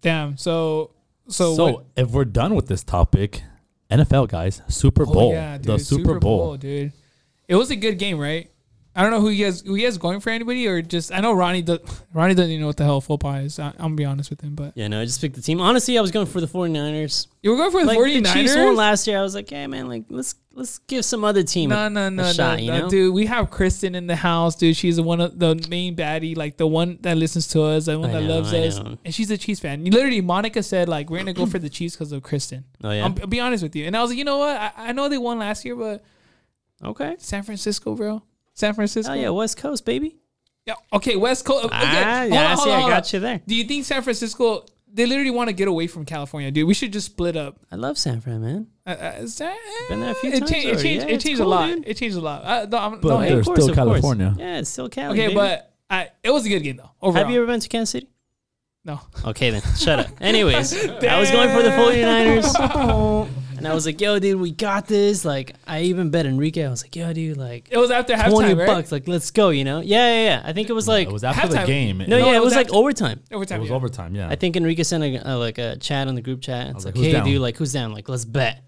Damn. 0.00 0.36
So 0.36 0.90
so, 1.28 1.54
So, 1.54 1.64
what- 1.72 1.84
if 1.96 2.10
we're 2.10 2.24
done 2.24 2.54
with 2.54 2.66
this 2.68 2.82
topic, 2.82 3.42
NFL 3.90 4.28
guys, 4.28 4.60
Super 4.68 5.04
Oh, 5.08 5.12
Bowl, 5.12 5.32
yeah, 5.32 5.56
the 5.58 5.76
dude, 5.76 5.86
Super, 5.86 6.18
Bowl. 6.20 6.56
dude. 6.56 6.92
It 7.46 7.54
was 7.56 7.70
a 7.70 7.76
good 7.76 7.98
game, 7.98 8.18
right? 8.18 8.50
I 8.98 9.02
don't 9.02 9.12
know 9.12 9.20
who 9.20 9.28
you 9.28 9.44
guys 9.44 9.60
who 9.60 9.76
you 9.76 9.86
guys 9.86 9.96
going 9.96 10.18
for 10.18 10.30
anybody 10.30 10.66
or 10.66 10.82
just 10.82 11.12
I 11.12 11.20
know 11.20 11.32
Ronnie 11.32 11.62
does, 11.62 11.78
Ronnie 12.12 12.34
doesn't 12.34 12.50
even 12.50 12.62
know 12.62 12.66
what 12.66 12.76
the 12.78 12.82
hell 12.82 13.00
football 13.00 13.36
is. 13.36 13.58
I, 13.60 13.68
I'm 13.68 13.74
gonna 13.78 13.94
be 13.94 14.04
honest 14.04 14.28
with 14.28 14.40
him, 14.40 14.56
but 14.56 14.72
Yeah, 14.74 14.88
no, 14.88 15.00
I 15.00 15.04
just 15.04 15.20
picked 15.20 15.36
the 15.36 15.40
team. 15.40 15.60
Honestly, 15.60 15.96
I 15.96 16.00
was 16.00 16.10
going 16.10 16.26
for 16.26 16.40
the 16.40 16.48
49ers. 16.48 17.28
you 17.42 17.50
were 17.52 17.56
going 17.56 17.70
for 17.70 17.80
the 17.82 17.86
Like, 17.86 17.96
49ers. 17.98 18.22
the 18.24 18.32
Chiefs 18.32 18.56
won 18.56 18.74
last 18.74 19.06
year. 19.06 19.16
I 19.18 19.22
was 19.22 19.36
like, 19.36 19.52
yeah, 19.52 19.68
man, 19.68 19.86
like, 19.88 20.02
let's 20.08 20.34
let's 20.52 20.78
give 20.78 21.04
some 21.04 21.22
other 21.22 21.44
team. 21.44 21.70
No, 21.70 21.86
a, 21.86 21.90
no, 21.90 22.08
no, 22.08 22.24
no, 22.24 22.32
shot, 22.32 22.60
you 22.60 22.72
no, 22.72 22.78
know? 22.80 22.88
dude. 22.90 23.14
We 23.14 23.26
have 23.26 23.50
Kristen 23.50 23.94
in 23.94 24.08
the 24.08 24.16
house, 24.16 24.56
dude. 24.56 24.74
She's 24.76 25.00
one 25.00 25.20
of 25.20 25.38
the 25.38 25.54
main 25.68 25.94
baddie, 25.94 26.36
like 26.36 26.56
the 26.56 26.66
one 26.66 26.98
that 27.02 27.16
listens 27.16 27.46
to 27.48 27.62
us, 27.62 27.84
the 27.84 27.96
one 28.00 28.10
I 28.10 28.14
that 28.14 28.22
know, 28.24 28.34
loves 28.34 28.52
I 28.52 28.58
us, 28.66 28.78
know. 28.80 28.98
and 29.04 29.14
she's 29.14 29.30
a 29.30 29.38
Chiefs 29.38 29.60
fan. 29.60 29.84
Literally, 29.84 30.20
Monica 30.22 30.60
said 30.60 30.88
like 30.88 31.08
we're 31.08 31.18
gonna 31.18 31.34
go 31.34 31.46
for 31.46 31.60
the 31.60 31.70
Chiefs 31.70 31.94
because 31.94 32.10
of 32.10 32.24
Kristen. 32.24 32.64
oh, 32.82 32.90
yeah. 32.90 33.04
I'm, 33.04 33.14
I'll 33.20 33.28
be 33.28 33.38
honest 33.38 33.62
with 33.62 33.76
you, 33.76 33.86
and 33.86 33.96
I 33.96 34.02
was 34.02 34.10
like, 34.10 34.18
you 34.18 34.24
know 34.24 34.38
what? 34.38 34.56
I, 34.56 34.72
I 34.76 34.92
know 34.92 35.08
they 35.08 35.18
won 35.18 35.38
last 35.38 35.64
year, 35.64 35.76
but 35.76 36.02
okay. 36.82 37.14
San 37.20 37.44
Francisco, 37.44 37.94
bro, 37.94 38.22
San 38.58 38.74
Francisco. 38.74 39.12
Oh, 39.12 39.14
yeah, 39.14 39.28
West 39.30 39.56
Coast, 39.56 39.84
baby. 39.84 40.16
Yeah, 40.66 40.74
Okay, 40.92 41.16
West 41.16 41.44
Coast. 41.44 41.66
Okay, 41.66 41.74
Ah, 41.76 42.18
hold 42.20 42.32
yeah, 42.32 42.40
on, 42.50 42.56
hold 42.56 42.64
see, 42.66 42.72
on, 42.72 42.82
I 42.82 42.88
got 42.90 43.12
you 43.12 43.20
there. 43.20 43.40
Do 43.46 43.54
you 43.54 43.64
think 43.64 43.84
San 43.84 44.02
Francisco? 44.02 44.66
They 44.92 45.06
literally 45.06 45.30
want 45.30 45.48
to 45.48 45.52
get 45.52 45.68
away 45.68 45.86
from 45.86 46.04
California, 46.04 46.50
dude. 46.50 46.66
We 46.66 46.74
should 46.74 46.92
just 46.92 47.06
split 47.06 47.36
up. 47.36 47.56
I 47.70 47.76
love 47.76 47.96
San 47.98 48.20
Fran, 48.20 48.42
man. 48.42 48.66
Uh, 48.86 48.90
uh, 48.90 49.12
is 49.18 49.38
that- 49.38 49.56
Been 49.88 50.00
there 50.00 50.10
a 50.10 50.14
few 50.14 50.30
it 50.32 50.38
times 50.40 50.50
changed. 50.50 50.66
It 50.68 50.82
changed. 50.82 51.02
Yeah, 51.06 51.08
it 51.10 51.14
it's 51.14 51.24
changed 51.24 51.40
cool, 51.40 51.48
a 51.48 51.54
lot. 51.54 51.66
dude. 51.68 51.84
It 51.86 51.96
changed 51.98 52.16
a 52.16 52.20
lot. 52.20 52.44
Uh, 52.44 52.66
no, 52.68 52.78
I'm, 52.78 53.00
But 53.00 53.08
no 53.08 53.18
there's 53.20 53.30
hate. 53.30 53.44
course, 53.44 53.58
still 53.62 53.70
of 53.70 53.76
course. 53.76 53.86
California. 54.00 54.34
Yeah, 54.38 54.58
it's 54.58 54.70
still 54.70 54.88
Cali. 54.88 55.12
Okay, 55.18 55.26
baby. 55.28 55.34
but 55.36 55.72
I, 55.88 56.08
it 56.24 56.30
was 56.30 56.44
a 56.46 56.48
good 56.48 56.60
game 56.60 56.76
though. 56.78 56.90
Overall, 57.00 57.24
have 57.24 57.30
you 57.32 57.38
ever 57.38 57.46
been 57.46 57.60
to 57.60 57.68
Kansas 57.68 57.90
City? 57.90 58.08
No. 58.84 59.00
Okay, 59.26 59.50
then 59.50 59.62
shut 59.76 59.98
up. 60.00 60.06
Anyways, 60.20 60.72
I 61.04 61.18
was 61.20 61.30
going 61.30 61.50
for 61.50 61.62
the 61.62 61.70
49ers. 61.70 63.28
and 63.58 63.68
I 63.68 63.74
was 63.74 63.84
like, 63.84 64.00
yo, 64.00 64.18
dude, 64.18 64.40
we 64.40 64.52
got 64.52 64.86
this. 64.86 65.24
Like, 65.24 65.54
I 65.66 65.82
even 65.82 66.10
bet 66.10 66.24
Enrique. 66.26 66.64
I 66.64 66.70
was 66.70 66.82
like, 66.82 66.96
yo, 66.96 67.12
dude, 67.12 67.36
like, 67.36 67.68
It 67.70 67.76
was 67.76 67.90
after 67.90 68.14
20 68.16 68.30
halftime, 68.54 68.58
right? 68.58 68.66
bucks. 68.66 68.90
Like, 68.90 69.06
let's 69.06 69.30
go, 69.30 69.50
you 69.50 69.64
know? 69.64 69.80
Yeah, 69.80 70.12
yeah, 70.14 70.24
yeah. 70.24 70.42
I 70.44 70.52
think 70.52 70.70
it 70.70 70.72
was 70.72 70.88
like, 70.88 71.08
it 71.08 71.12
was 71.12 71.24
after 71.24 71.48
the 71.48 71.64
game. 71.64 71.98
no, 71.98 72.04
it, 72.04 72.08
yeah, 72.08 72.18
No, 72.18 72.32
it 72.32 72.36
it 72.36 72.38
was 72.40 72.44
was 72.46 72.56
like 72.56 72.72
overtime. 72.72 73.20
Overtime. 73.30 73.58
it 73.58 73.60
was 73.60 73.70
yeah. 73.70 73.76
overtime. 73.76 74.14
Yeah, 74.14 74.28
I 74.28 74.36
think 74.36 74.56
Enrique 74.56 74.82
sent 74.82 75.04
a, 75.04 75.32
a, 75.32 75.36
like 75.36 75.58
a 75.58 75.76
chat 75.76 76.08
on 76.08 76.14
the 76.14 76.22
group 76.22 76.40
chat. 76.40 76.68
It's 76.68 76.84
like, 76.84 76.96
like, 76.96 77.04
hey, 77.04 77.12
down? 77.12 77.24
dude, 77.26 77.40
like, 77.40 77.56
who's 77.56 77.72
down? 77.72 77.92
Like, 77.92 78.08
let's 78.08 78.24
bet. 78.24 78.64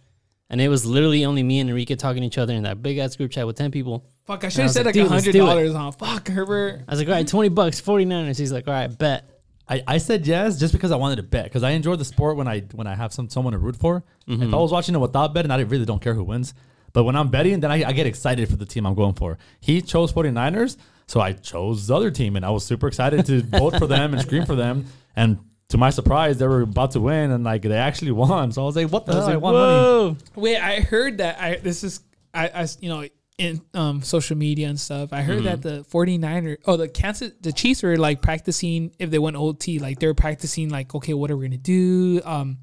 And 0.51 0.61
it 0.61 0.69
was 0.69 0.85
literally 0.85 1.25
only 1.25 1.45
me 1.45 1.61
and 1.61 1.71
Enrique 1.71 1.95
talking 1.95 2.23
to 2.23 2.27
each 2.27 2.37
other 2.37 2.53
in 2.55 2.65
that 2.65 2.83
big 2.83 2.99
ass 2.99 3.15
group 3.15 3.31
chat 3.31 3.47
with 3.47 3.57
10 3.57 3.71
people. 3.71 4.05
Fuck, 4.27 4.43
I 4.43 4.49
I 4.49 4.51
should 4.51 4.63
have 4.63 4.73
said 4.73 4.85
like, 4.85 4.97
like 4.97 5.07
$100 5.09 5.75
on. 5.77 5.93
Fuck, 5.93 6.27
Herbert. 6.27 6.83
I 6.89 6.91
was 6.91 6.99
like, 6.99 7.09
all 7.09 7.15
right, 7.15 7.27
20 7.27 7.49
bucks, 7.51 7.81
49ers. 7.81 8.37
He's 8.37 8.51
like, 8.53 8.67
all 8.67 8.75
right, 8.75 8.89
bet. 8.99 9.31
I, 9.71 9.83
I 9.87 9.99
said 9.99 10.27
yes 10.27 10.59
just 10.59 10.73
because 10.73 10.91
I 10.91 10.97
wanted 10.97 11.17
to 11.17 11.23
bet 11.23 11.45
because 11.45 11.63
I 11.63 11.71
enjoy 11.71 11.95
the 11.95 12.05
sport 12.05 12.37
when 12.37 12.49
I 12.49 12.61
when 12.73 12.89
I 12.89 12.97
have 12.97 13.13
some 13.13 13.31
someone 13.31 13.53
to 13.53 13.59
root 13.59 13.77
for. 13.77 14.03
Mm-hmm. 14.29 14.43
If 14.43 14.53
I 14.53 14.57
was 14.57 14.73
watching 14.73 14.97
it 14.97 14.99
without 14.99 15.33
betting, 15.33 15.53
I 15.53 15.61
really 15.61 15.85
don't 15.85 16.03
care 16.03 16.15
who 16.15 16.25
wins. 16.25 16.55
But 16.93 17.05
when 17.05 17.15
I'm 17.15 17.29
betting, 17.29 17.61
then 17.61 17.71
I, 17.71 17.85
I 17.89 17.93
get 17.93 18.09
excited 18.09 18.49
for 18.49 18.57
the 18.57 18.67
team 18.67 18.85
I'm 18.85 18.97
going 18.97 19.15
for. 19.15 19.39
He 19.61 19.81
chose 19.81 20.13
49ers, 20.13 20.77
so 21.07 21.21
I 21.21 21.35
chose 21.35 21.87
the 21.87 21.95
other 21.95 22.11
team, 22.11 22.35
and 22.35 22.45
I 22.45 22.51
was 22.51 22.65
super 22.65 22.89
excited 22.89 23.25
to 23.27 23.43
vote 23.59 23.79
for 23.79 23.87
them 23.87 24.13
and 24.13 24.21
scream 24.21 24.45
for 24.45 24.57
them. 24.57 24.87
And 25.15 25.39
to 25.69 25.79
my 25.79 25.91
surprise, 25.91 26.39
they 26.39 26.49
were 26.49 26.63
about 26.63 26.91
to 26.93 27.01
win, 27.01 27.31
and 27.31 27.45
like 27.45 27.63
they 27.63 27.77
actually 27.77 28.11
won. 28.11 28.51
So 28.51 28.63
I 28.63 28.67
was 28.67 28.75
like, 28.75 28.91
"What 28.91 29.07
the 29.07 29.13
I 29.13 29.17
was 29.17 29.25
hell? 29.27 29.31
I 29.31 29.35
like, 29.35 29.43
won 29.43 29.55
money." 29.55 29.73
whoa. 29.73 30.17
Wait, 30.35 30.59
I 30.59 30.81
heard 30.81 31.19
that. 31.19 31.41
I 31.41 31.57
this 31.57 31.85
is 31.85 32.01
I, 32.35 32.49
I 32.49 32.67
you 32.81 32.89
know 32.89 33.07
in 33.41 33.61
um 33.75 34.03
social 34.03 34.37
media 34.37 34.69
and 34.69 34.79
stuff. 34.79 35.13
I 35.13 35.23
heard 35.23 35.45
that 35.45 35.63
the 35.63 35.85
49er 35.91 36.59
oh 36.67 36.77
the 36.77 36.89
Kansas 36.89 37.33
the 37.41 37.53
Chiefs 37.53 37.83
were 37.83 37.97
like 37.97 38.21
practicing 38.23 38.93
if 38.99 39.11
they 39.11 39.19
went 39.19 39.37
OT 39.37 39.79
like 39.79 39.99
they're 39.99 40.15
practicing 40.15 40.69
like 40.69 40.95
okay 40.95 41.15
what 41.15 41.31
are 41.31 41.37
we 41.37 41.47
gonna 41.49 41.57
do 41.57 42.21
um 42.25 42.59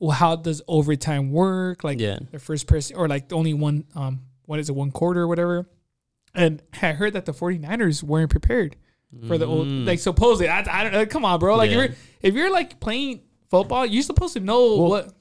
well 0.00 0.10
how 0.22 0.34
does 0.36 0.60
overtime 0.68 1.30
work 1.32 1.84
like 1.84 2.00
Yeah. 2.00 2.18
the 2.32 2.38
first 2.38 2.66
person 2.66 2.96
or 2.96 3.06
like 3.08 3.32
only 3.32 3.54
one 3.54 3.84
um 3.94 4.20
what 4.46 4.58
is 4.58 4.68
it 4.68 4.74
one 4.74 4.90
quarter 4.90 5.22
or 5.22 5.28
whatever. 5.28 5.68
And 6.34 6.62
I 6.82 6.92
heard 6.92 7.12
that 7.14 7.24
the 7.24 7.32
49ers 7.32 8.02
weren't 8.02 8.30
prepared 8.30 8.76
for 9.26 9.38
the 9.38 9.46
old 9.46 9.66
like 9.68 9.98
supposedly 10.00 10.48
I, 10.48 10.60
I 10.68 10.82
don't 10.84 10.92
know 10.92 11.06
come 11.06 11.24
on 11.24 11.38
bro 11.40 11.56
like 11.56 11.70
Mm. 11.70 11.74
Yeah. 11.74 11.82
if 11.84 11.90
you're 11.90 11.96
if 12.30 12.34
you're 12.34 12.50
like 12.52 12.78
playing 12.80 13.22
football 13.50 13.86
you're 13.86 14.02
supposed 14.02 14.34
to 14.34 14.40
know 14.40 14.76
Well, 14.76 14.90
what 14.90 15.12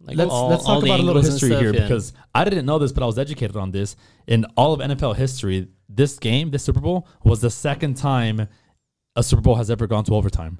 Like 0.00 0.16
let's 0.16 0.30
all- 0.30 0.48
let's 0.48 0.64
talk 0.64 0.82
about 0.82 1.00
a 1.00 1.02
little 1.02 1.22
history 1.22 1.50
stuff, 1.50 1.60
here 1.60 1.74
yeah. 1.74 1.82
because 1.82 2.12
I 2.34 2.44
didn't 2.44 2.66
know 2.66 2.78
this, 2.78 2.92
but 2.92 3.02
I 3.02 3.06
was 3.06 3.18
educated 3.18 3.56
on 3.56 3.70
this. 3.70 3.96
In 4.26 4.44
all 4.56 4.72
of 4.72 4.80
NFL 4.80 5.16
history, 5.16 5.68
this 5.88 6.18
game, 6.18 6.50
this 6.50 6.64
Super 6.64 6.80
Bowl, 6.80 7.08
was 7.24 7.40
the 7.40 7.50
second 7.50 7.96
time 7.96 8.48
a 9.16 9.22
Super 9.22 9.42
Bowl 9.42 9.54
has 9.56 9.70
ever 9.70 9.86
gone 9.86 10.04
to 10.04 10.14
overtime. 10.14 10.58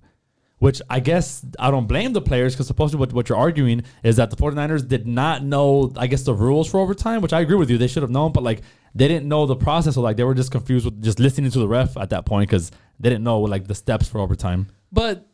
Which 0.58 0.80
I 0.88 1.00
guess 1.00 1.44
I 1.58 1.70
don't 1.70 1.86
blame 1.86 2.14
the 2.14 2.22
players 2.22 2.54
because 2.54 2.66
supposedly 2.66 2.98
what, 2.98 3.12
what 3.12 3.28
you're 3.28 3.36
arguing 3.36 3.82
is 4.02 4.16
that 4.16 4.30
the 4.30 4.36
49ers 4.36 4.88
did 4.88 5.06
not 5.06 5.44
know, 5.44 5.92
I 5.98 6.06
guess, 6.06 6.22
the 6.22 6.32
rules 6.32 6.70
for 6.70 6.80
overtime, 6.80 7.20
which 7.20 7.34
I 7.34 7.42
agree 7.42 7.56
with 7.56 7.68
you. 7.68 7.76
They 7.76 7.88
should 7.88 8.02
have 8.02 8.10
known, 8.10 8.32
but 8.32 8.42
like 8.42 8.62
they 8.94 9.06
didn't 9.06 9.28
know 9.28 9.44
the 9.44 9.54
process. 9.54 9.96
So 9.96 10.00
like 10.00 10.16
they 10.16 10.24
were 10.24 10.34
just 10.34 10.50
confused 10.50 10.86
with 10.86 11.02
just 11.02 11.20
listening 11.20 11.50
to 11.50 11.58
the 11.58 11.68
ref 11.68 11.98
at 11.98 12.08
that 12.08 12.24
point 12.24 12.48
because 12.48 12.70
they 12.98 13.10
didn't 13.10 13.24
know 13.24 13.40
like 13.40 13.66
the 13.66 13.74
steps 13.74 14.08
for 14.08 14.18
overtime. 14.18 14.68
But 14.90 15.28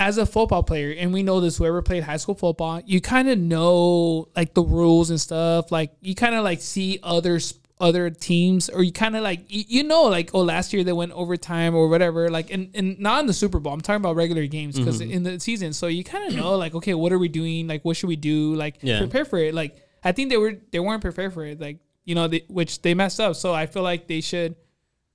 as 0.00 0.18
a 0.18 0.24
football 0.26 0.62
player, 0.64 0.92
and 0.98 1.12
we 1.12 1.22
know 1.22 1.40
this, 1.40 1.58
whoever 1.58 1.82
played 1.82 2.02
high 2.02 2.16
school 2.16 2.34
football, 2.34 2.80
you 2.86 3.00
kind 3.00 3.28
of 3.28 3.38
know 3.38 4.26
like 4.34 4.54
the 4.54 4.62
rules 4.62 5.10
and 5.10 5.20
stuff. 5.20 5.70
Like 5.70 5.92
you 6.00 6.14
kind 6.14 6.34
of 6.34 6.42
like 6.42 6.60
see 6.62 6.98
others, 7.02 7.54
other 7.78 8.08
teams, 8.10 8.68
or 8.70 8.82
you 8.82 8.92
kind 8.92 9.14
of 9.14 9.22
like 9.22 9.40
you, 9.48 9.64
you 9.68 9.82
know 9.84 10.04
like 10.04 10.30
oh 10.34 10.40
last 10.40 10.72
year 10.72 10.82
they 10.84 10.92
went 10.92 11.12
overtime 11.12 11.74
or 11.74 11.88
whatever. 11.88 12.30
Like 12.30 12.50
and, 12.50 12.70
and 12.74 12.98
not 12.98 13.20
in 13.20 13.26
the 13.26 13.32
Super 13.34 13.60
Bowl. 13.60 13.72
I'm 13.74 13.80
talking 13.82 14.00
about 14.00 14.16
regular 14.16 14.46
games 14.46 14.78
because 14.78 15.00
Mm-hmm. 15.00 15.12
in 15.12 15.22
the 15.22 15.38
season, 15.38 15.72
so 15.74 15.86
you 15.86 16.02
kind 16.02 16.26
of 16.28 16.34
know 16.34 16.56
like 16.56 16.74
okay, 16.74 16.94
what 16.94 17.12
are 17.12 17.18
we 17.18 17.28
doing? 17.28 17.68
Like 17.68 17.84
what 17.84 17.96
should 17.96 18.08
we 18.08 18.16
do? 18.16 18.54
Like 18.54 18.78
Yeah. 18.80 18.98
prepare 19.00 19.24
for 19.26 19.38
it. 19.38 19.54
Like 19.54 19.76
I 20.02 20.12
think 20.12 20.30
they 20.30 20.38
were 20.38 20.54
they 20.72 20.80
weren't 20.80 21.02
prepared 21.02 21.34
for 21.34 21.44
it. 21.44 21.60
Like 21.60 21.76
you 22.06 22.14
know 22.14 22.26
they, 22.26 22.42
which 22.48 22.80
they 22.80 22.94
messed 22.94 23.20
up. 23.20 23.36
So 23.36 23.52
I 23.52 23.66
feel 23.66 23.82
like 23.82 24.06
they 24.08 24.22
should. 24.22 24.56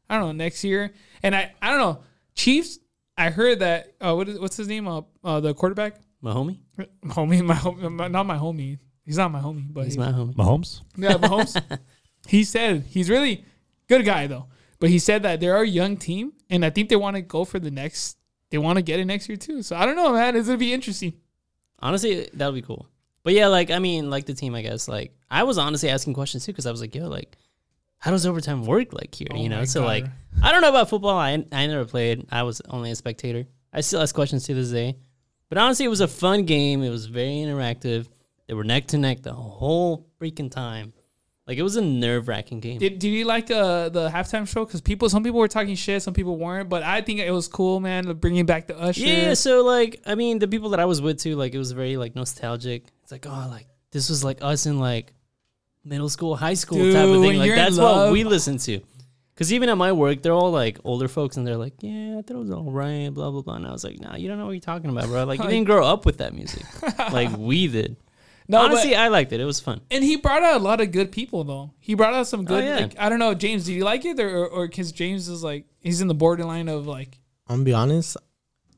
I 0.09 0.19
don't 0.19 0.27
know 0.37 0.43
next 0.43 0.63
year. 0.63 0.93
And 1.23 1.35
I 1.35 1.51
I 1.59 1.71
don't 1.71 1.79
know 1.79 2.03
Chiefs. 2.35 2.77
I 3.17 3.29
heard 3.29 3.59
that. 3.59 3.93
Uh, 4.01 4.13
what 4.15 4.27
is 4.29 4.39
what's 4.39 4.57
his 4.57 4.67
name? 4.67 4.87
Uh, 4.87 5.01
uh 5.23 5.39
the 5.39 5.53
quarterback. 5.53 5.95
My 6.21 6.33
homie? 6.33 6.57
Homie, 7.05 7.43
my 7.43 7.53
homie, 7.55 8.11
not 8.11 8.25
my 8.25 8.37
homie. 8.37 8.79
He's 9.05 9.17
not 9.17 9.31
my 9.31 9.39
homie, 9.39 9.71
but 9.71 9.85
He's 9.85 9.93
he- 9.93 9.99
my 9.99 10.11
homie. 10.11 10.33
Mahomes? 10.35 10.81
yeah, 10.97 11.13
Mahomes. 11.13 11.79
he 12.27 12.43
said 12.43 12.83
he's 12.89 13.09
really 13.09 13.45
good 13.87 14.03
guy 14.03 14.25
though, 14.27 14.47
but 14.79 14.89
he 14.89 14.97
said 14.97 15.21
that 15.23 15.39
they're 15.39 15.61
a 15.61 15.67
young 15.67 15.95
team, 15.97 16.33
and 16.49 16.65
I 16.65 16.71
think 16.71 16.89
they 16.89 16.95
want 16.95 17.15
to 17.15 17.21
go 17.21 17.45
for 17.45 17.59
the 17.59 17.69
next. 17.71 18.17
They 18.49 18.57
want 18.57 18.77
to 18.77 18.81
get 18.81 18.99
it 18.99 19.05
next 19.05 19.29
year 19.29 19.37
too. 19.37 19.61
So 19.61 19.75
I 19.75 19.85
don't 19.85 19.95
know, 19.95 20.13
man. 20.13 20.35
It's 20.35 20.47
gonna 20.47 20.57
be 20.57 20.73
interesting. 20.73 21.13
Honestly, 21.79 22.27
that 22.33 22.47
would 22.47 22.55
be 22.55 22.61
cool. 22.61 22.87
But 23.23 23.33
yeah, 23.33 23.47
like 23.47 23.69
I 23.69 23.79
mean, 23.79 24.09
like 24.09 24.25
the 24.25 24.33
team, 24.33 24.55
I 24.55 24.61
guess. 24.63 24.87
Like 24.87 25.13
I 25.29 25.43
was 25.43 25.57
honestly 25.57 25.89
asking 25.89 26.13
questions 26.15 26.45
too 26.45 26.51
because 26.53 26.65
I 26.65 26.71
was 26.71 26.81
like, 26.81 26.95
yo, 26.95 27.07
like, 27.07 27.37
how 27.99 28.11
does 28.11 28.25
overtime 28.25 28.65
work? 28.65 28.93
Like 28.93 29.15
here, 29.15 29.27
Oh 29.31 29.37
you 29.37 29.49
know? 29.49 29.65
So 29.65 29.81
God. 29.81 29.87
like, 29.87 30.05
I 30.41 30.51
don't 30.51 30.61
know 30.61 30.69
about 30.69 30.89
football. 30.89 31.17
I 31.17 31.31
I 31.51 31.67
never 31.67 31.85
played. 31.85 32.25
I 32.31 32.43
was 32.43 32.61
only 32.69 32.91
a 32.91 32.95
spectator. 32.95 33.45
I 33.73 33.81
still 33.81 34.01
ask 34.01 34.13
questions 34.13 34.45
to 34.45 34.53
this 34.53 34.69
day. 34.69 34.95
But 35.49 35.57
honestly, 35.57 35.85
it 35.85 35.89
was 35.89 36.01
a 36.01 36.07
fun 36.07 36.45
game. 36.45 36.81
It 36.81 36.89
was 36.89 37.05
very 37.05 37.35
interactive. 37.35 38.07
They 38.47 38.53
were 38.53 38.63
neck 38.63 38.87
to 38.87 38.97
neck 38.97 39.21
the 39.21 39.33
whole 39.33 40.07
freaking 40.19 40.51
time. 40.51 40.93
Like 41.47 41.59
it 41.59 41.63
was 41.63 41.75
a 41.75 41.81
nerve 41.81 42.27
wracking 42.27 42.59
game. 42.59 42.79
Did, 42.79 42.97
did 42.97 43.09
you 43.09 43.23
like 43.25 43.51
uh, 43.51 43.89
the 43.89 44.09
halftime 44.09 44.47
show? 44.47 44.65
Because 44.65 44.81
people, 44.81 45.09
some 45.09 45.23
people 45.23 45.39
were 45.39 45.47
talking 45.47 45.75
shit, 45.75 46.01
some 46.01 46.13
people 46.13 46.37
weren't. 46.37 46.69
But 46.69 46.81
I 46.81 47.01
think 47.01 47.19
it 47.19 47.29
was 47.29 47.47
cool, 47.47 47.79
man. 47.79 48.11
Bringing 48.17 48.47
back 48.47 48.65
the 48.65 48.79
Usher. 48.79 49.01
Yeah, 49.01 49.33
so 49.35 49.63
like 49.63 50.01
I 50.07 50.15
mean, 50.15 50.39
the 50.39 50.47
people 50.47 50.69
that 50.69 50.79
I 50.79 50.85
was 50.85 51.01
with 51.01 51.19
too, 51.19 51.35
like 51.35 51.53
it 51.53 51.59
was 51.59 51.71
very 51.71 51.97
like 51.97 52.15
nostalgic. 52.15 52.85
It's 53.03 53.11
like 53.11 53.27
oh, 53.27 53.47
like 53.51 53.67
this 53.91 54.09
was 54.09 54.23
like 54.23 54.39
us 54.41 54.65
in 54.65 54.79
like 54.79 55.13
middle 55.85 56.09
school, 56.09 56.35
high 56.35 56.55
school 56.55 56.91
type 56.91 57.07
of 57.07 57.21
thing. 57.21 57.37
Like 57.37 57.51
that's 57.51 57.77
what 57.77 58.11
we 58.11 58.23
listen 58.23 58.57
to. 58.59 58.81
Cause 59.37 59.51
even 59.51 59.67
at 59.67 59.77
my 59.77 59.91
work, 59.91 60.21
they're 60.21 60.31
all 60.31 60.51
like 60.51 60.79
older 60.85 61.09
folks, 61.09 61.35
and 61.35 61.45
they're 61.45 61.57
like, 61.57 61.73
"Yeah, 61.81 62.19
I 62.19 62.21
thought 62.21 62.37
it 62.37 62.39
was 62.39 62.51
all 62.51 62.71
right." 62.71 63.09
Blah 63.09 63.31
blah 63.31 63.41
blah. 63.41 63.55
And 63.55 63.67
I 63.67 63.71
was 63.73 63.83
like, 63.83 63.99
"Nah, 63.99 64.15
you 64.15 64.29
don't 64.29 64.37
know 64.37 64.45
what 64.45 64.53
you're 64.53 64.61
talking 64.61 64.89
about, 64.89 65.07
bro. 65.07 65.25
Like 65.25 65.43
you 65.43 65.49
didn't 65.49 65.65
grow 65.65 65.85
up 65.85 66.05
with 66.05 66.19
that 66.19 66.33
music, 66.33 66.63
like 67.11 67.35
we 67.37 67.67
did." 67.67 67.97
no, 68.47 68.59
Honestly, 68.59 68.91
but, 68.91 68.99
I 68.99 69.09
liked 69.09 69.33
it. 69.33 69.41
It 69.41 69.45
was 69.45 69.59
fun. 69.59 69.81
and 69.91 70.05
he 70.05 70.15
brought 70.15 70.41
out 70.41 70.61
a 70.61 70.63
lot 70.63 70.79
of 70.79 70.93
good 70.93 71.11
people 71.11 71.43
though. 71.43 71.73
He 71.81 71.95
brought 71.95 72.13
out 72.13 72.27
some 72.27 72.45
good. 72.45 72.63
Oh, 72.63 72.65
yeah. 72.65 72.77
like, 72.77 72.97
I 72.97 73.09
don't 73.09 73.19
know, 73.19 73.33
James. 73.33 73.65
Do 73.65 73.73
you 73.73 73.83
like 73.83 74.05
it 74.05 74.21
or 74.21 74.47
or 74.47 74.69
because 74.69 74.93
James 74.93 75.27
is 75.27 75.43
like 75.43 75.65
he's 75.81 75.99
in 75.99 76.07
the 76.07 76.15
borderline 76.15 76.69
of 76.69 76.87
like 76.87 77.19
I'm 77.47 77.57
gonna 77.57 77.65
be 77.65 77.73
honest. 77.73 78.15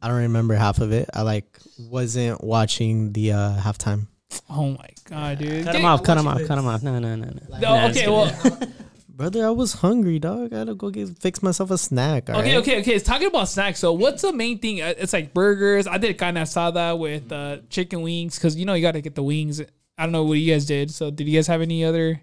I 0.02 0.08
don't 0.08 0.18
remember 0.18 0.56
half 0.56 0.80
of 0.80 0.92
it. 0.92 1.08
I 1.14 1.22
like 1.22 1.60
wasn't 1.80 2.44
watching 2.44 3.14
the 3.14 3.34
uh, 3.34 3.58
halftime. 3.60 4.08
Oh 4.50 4.70
my 4.72 4.90
god, 5.06 5.40
dude! 5.40 5.64
Cut 5.66 5.74
Get- 5.74 5.80
him 5.82 5.86
off. 5.86 6.04
Cut 6.04 6.18
him 6.18 6.28
off. 6.28 6.44
Cut 6.46 6.58
him 6.58 6.68
off. 6.68 6.84
No, 6.84 7.00
no, 7.00 7.16
no, 7.16 7.26
no. 7.26 7.40
No, 7.50 7.60
Nah, 7.60 7.88
okay, 7.90 8.08
well, 8.08 8.60
Brother, 9.10 9.46
I 9.48 9.50
was 9.50 9.74
hungry, 9.74 10.20
dog. 10.20 10.54
I 10.54 10.60
had 10.60 10.68
to 10.68 10.76
go 10.76 10.90
get 10.90 11.18
fix 11.20 11.42
myself 11.42 11.72
a 11.72 11.78
snack. 11.78 12.30
all 12.30 12.38
Okay, 12.40 12.52
right? 12.56 12.60
okay, 12.62 12.80
okay. 12.82 12.94
It's 12.94 13.06
talking 13.06 13.28
about 13.28 13.50
snacks. 13.50 13.80
So, 13.80 13.92
what's 13.94 14.22
the 14.22 14.32
main 14.34 14.60
thing? 14.60 14.82
Uh, 14.82 14.94
It's 14.98 15.12
like 15.14 15.34
burgers. 15.34 15.88
I 15.88 15.98
did 15.98 16.18
kind 16.18 16.38
of 16.38 16.48
saw 16.48 16.96
with 16.96 17.32
uh, 17.32 17.58
chicken 17.70 18.02
wings 18.02 18.36
because 18.38 18.56
you 18.56 18.66
know 18.66 18.74
you 18.74 18.82
got 18.82 18.92
to 18.94 19.02
get 19.02 19.16
the 19.16 19.24
wings. 19.24 19.60
I 19.98 20.04
don't 20.04 20.12
know 20.12 20.24
what 20.24 20.34
you 20.38 20.54
guys 20.54 20.66
did. 20.66 20.92
So, 20.92 21.10
did 21.10 21.28
you 21.28 21.38
guys 21.38 21.48
have 21.48 21.62
any 21.62 21.84
other? 21.84 22.22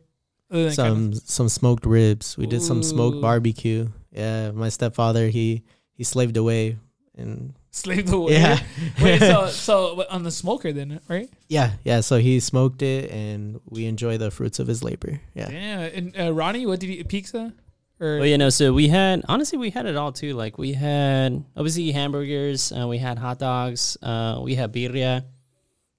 other 0.50 0.64
than 0.64 0.72
Some 0.72 1.14
some 1.14 1.48
smoked 1.48 1.84
ribs. 1.86 2.36
We 2.38 2.46
did 2.46 2.62
some 2.62 2.82
smoked 2.82 3.20
barbecue. 3.20 3.88
Yeah, 4.12 4.52
my 4.52 4.68
stepfather 4.68 5.28
he 5.28 5.64
he 5.92 6.04
slaved 6.04 6.36
away 6.36 6.78
and 7.16 7.54
slave 7.70 8.06
the 8.06 8.18
way? 8.18 8.32
yeah 8.32 8.58
Wait, 9.02 9.20
so 9.20 9.46
so 9.48 10.04
on 10.10 10.22
the 10.22 10.30
smoker 10.30 10.72
then, 10.72 11.00
right? 11.08 11.28
yeah 11.48 11.72
yeah. 11.84 12.00
So 12.00 12.18
he 12.18 12.40
smoked 12.40 12.82
it 12.82 13.10
and 13.10 13.60
we 13.68 13.86
enjoy 13.86 14.18
the 14.18 14.30
fruits 14.30 14.58
of 14.58 14.66
his 14.66 14.82
labor. 14.82 15.20
Yeah. 15.34 15.50
Yeah. 15.50 15.80
And 15.80 16.18
uh, 16.18 16.32
Ronnie, 16.32 16.66
what 16.66 16.80
did 16.80 16.90
you 16.90 17.04
pizza? 17.04 17.52
Or 18.00 18.18
Well, 18.18 18.26
you 18.26 18.38
know, 18.38 18.50
so 18.50 18.72
we 18.72 18.88
had 18.88 19.22
honestly 19.28 19.56
we 19.58 19.70
had 19.70 19.86
it 19.86 19.94
all 19.96 20.10
too. 20.12 20.34
Like 20.34 20.58
we 20.58 20.72
had 20.72 21.44
obviously 21.56 21.92
hamburgers, 21.92 22.72
uh, 22.72 22.88
we 22.88 22.98
had 22.98 23.18
hot 23.18 23.38
dogs, 23.38 23.96
uh, 24.02 24.40
we 24.42 24.56
had 24.56 24.72
birria. 24.72 25.24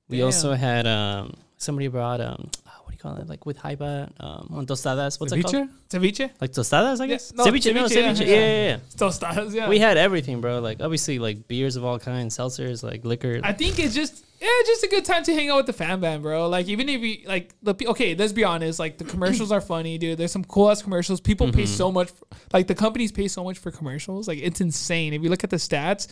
We 0.09 0.17
Damn. 0.17 0.25
also 0.25 0.53
had 0.53 0.85
um 0.85 1.35
somebody 1.57 1.87
brought 1.87 2.19
um 2.21 2.31
what 2.41 2.43
do 2.43 2.59
you 2.64 2.64
call 3.05 3.17
it? 3.21 3.27
Like 3.29 3.45
with 3.45 3.57
hypa 3.57 3.93
um 4.19 4.49
on 4.57 4.65
tostadas. 4.65 5.19
What's 5.19 5.33
it 5.33 5.41
called? 5.41 5.55
Ceviche? 5.55 5.69
ceviche? 5.89 6.29
Like 6.41 6.51
tostadas, 6.51 6.99
I 6.99 7.05
Yeah, 7.05 7.07
guess. 7.13 7.33
no, 7.33 7.45
ceviche, 7.45 7.73
no, 7.73 7.85
ceviche, 7.85 7.95
yeah, 7.95 8.13
ceviche. 8.13 8.19
yeah. 8.19 8.25
Yeah, 8.25 8.45
yeah, 8.45 8.67
yeah. 8.71 8.77
Tostadas, 8.97 9.53
yeah. 9.53 9.69
We 9.69 9.79
had 9.79 9.97
everything, 9.97 10.41
bro. 10.41 10.59
Like 10.59 10.81
obviously 10.81 11.19
like 11.19 11.47
beers 11.47 11.75
of 11.75 11.83
all 11.85 11.99
kinds, 11.99 12.37
seltzers, 12.37 12.83
like 12.83 13.05
liquor. 13.05 13.39
I 13.43 13.53
think 13.53 13.79
it's 13.79 13.95
just 13.95 14.23
yeah, 14.41 14.47
it's 14.51 14.69
just 14.69 14.83
a 14.83 14.87
good 14.89 15.05
time 15.05 15.23
to 15.23 15.33
hang 15.33 15.49
out 15.49 15.57
with 15.57 15.65
the 15.65 15.73
fan 15.73 16.01
band, 16.01 16.21
bro. 16.21 16.49
Like 16.49 16.67
even 16.67 16.89
if 16.89 17.01
you 17.01 17.27
like 17.27 17.53
the 17.63 17.73
okay, 17.87 18.15
let's 18.15 18.33
be 18.33 18.43
honest. 18.43 18.79
Like 18.79 18.97
the 18.97 19.05
commercials 19.05 19.51
are 19.51 19.61
funny, 19.61 19.97
dude. 19.97 20.17
There's 20.17 20.31
some 20.31 20.43
cool 20.43 20.69
ass 20.69 20.81
commercials. 20.81 21.21
People 21.21 21.51
pay 21.51 21.65
so 21.65 21.91
much, 21.91 22.09
for, 22.11 22.25
like 22.53 22.67
the 22.67 22.75
companies 22.75 23.11
pay 23.11 23.27
so 23.27 23.43
much 23.43 23.57
for 23.57 23.71
commercials. 23.71 24.27
Like 24.27 24.39
it's 24.39 24.59
insane. 24.61 25.13
If 25.13 25.23
you 25.23 25.29
look 25.29 25.43
at 25.43 25.49
the 25.51 25.55
stats, 25.57 26.07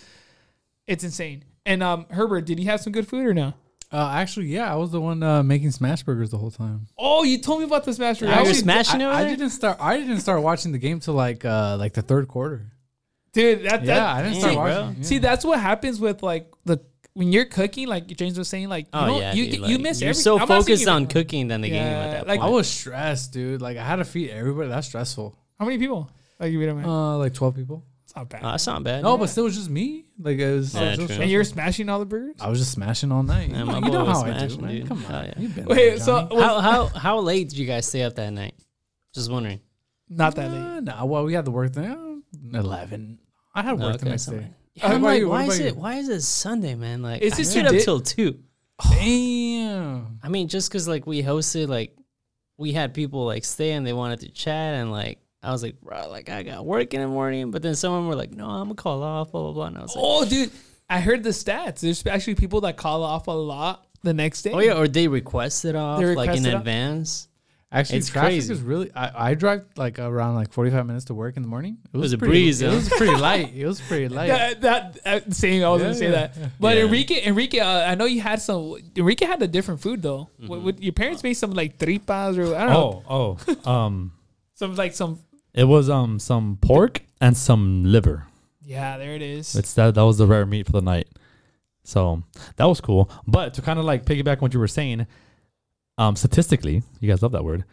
it's 0.88 1.04
insane. 1.04 1.44
And 1.66 1.84
um, 1.84 2.06
Herbert, 2.10 2.46
did 2.46 2.60
he 2.60 2.66
have 2.66 2.82
some 2.82 2.92
good 2.94 3.08
food 3.08 3.26
or 3.26 3.34
no? 3.34 3.54
Uh, 3.94 4.10
actually, 4.16 4.48
yeah, 4.48 4.74
I 4.74 4.76
was 4.76 4.92
the 4.92 5.00
one 5.00 5.22
uh, 5.22 5.44
making 5.44 5.70
smash 5.72 6.02
burgers 6.02 6.32
the 6.32 6.38
whole 6.40 6.50
time. 6.50 6.88
Oh, 6.98 7.24
you 7.24 7.38
told 7.38 7.60
me 7.60 7.66
about 7.66 7.84
the 7.84 7.94
smash. 7.94 8.22
Yeah, 8.22 8.28
Burger. 8.28 8.32
you're 8.32 8.40
Actually, 8.50 8.54
smashing 8.64 9.02
I, 9.04 9.20
I 9.22 9.24
didn't 9.26 9.52
start. 9.52 9.78
I 9.80 9.98
didn't 10.00 10.20
start 10.22 10.42
watching 10.42 10.72
the 10.72 10.80
game 10.80 11.00
till 11.00 11.14
like 11.14 11.46
uh 11.46 11.78
like 11.78 11.94
the 11.94 12.02
third 12.02 12.28
quarter. 12.28 12.72
dude. 13.34 13.60
That, 13.66 13.84
Yeah, 13.84 13.96
that 13.96 14.16
I 14.16 14.22
didn't 14.24 14.34
Dang, 14.34 14.42
start 14.42 14.56
bro. 14.56 14.82
watching. 14.86 14.96
yeah. 14.98 15.04
see, 15.08 15.18
that's 15.20 15.46
what 15.46 15.60
happens 15.60 16.00
with 16.00 16.24
like 16.24 16.52
the 16.66 16.80
when 17.14 17.32
you're 17.32 17.46
cooking. 17.46 17.88
Like 17.88 18.08
James 18.08 18.36
was 18.38 18.48
saying, 18.48 18.68
like 18.70 18.86
you 18.86 18.90
oh 19.00 19.06
know, 19.06 19.20
yeah, 19.20 19.34
you 19.36 19.46
dude, 19.52 19.60
get- 19.62 19.70
you 19.70 19.78
miss 19.80 20.02
You're 20.02 20.10
everything. 20.10 20.24
so 20.24 20.40
I'm 20.40 20.48
focused 20.48 20.86
you- 20.86 20.90
on 20.92 21.06
cooking 21.06 21.48
than 21.50 21.62
the 21.62 21.70
game 21.70 21.76
Yeah, 21.86 22.00
at 22.00 22.12
that 22.12 22.28
like- 22.28 22.40
I 22.42 22.50
was 22.50 22.68
stressed, 22.68 23.32
dude. 23.34 23.62
Like 23.62 23.78
I 23.78 23.84
had 23.84 23.98
to 23.98 24.06
feed 24.06 24.32
everybody. 24.32 24.70
That's 24.70 24.88
stressful. 24.88 25.36
How 25.60 25.66
many 25.66 25.78
people? 25.78 26.10
Like 26.40 26.52
you 26.52 26.66
know, 26.66 26.74
man, 26.76 26.86
Uh, 26.86 27.18
like 27.18 27.34
twelve 27.36 27.56
people. 27.56 27.84
It's 28.16 28.16
not 28.16 28.30
bad. 28.30 28.42
Oh, 28.44 28.52
that's 28.52 28.68
not 28.68 28.84
bad. 28.84 29.04
No, 29.04 29.18
but 29.18 29.28
still, 29.28 29.44
it 29.46 29.48
was 29.48 29.56
just 29.58 29.70
me. 29.70 30.06
Like 30.20 30.38
it 30.38 30.54
was. 30.54 30.74
Yeah, 30.76 30.94
it 30.94 31.00
was 31.00 31.08
true. 31.12 31.22
and 31.22 31.32
you're 31.32 31.44
smashing 31.44 31.90
all 31.90 32.00
the 32.00 32.06
burgers. 32.06 32.36
I 32.40 32.50
was 32.50 32.60
just 32.60 32.72
smashing 32.72 33.12
all 33.12 33.24
night. 33.24 33.50
Yeah, 33.50 33.60
you 33.60 33.66
my 33.66 33.72
know, 33.74 33.80
you 33.80 33.86
boy 33.86 33.98
know 33.98 34.06
was 34.06 34.18
how 34.22 34.24
I 34.26 34.34
do, 34.34 34.50
smashing, 34.50 34.62
man. 34.62 34.76
dude. 34.76 34.88
Come 34.88 35.06
Oh, 35.10 35.14
on. 35.16 35.26
yeah. 35.26 35.34
You've 35.38 35.56
been 35.56 35.66
Wait, 35.66 35.76
there, 35.76 36.00
so 36.00 36.22
Johnny. 36.28 36.42
how 36.42 36.60
how 36.60 36.86
how 36.88 37.20
late 37.20 37.50
did 37.50 37.58
you 37.58 37.66
guys 37.66 37.88
stay 37.88 38.04
up 38.04 38.16
that 38.16 38.30
night? 38.32 38.56
Just 39.14 39.32
wondering. 39.32 39.60
Not 40.10 40.36
that 40.36 40.52
late. 40.52 40.60
Uh, 40.60 40.80
no, 40.82 41.06
well, 41.06 41.24
we 41.26 41.34
had 41.34 41.46
to 41.46 41.52
work 41.52 41.74
thing. 41.74 42.22
uh, 42.54 42.58
Eleven. 42.60 43.20
I 43.56 43.62
had 43.64 43.80
work 43.80 43.94
the 43.94 44.02
Okay, 44.02 44.10
next 44.10 44.24
so- 44.24 44.34
day. 44.34 44.48
Yeah, 44.76 44.86
What 44.88 44.92
I'm 44.96 44.98
about 45.02 45.08
like, 45.10 45.20
you? 45.20 45.28
What 45.30 45.34
why 45.36 45.44
is 45.46 45.60
about 45.60 45.68
it 45.68 45.78
why 45.78 45.96
is 45.98 46.10
it 46.10 46.22
Sunday, 46.22 46.74
man? 46.76 47.02
Like 47.04 47.22
It's 47.22 47.36
I 47.36 47.38
this 47.38 47.52
stayed 47.52 47.60
your 47.62 47.68
up 47.70 47.74
di- 47.74 47.84
till 47.84 48.00
two. 48.00 48.40
Damn. 48.92 50.20
I 50.24 50.30
mean, 50.30 50.48
just 50.48 50.70
because 50.70 50.88
like 50.88 51.06
we 51.06 51.22
hosted, 51.24 51.68
like 51.68 51.96
we 52.58 52.72
had 52.74 52.94
people 52.94 53.26
like 53.26 53.46
stay 53.46 53.72
and 53.74 53.86
they 53.86 53.94
wanted 53.94 54.22
to 54.22 54.30
chat, 54.30 54.76
and 54.76 54.92
like 54.92 55.20
I 55.44 55.52
was 55.52 55.62
like, 55.62 55.80
bro, 55.82 56.10
like 56.10 56.30
I 56.30 56.44
got 56.44 56.66
work 56.66 56.94
in 56.94 57.02
the 57.02 57.08
morning, 57.08 57.52
but 57.52 57.62
then 57.62 57.76
someone 57.76 58.08
were 58.08 58.16
like, 58.16 58.32
no, 58.32 58.46
I'm 58.50 58.64
gonna 58.66 58.76
call 58.76 59.04
off, 59.04 59.32
blah 59.32 59.42
blah 59.42 59.52
blah, 59.52 59.66
and 59.66 59.78
I 59.78 59.82
was 59.82 59.96
like, 59.96 60.04
Oh, 60.06 60.26
dude, 60.26 60.52
I 60.90 61.00
heard 61.02 61.24
the 61.24 61.30
stats. 61.32 61.82
There's 61.82 62.06
actually 62.06 62.36
people 62.36 62.62
that 62.62 62.78
call 62.78 63.04
off 63.04 63.28
a 63.28 63.32
lot 63.32 63.86
the 64.04 64.14
next 64.14 64.42
day. 64.44 64.52
oh 64.54 64.60
yeah, 64.60 64.78
or 64.78 64.88
they 64.88 65.08
request 65.08 65.66
it 65.66 65.76
off 65.76 66.00
They 66.00 66.06
like 66.16 66.30
in 66.30 66.36
requested 66.44 66.54
off? 66.54 66.60
advance. 66.62 67.28
Actually, 67.76 67.98
It's 67.98 68.10
traffic 68.10 68.30
crazy. 68.34 68.54
is 68.54 68.62
really. 68.62 68.92
I, 68.96 69.32
I 69.32 69.34
drive 69.34 69.66
like 69.76 69.98
around 69.98 70.36
like 70.36 70.54
forty 70.54 70.70
five 70.70 70.86
minutes 70.86 71.06
to 71.06 71.16
work 71.16 71.38
in 71.38 71.42
the 71.42 71.50
morning. 71.50 71.80
It 71.92 71.98
was 71.98 72.14
a 72.14 72.20
pretty, 72.20 72.32
breeze, 72.34 72.62
It 72.62 72.70
huh? 72.70 72.76
was 72.76 72.88
pretty 72.90 73.16
light. 73.16 73.52
It 73.56 73.66
was 73.66 73.82
pretty 73.82 74.10
light. 74.16 74.28
That, 74.28 74.62
that 74.62 74.98
uh, 75.04 75.20
saying 75.32 75.64
I 75.64 75.70
was 75.70 75.82
gonna 75.82 75.96
say 75.96 76.06
yeah, 76.06 76.12
that, 76.12 76.38
but 76.60 76.78
Yeah. 76.78 76.84
Enrique, 76.84 77.26
Enrique, 77.26 77.58
uh, 77.60 77.90
I 77.92 77.96
know 77.96 78.06
you 78.06 78.22
had 78.22 78.40
some. 78.44 78.76
Enrique 78.96 79.26
had 79.26 79.42
a 79.42 79.48
different 79.48 79.82
food 79.82 80.04
though. 80.04 80.30
What, 80.46 80.62
what, 80.62 80.84
your 80.84 80.94
parents 80.94 81.24
made 81.24 81.34
some 81.34 81.52
like 81.52 81.80
tripas 81.80 82.38
or 82.38 82.56
I 82.56 82.66
don't 82.66 82.74
know, 82.74 83.04
Oh, 83.10 83.38
oh, 83.66 83.70
um, 83.72 84.12
some 84.54 84.76
like 84.76 84.94
some. 84.94 85.18
It 85.54 85.66
was 85.66 85.90
um 85.90 86.20
some 86.20 86.58
pork 86.62 87.02
and 87.22 87.36
some 87.38 87.84
liver. 87.86 88.28
Yeah, 88.62 88.98
there 88.98 89.14
it 89.16 89.22
is. 89.22 89.56
It's 89.56 89.74
that 89.76 89.96
that 89.96 90.02
was 90.06 90.18
the 90.18 90.28
rare 90.28 90.46
meat 90.46 90.66
for 90.68 90.72
the 90.74 90.82
night. 90.82 91.08
So 91.84 92.24
that 92.56 92.66
was 92.66 92.80
cool. 92.82 93.12
But 93.28 93.54
to 93.56 93.62
kind 93.62 93.78
of 93.78 93.86
like 93.86 94.06
piggyback 94.06 94.38
on 94.38 94.40
what 94.40 94.54
you 94.54 94.60
were 94.60 94.68
saying, 94.70 95.06
um, 95.98 96.16
statistically, 96.16 96.82
you 97.02 97.10
guys 97.10 97.22
love 97.22 97.34
that 97.34 97.44
word. 97.44 97.66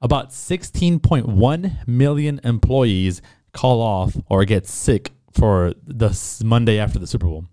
About 0.00 0.30
16.1 0.30 1.86
million 1.88 2.40
employees 2.44 3.20
call 3.52 3.80
off 3.82 4.16
or 4.28 4.44
get 4.44 4.66
sick 4.66 5.10
for 5.32 5.72
the 5.84 6.10
s- 6.10 6.42
Monday 6.44 6.78
after 6.78 6.98
the 7.00 7.06
Super 7.06 7.26
Bowl. 7.26 7.44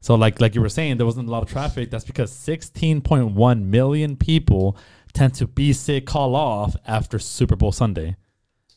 So 0.00 0.14
like 0.16 0.40
like 0.40 0.54
you 0.54 0.60
were 0.60 0.68
saying, 0.68 0.96
there 0.96 1.06
wasn't 1.06 1.28
a 1.28 1.30
lot 1.30 1.42
of 1.44 1.48
traffic. 1.50 1.90
That's 1.90 2.04
because 2.04 2.32
16.1 2.32 3.62
million 3.64 4.16
people 4.16 4.76
tend 5.12 5.34
to 5.34 5.46
be 5.46 5.72
sick, 5.72 6.06
call 6.06 6.34
off 6.36 6.76
after 6.86 7.18
Super 7.18 7.56
Bowl 7.56 7.72
Sunday. 7.72 8.16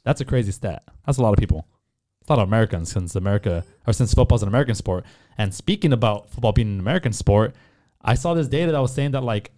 That's 0.03 0.21
a 0.21 0.25
crazy 0.25 0.51
stat. 0.51 0.83
That's 1.05 1.17
a 1.17 1.21
lot 1.21 1.33
of 1.33 1.37
people. 1.37 1.67
It's 2.21 2.29
a 2.29 2.33
lot 2.33 2.41
of 2.41 2.47
Americans 2.47 2.91
since 2.91 3.15
America 3.15 3.63
or 3.87 3.93
since 3.93 4.13
football's 4.13 4.43
an 4.43 4.47
American 4.47 4.75
sport. 4.75 5.05
And 5.37 5.53
speaking 5.53 5.93
about 5.93 6.29
football 6.29 6.51
being 6.51 6.75
an 6.75 6.79
American 6.79 7.13
sport, 7.13 7.55
I 8.01 8.15
saw 8.15 8.33
this 8.33 8.47
data 8.47 8.71
that 8.71 8.81
was 8.81 8.93
saying 8.93 9.11
that 9.11 9.23
like 9.23 9.51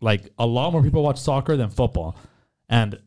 like 0.00 0.30
a 0.38 0.46
lot 0.46 0.72
more 0.72 0.82
people 0.82 1.02
watch 1.02 1.18
soccer 1.18 1.56
than 1.56 1.70
football. 1.70 2.16
And 2.68 3.00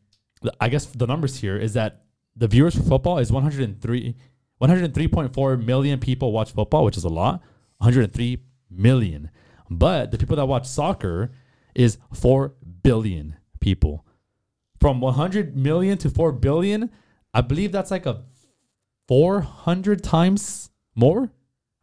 I 0.60 0.70
guess 0.70 0.86
the 0.86 1.08
numbers 1.08 1.38
here 1.38 1.58
is 1.58 1.74
that 1.74 2.04
the 2.36 2.48
viewers 2.48 2.76
for 2.76 2.84
football 2.84 3.18
is 3.20 3.32
103 3.32 4.16
103.4 4.62 5.66
million 5.66 6.00
people 6.00 6.32
watch 6.32 6.52
football, 6.52 6.86
which 6.86 6.98
is 6.98 7.04
a 7.04 7.10
lot. 7.10 7.42
103 7.80 8.44
million. 8.70 9.32
But 9.70 10.12
the 10.12 10.18
people 10.18 10.36
that 10.36 10.46
watch 10.46 10.68
soccer 10.68 11.32
is 11.74 11.98
4 12.14 12.54
billion 12.84 13.38
people. 13.60 14.06
From 14.82 15.00
100 15.00 15.56
million 15.56 15.98
to 16.00 16.10
4 16.10 16.32
billion, 16.34 16.90
I 17.34 17.42
believe 17.42 17.72
that's 17.72 17.92
like 17.92 18.06
a 18.06 18.24
400 19.08 20.04
times 20.04 20.70
more. 20.96 21.32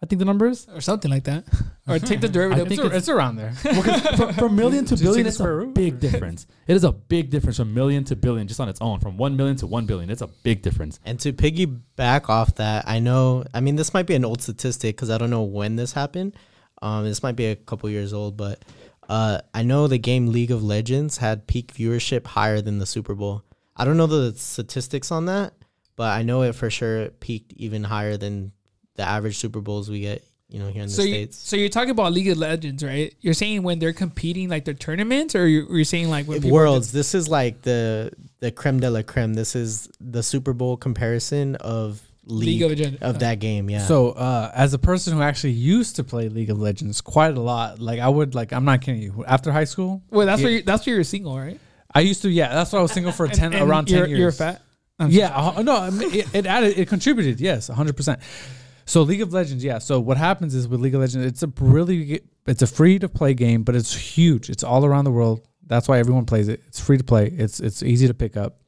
I 0.03 0.07
think 0.07 0.21
the 0.21 0.25
number 0.25 0.47
is. 0.47 0.67
or 0.73 0.81
something 0.81 1.11
like 1.11 1.25
that, 1.25 1.45
or 1.89 1.99
take 1.99 2.21
the 2.21 2.29
I 2.29 2.31
derivative. 2.31 2.69
think 2.69 2.85
it's, 2.85 2.95
it's 2.95 3.09
around 3.09 3.35
there. 3.35 3.53
from, 3.53 4.33
from 4.35 4.57
million 4.63 4.85
to 4.85 4.97
billion, 4.97 5.25
take 5.25 5.27
it's 5.27 5.41
a 5.41 5.49
root. 5.51 5.75
big 5.75 5.99
difference. 6.07 6.47
It 6.69 6.77
is 6.77 6.85
a 6.85 6.93
big 6.93 7.31
difference 7.31 7.57
from 7.57 7.75
million 7.75 8.05
to 8.05 8.15
billion 8.15 8.47
just 8.47 8.61
on 8.61 8.69
its 8.69 8.81
own. 8.81 9.01
From 9.01 9.17
1 9.17 9.37
million 9.37 9.57
to 9.57 9.67
1 9.67 9.87
billion, 9.87 10.09
it's 10.09 10.23
a 10.23 10.29
big 10.29 10.63
difference. 10.63 11.01
And 11.05 11.19
to 11.21 11.33
piggyback 11.33 12.29
off 12.29 12.55
that, 12.57 12.89
I 12.89 13.01
know. 13.01 13.45
I 13.53 13.59
mean, 13.61 13.75
this 13.75 13.93
might 13.93 14.07
be 14.07 14.15
an 14.15 14.25
old 14.25 14.41
statistic 14.41 14.95
because 14.95 15.11
I 15.11 15.19
don't 15.19 15.31
know 15.31 15.43
when 15.43 15.75
this 15.75 15.93
happened. 15.93 16.37
Um, 16.81 17.03
this 17.05 17.25
might 17.25 17.35
be 17.35 17.47
a 17.47 17.57
couple 17.57 17.91
years 17.91 18.13
old, 18.13 18.37
but 18.37 18.65
uh, 19.09 19.41
I 19.55 19.63
know 19.63 19.87
the 19.87 19.99
game 19.99 20.29
League 20.29 20.51
of 20.51 20.63
Legends 20.63 21.19
had 21.19 21.47
peak 21.47 21.73
viewership 21.73 22.27
higher 22.27 22.61
than 22.61 22.79
the 22.79 22.87
Super 22.87 23.15
Bowl. 23.15 23.43
I 23.77 23.85
don't 23.85 23.97
know 23.97 24.07
the 24.07 24.35
statistics 24.37 25.11
on 25.11 25.27
that, 25.27 25.55
but 25.97 26.11
I 26.11 26.23
know 26.23 26.43
it 26.43 26.55
for 26.55 26.69
sure 26.69 27.09
peaked 27.09 27.53
even 27.55 27.85
higher 27.85 28.17
than 28.17 28.53
the 28.97 29.05
average 29.05 29.39
Super 29.39 29.61
Bowls 29.61 29.89
we 29.89 30.01
get. 30.01 30.25
You 30.51 30.61
know, 30.61 30.69
here 30.69 30.83
in 30.83 30.89
the 30.89 30.95
you, 31.03 31.09
states. 31.09 31.37
so 31.37 31.57
you're 31.57 31.69
talking 31.69 31.91
about 31.91 32.15
League 32.15 32.29
of 32.29 32.39
Legends, 32.39 32.83
right? 32.83 33.15
You're 33.21 33.35
saying 33.35 33.65
when 33.65 33.81
they're 33.81 33.93
competing 33.93 34.49
like 34.49 34.65
their 34.65 34.73
tournaments, 34.73 35.35
or 35.35 35.47
you're, 35.47 35.71
you're 35.71 35.85
saying 35.85 36.09
like 36.09 36.27
when 36.27 36.41
Worlds. 36.41 36.91
This 36.91 37.15
is 37.15 37.29
like 37.29 37.61
the 37.63 38.13
the 38.41 38.51
creme 38.51 38.81
de 38.81 38.91
la 38.91 39.03
creme. 39.03 39.35
This 39.35 39.55
is 39.55 39.91
the 40.01 40.23
Super 40.23 40.55
Bowl 40.55 40.79
comparison 40.79 41.57
of 41.57 42.01
League 42.29 42.61
league, 42.61 42.63
of 42.63 42.69
Legends. 42.71 42.99
of, 43.03 43.19
that 43.21 43.41
game. 43.41 43.69
Yeah. 43.71 43.81
So, 43.87 44.11
uh, 44.11 44.51
as 44.55 44.75
a 44.75 44.79
person 44.79 45.15
who 45.15 45.23
actually 45.23 45.53
used 45.53 45.97
to 45.97 46.05
play 46.05 46.29
League 46.29 46.51
of 46.51 46.59
Legends 46.61 47.01
quite 47.01 47.37
a 47.37 47.41
lot, 47.41 47.81
like 47.81 48.01
I 48.01 48.09
would, 48.09 48.35
like 48.35 48.53
I'm 48.53 48.65
not 48.65 48.83
kidding 48.83 49.01
you. 49.03 49.25
After 49.27 49.51
high 49.51 49.65
school, 49.65 50.03
Well, 50.11 50.27
that's 50.27 50.41
Yeah. 50.41 50.47
where 50.47 50.53
you, 50.57 50.63
that's 50.63 50.87
where 50.87 50.95
you're 50.95 51.05
single, 51.05 51.37
right? 51.39 51.59
I 51.95 52.01
used 52.01 52.23
to. 52.23 52.29
Yeah, 52.31 52.53
that's 52.55 52.73
why 52.73 52.81
I 52.81 52.83
was 52.83 52.93
single 52.93 53.13
for 53.13 53.27
And- 53.27 53.35
ten 53.35 53.53
and 53.55 53.69
around 53.69 53.87
ten 53.89 53.99
you're, 53.99 54.07
years. 54.09 54.19
You're 54.19 54.33
fat. 54.33 54.63
I'm 54.99 55.11
yeah, 55.11 55.29
uh, 55.35 55.63
no, 55.63 55.77
I 55.77 55.91
mean, 55.91 56.13
it, 56.13 56.35
it 56.35 56.47
added, 56.47 56.77
it 56.77 56.89
contributed. 56.89 57.41
Yes, 57.41 57.69
hundred 57.69 57.97
percent. 57.97 58.21
So 58.85 59.03
League 59.03 59.21
of 59.23 59.33
Legends, 59.33 59.63
yeah. 59.63 59.79
So 59.79 60.01
what 60.01 60.17
happens 60.17 60.55
is 60.55 60.67
with 60.67 60.81
League 60.81 60.95
of 60.95 61.01
Legends, 61.01 61.25
it's 61.27 61.43
a 61.43 61.53
really, 61.61 62.21
it's 62.47 62.63
a 62.63 62.67
free 62.67 62.99
to 62.99 63.09
play 63.09 63.33
game, 63.35 63.63
but 63.63 63.77
it's 63.77 63.95
huge. 63.95 64.51
It's 64.51 64.65
all 64.65 64.85
around 64.85 65.05
the 65.05 65.11
world. 65.13 65.47
That's 65.67 65.87
why 65.89 65.99
everyone 65.99 66.25
plays 66.25 66.49
it. 66.49 66.63
It's 66.67 66.81
free 66.81 66.97
to 66.99 67.05
play. 67.05 67.27
It's 67.29 67.61
it's 67.61 67.83
easy 67.83 68.07
to 68.09 68.15
pick 68.15 68.37
up. 68.37 68.61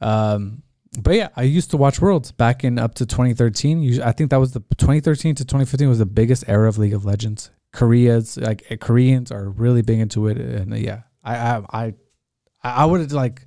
Um, 0.00 0.62
but 1.00 1.14
yeah, 1.14 1.28
I 1.36 1.42
used 1.42 1.70
to 1.72 1.76
watch 1.76 2.00
Worlds 2.00 2.32
back 2.32 2.64
in 2.64 2.78
up 2.78 2.94
to 2.96 3.06
2013. 3.06 4.00
I 4.02 4.12
think 4.12 4.30
that 4.30 4.38
was 4.40 4.52
the 4.52 4.60
2013 4.60 5.34
to 5.36 5.44
2015 5.44 5.88
was 5.88 5.98
the 5.98 6.06
biggest 6.06 6.44
era 6.48 6.68
of 6.68 6.78
League 6.78 6.94
of 6.94 7.04
Legends. 7.04 7.50
Korea's 7.72 8.36
like 8.38 8.64
uh, 8.70 8.76
Koreans 8.76 9.30
are 9.30 9.50
really 9.50 9.82
big 9.82 9.98
into 9.98 10.28
it, 10.28 10.38
and 10.38 10.72
uh, 10.72 10.76
yeah, 10.76 11.02
I 11.22 11.34
I 11.36 11.62
I, 11.82 11.94
I 12.62 12.84
would 12.86 13.12
like 13.12 13.42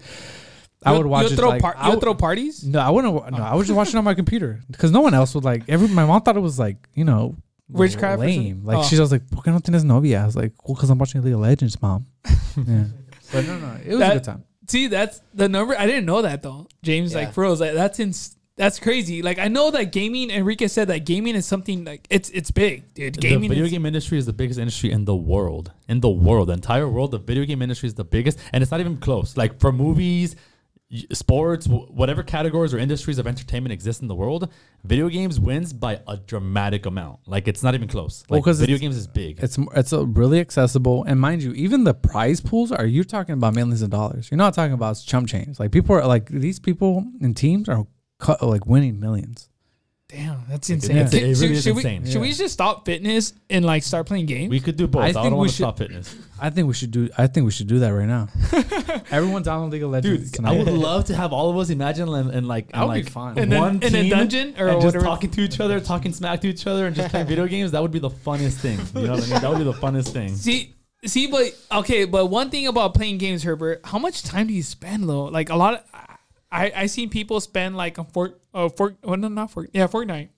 I 0.86 0.96
would 0.96 1.06
watch 1.08 1.32
it. 1.32 1.36
throw 1.36 1.50
like, 1.50 1.62
par- 1.62 1.98
throw 2.00 2.14
parties. 2.14 2.64
No, 2.64 2.80
I 2.80 2.90
wouldn't. 2.90 3.14
No, 3.32 3.44
I 3.44 3.56
was 3.56 3.68
just 3.68 3.76
watching 3.76 3.98
on 3.98 4.04
my 4.04 4.14
computer 4.14 4.60
because 4.70 4.92
no 4.92 5.02
one 5.02 5.14
else 5.14 5.34
would 5.34 5.44
like. 5.44 5.64
Every 5.68 5.88
my 5.88 6.06
mom 6.06 6.22
thought 6.22 6.38
it 6.38 6.42
was 6.42 6.60
like 6.60 6.88
you 6.94 7.06
know 7.06 7.36
Witchcraft 7.70 8.20
lame. 8.20 8.64
Like 8.64 8.78
Oh. 8.78 8.84
she's 8.84 9.00
was 9.00 9.12
like, 9.12 9.30
"Por 9.32 9.42
qué 9.44 9.52
no 9.52 9.60
tienes 9.60 9.84
novia?" 9.84 10.22
I 10.22 10.26
was 10.26 10.36
like, 10.36 10.54
"Well, 10.68 10.76
because 10.76 10.90
I'm 10.92 10.98
watching 11.00 11.22
League 11.24 11.34
of 11.34 11.40
Legends, 11.40 11.82
mom." 11.82 12.06
yeah, 12.56 12.84
but 13.32 13.46
no, 13.48 13.58
no, 13.60 13.78
it 13.84 13.90
was 13.90 14.00
That- 14.00 14.12
a 14.12 14.14
good 14.16 14.24
time. 14.26 14.44
See, 14.70 14.88
that's 14.88 15.22
the 15.34 15.50
number. 15.50 15.76
I 15.78 15.86
didn't 15.88 16.06
know 16.06 16.22
that 16.22 16.42
though. 16.44 16.68
James, 16.84 17.12
Yeah. 17.14 17.20
like, 17.26 17.38
real, 17.38 17.56
like, 17.56 17.74
that's 17.74 18.00
ins- 18.00 18.36
That's 18.56 18.78
crazy. 18.78 19.22
Like 19.22 19.40
I 19.40 19.48
know 19.48 19.72
that 19.72 19.94
gaming. 19.94 20.30
Enrique 20.32 20.68
said 20.68 20.90
that 20.90 21.06
gaming 21.06 21.34
is 21.36 21.46
something 21.46 21.86
like 21.86 22.06
it's 22.10 22.30
it's 22.32 22.52
big, 22.52 22.94
dude. 22.94 23.18
Gaming. 23.18 23.44
the 23.44 23.48
video 23.56 23.64
is, 23.64 23.72
game 23.72 23.86
industry 23.86 24.18
is 24.18 24.26
the 24.26 24.34
biggest 24.34 24.60
industry 24.60 24.92
in 24.92 25.06
the 25.06 25.16
world. 25.16 25.72
In 25.88 26.02
the 26.02 26.10
world, 26.10 26.50
the 26.50 26.54
entire 26.54 26.90
world, 26.90 27.12
the 27.12 27.20
video 27.20 27.46
game 27.46 27.62
industry 27.62 27.88
is 27.88 27.94
the 27.94 28.04
biggest, 28.04 28.38
and 28.52 28.62
it's 28.62 28.70
not 28.70 28.82
even 28.82 28.98
close. 28.98 29.38
Like 29.38 29.62
for 29.62 29.72
movies, 29.72 30.36
sports, 31.12 31.68
whatever 31.68 32.24
categories 32.24 32.74
or 32.74 32.80
industries 32.80 33.18
of 33.20 33.28
entertainment 33.28 33.72
exist 33.72 34.02
in 34.02 34.08
the 34.08 34.16
world, 34.16 34.52
video 34.84 35.08
games 35.08 35.40
wins 35.40 35.72
by 35.72 36.02
a 36.08 36.18
dramatic 36.18 36.86
amount. 36.86 37.20
Like 37.28 37.48
it's 37.48 37.62
not 37.62 37.76
even 37.76 37.88
close. 37.88 38.24
Well, 38.30 38.40
Like 38.40 38.46
'cause 38.46 38.60
video 38.60 38.78
games 38.78 38.98
is 38.98 39.08
big. 39.08 39.40
It's 39.42 39.58
it's 39.76 39.94
a 39.94 40.06
really 40.06 40.40
accessible, 40.40 41.04
and 41.04 41.20
mind 41.20 41.44
you, 41.44 41.52
even 41.54 41.84
the 41.84 41.94
prize 41.94 42.42
pools 42.42 42.72
are 42.72 42.86
You're 42.86 43.04
talking 43.04 43.34
about 43.34 43.54
millions 43.54 43.82
of 43.82 43.90
dollars? 43.92 44.30
You're 44.32 44.38
not 44.38 44.54
talking 44.54 44.74
about 44.74 45.02
chump 45.06 45.28
change. 45.28 45.60
Like 45.60 45.72
people 45.72 45.96
are 45.96 46.06
like 46.08 46.30
these 46.30 46.60
people 46.60 47.06
in 47.22 47.34
teams 47.34 47.70
are 47.70 47.86
cut, 48.20 48.42
like 48.42 48.66
winning 48.66 49.00
millions. 49.00 49.50
Damn, 50.10 50.44
that's 50.50 50.70
insane. 50.70 50.98
it's- 50.98 51.14
it 51.14 51.20
Should- 51.36 51.42
really 51.42 51.54
is 51.56 51.64
should, 51.64 51.76
insane. 51.78 52.04
We, 52.04 52.12
should 52.12 52.22
we 52.22 52.34
just 52.34 52.54
stop 52.54 52.86
fitness 52.86 53.34
and 53.50 53.64
like 53.64 53.84
start 53.84 54.08
playing 54.08 54.26
games? 54.26 54.50
we 54.50 54.60
could 54.60 54.76
do 54.76 54.88
both. 54.88 55.04
I 55.04 55.08
I, 55.08 55.14
think 55.14 55.24
don't 55.24 55.32
we 55.34 55.38
want 55.38 55.50
to 55.52 55.56
should- 55.56 55.64
stop 55.64 55.78
fitness. 55.78 56.16
I 56.42 56.50
think 56.50 56.68
we 56.68 56.74
should 56.74 56.92
do. 56.92 57.10
I 57.18 57.28
think 57.28 57.46
we 57.46 57.52
should 57.52 57.68
do 57.68 57.80
that 57.80 57.90
right 57.90 58.08
now. 58.08 58.28
Everyone 59.12 59.44
download 59.44 59.72
League 59.72 59.84
of 59.84 59.92
Legends. 59.92 60.32
Dude, 60.32 60.46
I 60.46 60.58
would 60.58 60.68
love 60.68 61.06
to 61.06 61.16
have 61.16 61.34
all 61.34 61.50
of 61.50 61.58
us 61.58 61.70
imagine 61.70 62.08
and, 62.10 62.30
and 62.32 62.48
like 62.48 62.68
That 62.72 62.78
and 62.80 62.88
would 62.90 62.94
be 62.96 63.04
like 63.04 63.12
fun. 63.12 63.38
And 63.38 63.52
then- 63.52 63.60
one 63.60 63.76
in 63.84 63.96
a 63.96 64.02
team 64.02 64.10
dungeon 64.10 64.56
or 64.58 64.68
and 64.70 64.76
just 64.82 64.86
whatever. 64.96 65.06
talking 65.06 65.30
to 65.32 65.42
each 65.42 65.60
other, 65.60 65.80
talking 65.80 66.14
smack 66.14 66.42
to 66.42 66.48
each 66.48 66.66
other, 66.68 66.88
and 66.88 66.96
just 66.96 67.10
playing 67.10 67.28
video 67.28 67.46
games. 67.48 67.72
That 67.72 67.82
would 67.82 67.92
be 67.92 68.00
the 68.00 68.10
funniest 68.10 68.60
thing. 68.60 68.80
You 68.96 69.08
know 69.08 69.14
what 69.14 69.24
I 69.24 69.32
mean? 69.32 69.42
That 69.42 69.50
would 69.50 69.58
be 69.60 69.64
the 69.66 69.74
funnest 69.74 70.14
thing. 70.14 70.36
See, 70.36 70.76
see, 71.06 71.28
but 71.28 71.56
okay, 71.72 72.06
but 72.06 72.28
one 72.28 72.50
thing 72.50 72.68
about 72.68 72.94
playing 72.94 73.18
games, 73.18 73.44
Herbert, 73.44 73.82
how 73.84 74.00
much 74.00 74.24
time 74.24 74.48
do 74.48 74.54
you 74.54 74.64
spend 74.64 75.08
though? 75.10 75.26
Like 75.26 75.50
a 75.50 75.56
lot 75.56 75.74
of, 75.76 75.82
I 76.52 76.72
I 76.76 76.86
seen 76.88 77.10
people 77.10 77.40
spend 77.42 77.76
like 77.78 77.98
a 77.98 78.04
fort, 78.06 78.39
uh, 78.54 78.70
fort, 78.70 78.98
well, 79.04 79.18
no, 79.18 79.28
not 79.28 79.52
fort, 79.52 79.70
yeah, 79.74 79.88
Fortnite. 79.88 80.30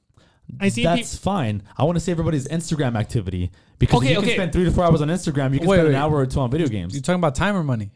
I 0.59 0.68
see 0.70 0.84
That's 0.84 1.16
fine. 1.16 1.64
I 1.78 1.86
want 1.86 1.95
to 1.95 1.99
see 2.01 2.12
everybody's 2.12 2.45
Instagram 2.47 2.97
activity 2.99 3.51
because 3.80 3.99
Okay, 3.99 4.07
if 4.07 4.12
you 4.14 4.18
okay. 4.20 4.28
can 4.28 4.36
spend 4.38 4.51
three 4.53 4.66
to 4.66 4.72
four 4.72 4.84
hours 4.84 5.01
on 5.01 5.07
Instagram. 5.07 5.53
You 5.53 5.59
can 5.59 5.68
Wait, 5.70 5.78
spend 5.78 5.88
wait. 5.89 5.95
an 5.95 6.01
hour 6.01 6.16
or 6.18 6.26
two 6.26 6.39
on 6.41 6.51
video 6.51 6.68
games. 6.68 6.93
You're 6.93 7.01
talking 7.01 7.20
about 7.22 7.36
time 7.36 7.55
or 7.55 7.64
money? 7.64 7.91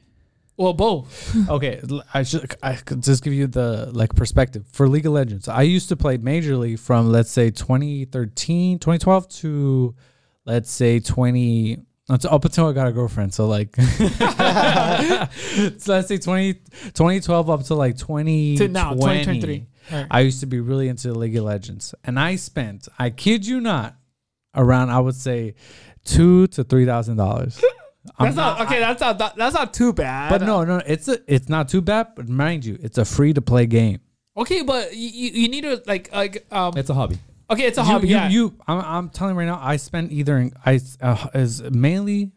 well, 0.58 0.72
both. 0.72 1.36
okay, 1.50 1.82
l- 1.92 2.04
I 2.14 2.24
should 2.24 2.56
I 2.64 2.76
could 2.76 3.04
just 3.04 3.24
give 3.26 3.34
you 3.34 3.48
the 3.48 3.90
like 3.92 4.16
perspective 4.16 4.66
for 4.72 4.88
League 4.88 5.06
of 5.06 5.12
Legends. 5.12 5.50
I 5.50 5.64
used 5.64 5.90
to 5.90 5.98
play 5.98 6.18
majorly 6.18 6.80
from 6.80 7.12
let's 7.12 7.30
say 7.30 7.50
2013, 7.52 8.80
2012 8.80 9.28
to 9.42 9.96
let's 10.46 10.72
say 10.72 11.00
20 11.02 11.80
that's 12.08 12.26
up 12.26 12.46
until 12.46 12.68
I 12.68 12.74
got 12.74 12.88
a 12.88 12.92
girlfriend. 12.92 13.34
So 13.34 13.48
like 13.48 13.76
so 13.78 13.84
let's 15.94 16.08
say 16.08 16.18
20 16.18 16.54
2012 16.54 17.50
up 17.50 17.64
to 17.64 17.76
like 17.76 17.98
20 17.98 18.58
To 18.58 18.68
now, 18.68 18.94
2023. 18.94 19.66
Alright. 19.92 20.08
I 20.10 20.20
used 20.22 20.40
to 20.40 20.46
be 20.46 20.60
really 20.60 20.88
into 20.88 21.10
the 21.10 21.18
League 21.18 21.36
of 21.36 21.44
Legends. 21.44 21.94
And 22.04 22.20
I 22.20 22.36
spent, 22.36 22.88
I 22.98 23.10
kid 23.10 23.46
you 23.46 23.62
not, 23.62 23.96
around 24.56 24.90
I 24.90 25.00
would 25.00 25.16
say 25.16 25.56
two 26.04 26.48
to 26.48 26.64
three 26.64 26.86
thousand 26.86 27.18
dollars. 27.18 27.62
That's 28.20 28.36
not 28.36 28.62
okay. 28.62 28.80
That's 28.80 29.02
not 29.02 29.18
that, 29.18 29.36
that's 29.36 29.56
not 29.56 29.74
too 29.74 29.92
bad. 29.92 30.30
But 30.30 30.44
no, 30.44 30.64
no, 30.64 30.80
it's 30.86 31.08
a, 31.08 31.18
it's 31.26 31.50
not 31.50 31.70
too 31.70 31.82
bad. 31.82 32.10
But 32.16 32.30
mind 32.30 32.64
you, 32.64 32.78
it's 32.80 33.00
a 33.00 33.04
free 33.04 33.34
to 33.34 33.42
play 33.42 33.66
game. 33.66 34.00
Okay, 34.38 34.62
but 34.62 34.96
you, 34.96 35.10
you 35.10 35.32
you 35.42 35.48
need 35.50 35.62
to 35.62 35.82
like 35.88 36.14
like 36.14 36.46
um. 36.52 36.78
It's 36.78 36.92
a 36.92 36.94
hobby. 36.94 37.18
Okay, 37.50 37.64
it's 37.68 37.78
a 37.78 37.82
you, 37.82 37.88
hobby. 37.88 38.08
You, 38.08 38.16
yeah. 38.16 38.30
you 38.30 38.56
I'm, 38.68 38.80
I'm 38.80 39.10
telling 39.10 39.36
you 39.36 39.40
right 39.40 39.46
now, 39.46 39.60
I 39.62 39.78
spent 39.78 40.12
either 40.12 40.38
in, 40.38 40.54
I 40.66 40.80
uh, 41.02 41.28
is 41.34 41.62
mainly 41.64 42.32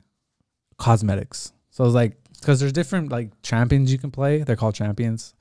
cosmetics. 0.78 1.52
So 1.70 1.84
it's 1.84 1.94
like 1.94 2.16
because 2.40 2.60
there's 2.60 2.72
different 2.72 3.10
like 3.10 3.30
champions 3.42 3.92
you 3.92 3.98
can 3.98 4.10
play. 4.10 4.42
They're 4.42 4.56
called 4.56 4.74
champions, 4.74 5.34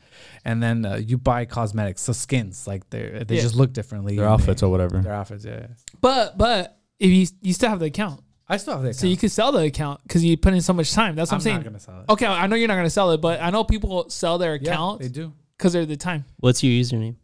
and 0.46 0.62
then 0.62 0.86
uh, 0.86 0.96
you 0.96 1.18
buy 1.18 1.46
cosmetics, 1.46 2.02
so 2.02 2.14
skins 2.14 2.68
like 2.68 2.90
they 2.90 3.24
they 3.28 3.36
Yeah. 3.36 3.42
just 3.42 3.56
look 3.56 3.74
differently. 3.74 4.16
Their 4.16 4.28
outfits 4.28 4.62
they- 4.62 4.68
or 4.68 4.70
whatever. 4.70 5.00
Their 5.00 5.14
outfits, 5.14 5.46
yeah. 5.46 5.60
yeah. 5.62 5.68
but 6.02 6.38
but 6.38 6.78
if 7.00 7.10
you 7.12 7.28
you 7.42 7.54
still 7.54 7.70
have 7.70 7.80
the 7.80 7.86
account, 7.88 8.22
I 8.48 8.58
still 8.58 8.74
have 8.74 8.84
that. 8.84 8.96
so 8.96 9.08
you 9.08 9.18
could 9.18 9.32
sell 9.32 9.52
the 9.52 9.64
account 9.64 10.02
because 10.04 10.24
you 10.24 10.38
put 10.38 10.54
in 10.54 10.62
so 10.62 10.74
much 10.74 10.94
time. 10.94 11.16
That's 11.16 11.32
what 11.32 11.36
I'm, 11.36 11.40
I'm 11.40 11.44
saying. 11.44 11.56
not 11.58 11.66
gonna 11.66 11.80
sell 11.80 12.00
it. 12.02 12.12
Okay, 12.12 12.26
I 12.26 12.48
know 12.48 12.56
you're 12.56 12.68
not 12.68 12.76
gonna 12.76 12.90
sell 12.90 13.12
it, 13.12 13.22
but 13.22 13.42
I 13.42 13.50
know 13.50 13.64
people 13.64 14.10
sell 14.10 14.38
their 14.38 14.54
account. 14.54 14.66
Yeah, 14.66 14.74
account 14.74 15.02
they 15.02 15.10
do. 15.10 15.34
because 15.58 15.74
they're 15.74 15.86
the 15.86 15.98
time. 15.98 16.26
What's 16.38 16.64
your 16.64 16.72
username? 16.72 17.16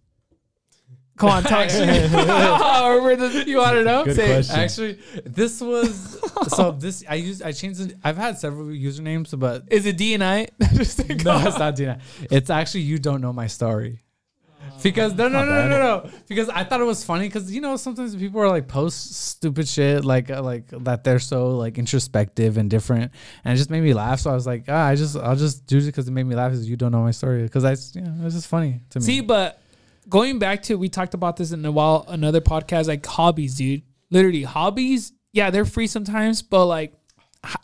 Come 1.15 1.29
on, 1.29 1.43
talk 1.43 1.69
shit. 1.69 2.09
Oh, 2.13 3.03
where 3.03 3.15
does- 3.15 3.45
you 3.45 3.57
want 3.57 3.73
to 3.75 3.83
know? 3.83 4.03
Good 4.03 4.15
Say 4.15 4.25
it. 4.25 4.33
question. 4.33 4.55
Actually, 4.55 4.99
this 5.25 5.61
was 5.61 6.19
so. 6.55 6.71
This 6.79 7.03
I 7.07 7.15
used. 7.15 7.43
I 7.43 7.51
changed. 7.51 7.81
It. 7.81 7.97
I've 8.03 8.17
had 8.17 8.37
several 8.39 8.65
usernames, 8.67 9.37
but 9.39 9.63
Is 9.69 9.85
it 9.85 9.95
D 9.97 10.15
and 10.15 10.23
I? 10.23 10.47
No, 10.59 10.67
it's 11.47 11.59
not 11.59 11.75
Dina. 11.75 11.99
It's 12.31 12.49
actually 12.49 12.81
you 12.81 12.97
don't 12.97 13.21
know 13.21 13.31
my 13.33 13.47
story. 13.47 13.99
Because 14.81 15.13
no 15.13 15.27
no 15.29 15.45
no 15.45 15.51
no 15.51 15.67
no 15.69 15.77
no 15.79 16.09
because 16.27 16.49
I 16.49 16.63
thought 16.63 16.81
it 16.81 16.85
was 16.85 17.03
funny 17.05 17.27
because 17.27 17.53
you 17.53 17.61
know 17.61 17.77
sometimes 17.77 18.15
people 18.15 18.41
are 18.41 18.49
like 18.49 18.67
post 18.67 19.13
stupid 19.13 19.67
shit 19.67 20.03
like 20.03 20.29
uh, 20.29 20.41
like 20.41 20.67
that 20.83 21.03
they're 21.03 21.19
so 21.19 21.55
like 21.57 21.77
introspective 21.77 22.57
and 22.57 22.69
different 22.69 23.11
and 23.45 23.53
it 23.53 23.57
just 23.57 23.69
made 23.69 23.81
me 23.81 23.93
laugh 23.93 24.19
so 24.19 24.31
I 24.31 24.33
was 24.33 24.47
like 24.47 24.65
ah, 24.67 24.87
I 24.87 24.95
just 24.95 25.15
I'll 25.15 25.35
just 25.37 25.67
do 25.67 25.77
it 25.77 25.85
because 25.85 26.07
it 26.07 26.11
made 26.11 26.23
me 26.25 26.35
laugh 26.35 26.51
because 26.51 26.67
you 26.67 26.75
don't 26.75 26.91
know 26.91 27.01
my 27.01 27.11
story 27.11 27.43
because 27.43 27.63
I 27.63 27.71
you 27.97 28.05
know, 28.05 28.25
it's 28.25 28.35
just 28.35 28.47
funny 28.47 28.81
to 28.89 28.99
me. 28.99 29.05
See, 29.05 29.21
but 29.21 29.61
going 30.09 30.39
back 30.39 30.63
to 30.63 30.75
we 30.75 30.89
talked 30.89 31.13
about 31.13 31.37
this 31.37 31.51
in 31.51 31.65
a 31.65 31.71
while 31.71 32.05
another 32.07 32.41
podcast 32.41 32.87
like 32.87 33.05
hobbies, 33.05 33.55
dude. 33.55 33.83
Literally 34.09 34.43
hobbies, 34.43 35.11
yeah, 35.31 35.49
they're 35.49 35.65
free 35.65 35.87
sometimes, 35.87 36.41
but 36.41 36.65
like 36.65 36.93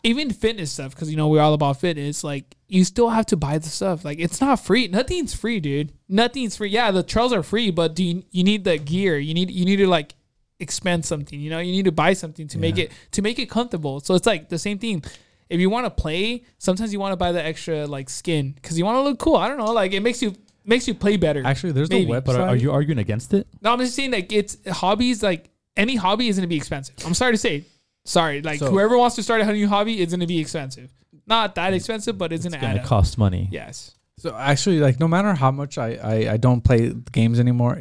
even 0.02 0.30
fitness 0.30 0.72
stuff 0.72 0.94
because 0.94 1.10
you 1.10 1.16
know 1.16 1.28
we're 1.28 1.40
all 1.40 1.54
about 1.54 1.80
fitness. 1.80 2.22
Like 2.22 2.56
you 2.68 2.84
still 2.84 3.08
have 3.08 3.26
to 3.26 3.36
buy 3.36 3.58
the 3.58 3.68
stuff. 3.68 4.04
Like 4.04 4.18
it's 4.18 4.40
not 4.40 4.60
free. 4.60 4.88
Nothing's 4.88 5.34
free, 5.34 5.60
dude. 5.60 5.92
Nothing's 6.08 6.56
free. 6.56 6.70
Yeah, 6.70 6.90
the 6.90 7.02
trails 7.02 7.32
are 7.32 7.42
free, 7.42 7.70
but 7.70 7.94
do 7.94 8.04
you, 8.04 8.22
you 8.30 8.44
need 8.44 8.64
the 8.64 8.78
gear? 8.78 9.18
You 9.18 9.34
need 9.34 9.50
you 9.50 9.64
need 9.64 9.76
to 9.76 9.86
like 9.86 10.14
expend 10.58 11.04
something. 11.04 11.40
You 11.40 11.50
know, 11.50 11.60
you 11.60 11.72
need 11.72 11.86
to 11.86 11.92
buy 11.92 12.12
something 12.12 12.48
to 12.48 12.58
make 12.58 12.76
it 12.78 12.92
to 13.12 13.22
make 13.22 13.38
it 13.38 13.48
comfortable. 13.48 14.00
So 14.00 14.14
it's 14.14 14.26
like 14.26 14.48
the 14.48 14.58
same 14.58 14.78
thing. 14.78 15.02
If 15.48 15.58
you 15.58 15.68
want 15.68 15.86
to 15.86 15.90
play, 15.90 16.44
sometimes 16.58 16.92
you 16.92 17.00
want 17.00 17.12
to 17.12 17.16
buy 17.16 17.32
the 17.32 17.44
extra 17.44 17.86
like 17.86 18.08
skin 18.08 18.52
because 18.52 18.78
you 18.78 18.84
want 18.84 18.96
to 18.96 19.02
look 19.02 19.18
cool. 19.18 19.36
I 19.36 19.48
don't 19.48 19.58
know, 19.58 19.72
like 19.72 19.92
it 19.92 20.00
makes 20.00 20.22
you 20.22 20.34
makes 20.64 20.86
you 20.88 20.94
play 20.94 21.16
better. 21.16 21.42
actually 21.44 21.72
there's 21.72 21.90
Maybe. 21.90 22.10
a 22.10 22.20
website. 22.20 22.24
But 22.26 22.36
are, 22.36 22.48
are 22.48 22.56
you 22.56 22.72
arguing 22.72 22.98
against 22.98 23.32
it? 23.34 23.46
No, 23.62 23.72
I'm 23.72 23.78
just 23.78 23.94
saying 23.94 24.10
like 24.12 24.32
it's 24.32 24.56
hobbies. 24.68 25.22
Like 25.22 25.50
any 25.76 25.96
hobby 25.96 26.28
is 26.28 26.36
gonna 26.36 26.46
be 26.48 26.56
expensive. 26.56 26.94
I'm 27.06 27.14
sorry 27.14 27.32
to 27.32 27.38
say. 27.38 27.64
Sorry, 28.04 28.40
like 28.42 28.58
So- 28.60 28.70
whoever 28.70 28.96
wants 28.96 29.16
to 29.16 29.22
start 29.22 29.40
a 29.42 29.52
new 29.52 29.68
hobby 29.68 30.00
is 30.00 30.10
gonna 30.12 30.26
be 30.26 30.38
expensive. 30.40 30.90
Not 31.26 31.54
that 31.56 31.74
expensive, 31.74 32.18
but 32.18 32.32
it's, 32.32 32.44
It's 32.44 32.54
gonna, 32.54 32.60
gonna 32.62 32.74
add 32.78 32.80
up. 32.80 32.86
cost 32.86 33.18
money. 33.18 33.48
Yes. 33.52 33.92
So 34.18 34.34
actually, 34.34 34.80
like 34.80 34.98
no 35.00 35.06
matter 35.08 35.32
how 35.34 35.50
much 35.50 35.78
I, 35.78 35.94
I 35.94 36.32
I 36.32 36.36
don't 36.36 36.62
play 36.62 36.92
games 37.12 37.38
anymore, 37.40 37.78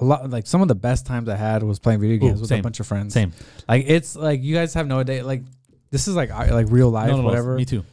a 0.00 0.04
lot 0.04 0.28
like 0.30 0.46
some 0.46 0.62
of 0.62 0.68
the 0.68 0.74
best 0.74 1.06
times 1.06 1.28
I 1.28 1.36
had 1.36 1.62
was 1.62 1.78
playing 1.78 2.00
video 2.00 2.16
games 2.18 2.40
with 2.40 2.48
same. 2.48 2.60
a 2.60 2.62
bunch 2.62 2.80
of 2.80 2.86
friends. 2.86 3.12
Same. 3.14 3.32
Like 3.68 3.84
it's 3.86 4.16
like 4.16 4.42
you 4.42 4.54
guys 4.54 4.74
have 4.74 4.86
no 4.86 5.00
idea. 5.00 5.24
Like 5.24 5.42
this 5.90 6.08
is 6.08 6.16
like 6.16 6.30
I- 6.30 6.50
like 6.52 6.66
real 6.70 6.90
life, 6.90 7.08
No, 7.10 7.16
no, 7.16 7.22
no, 7.22 7.28
whatever. 7.28 7.54
Me 7.56 7.64
too. 7.64 7.84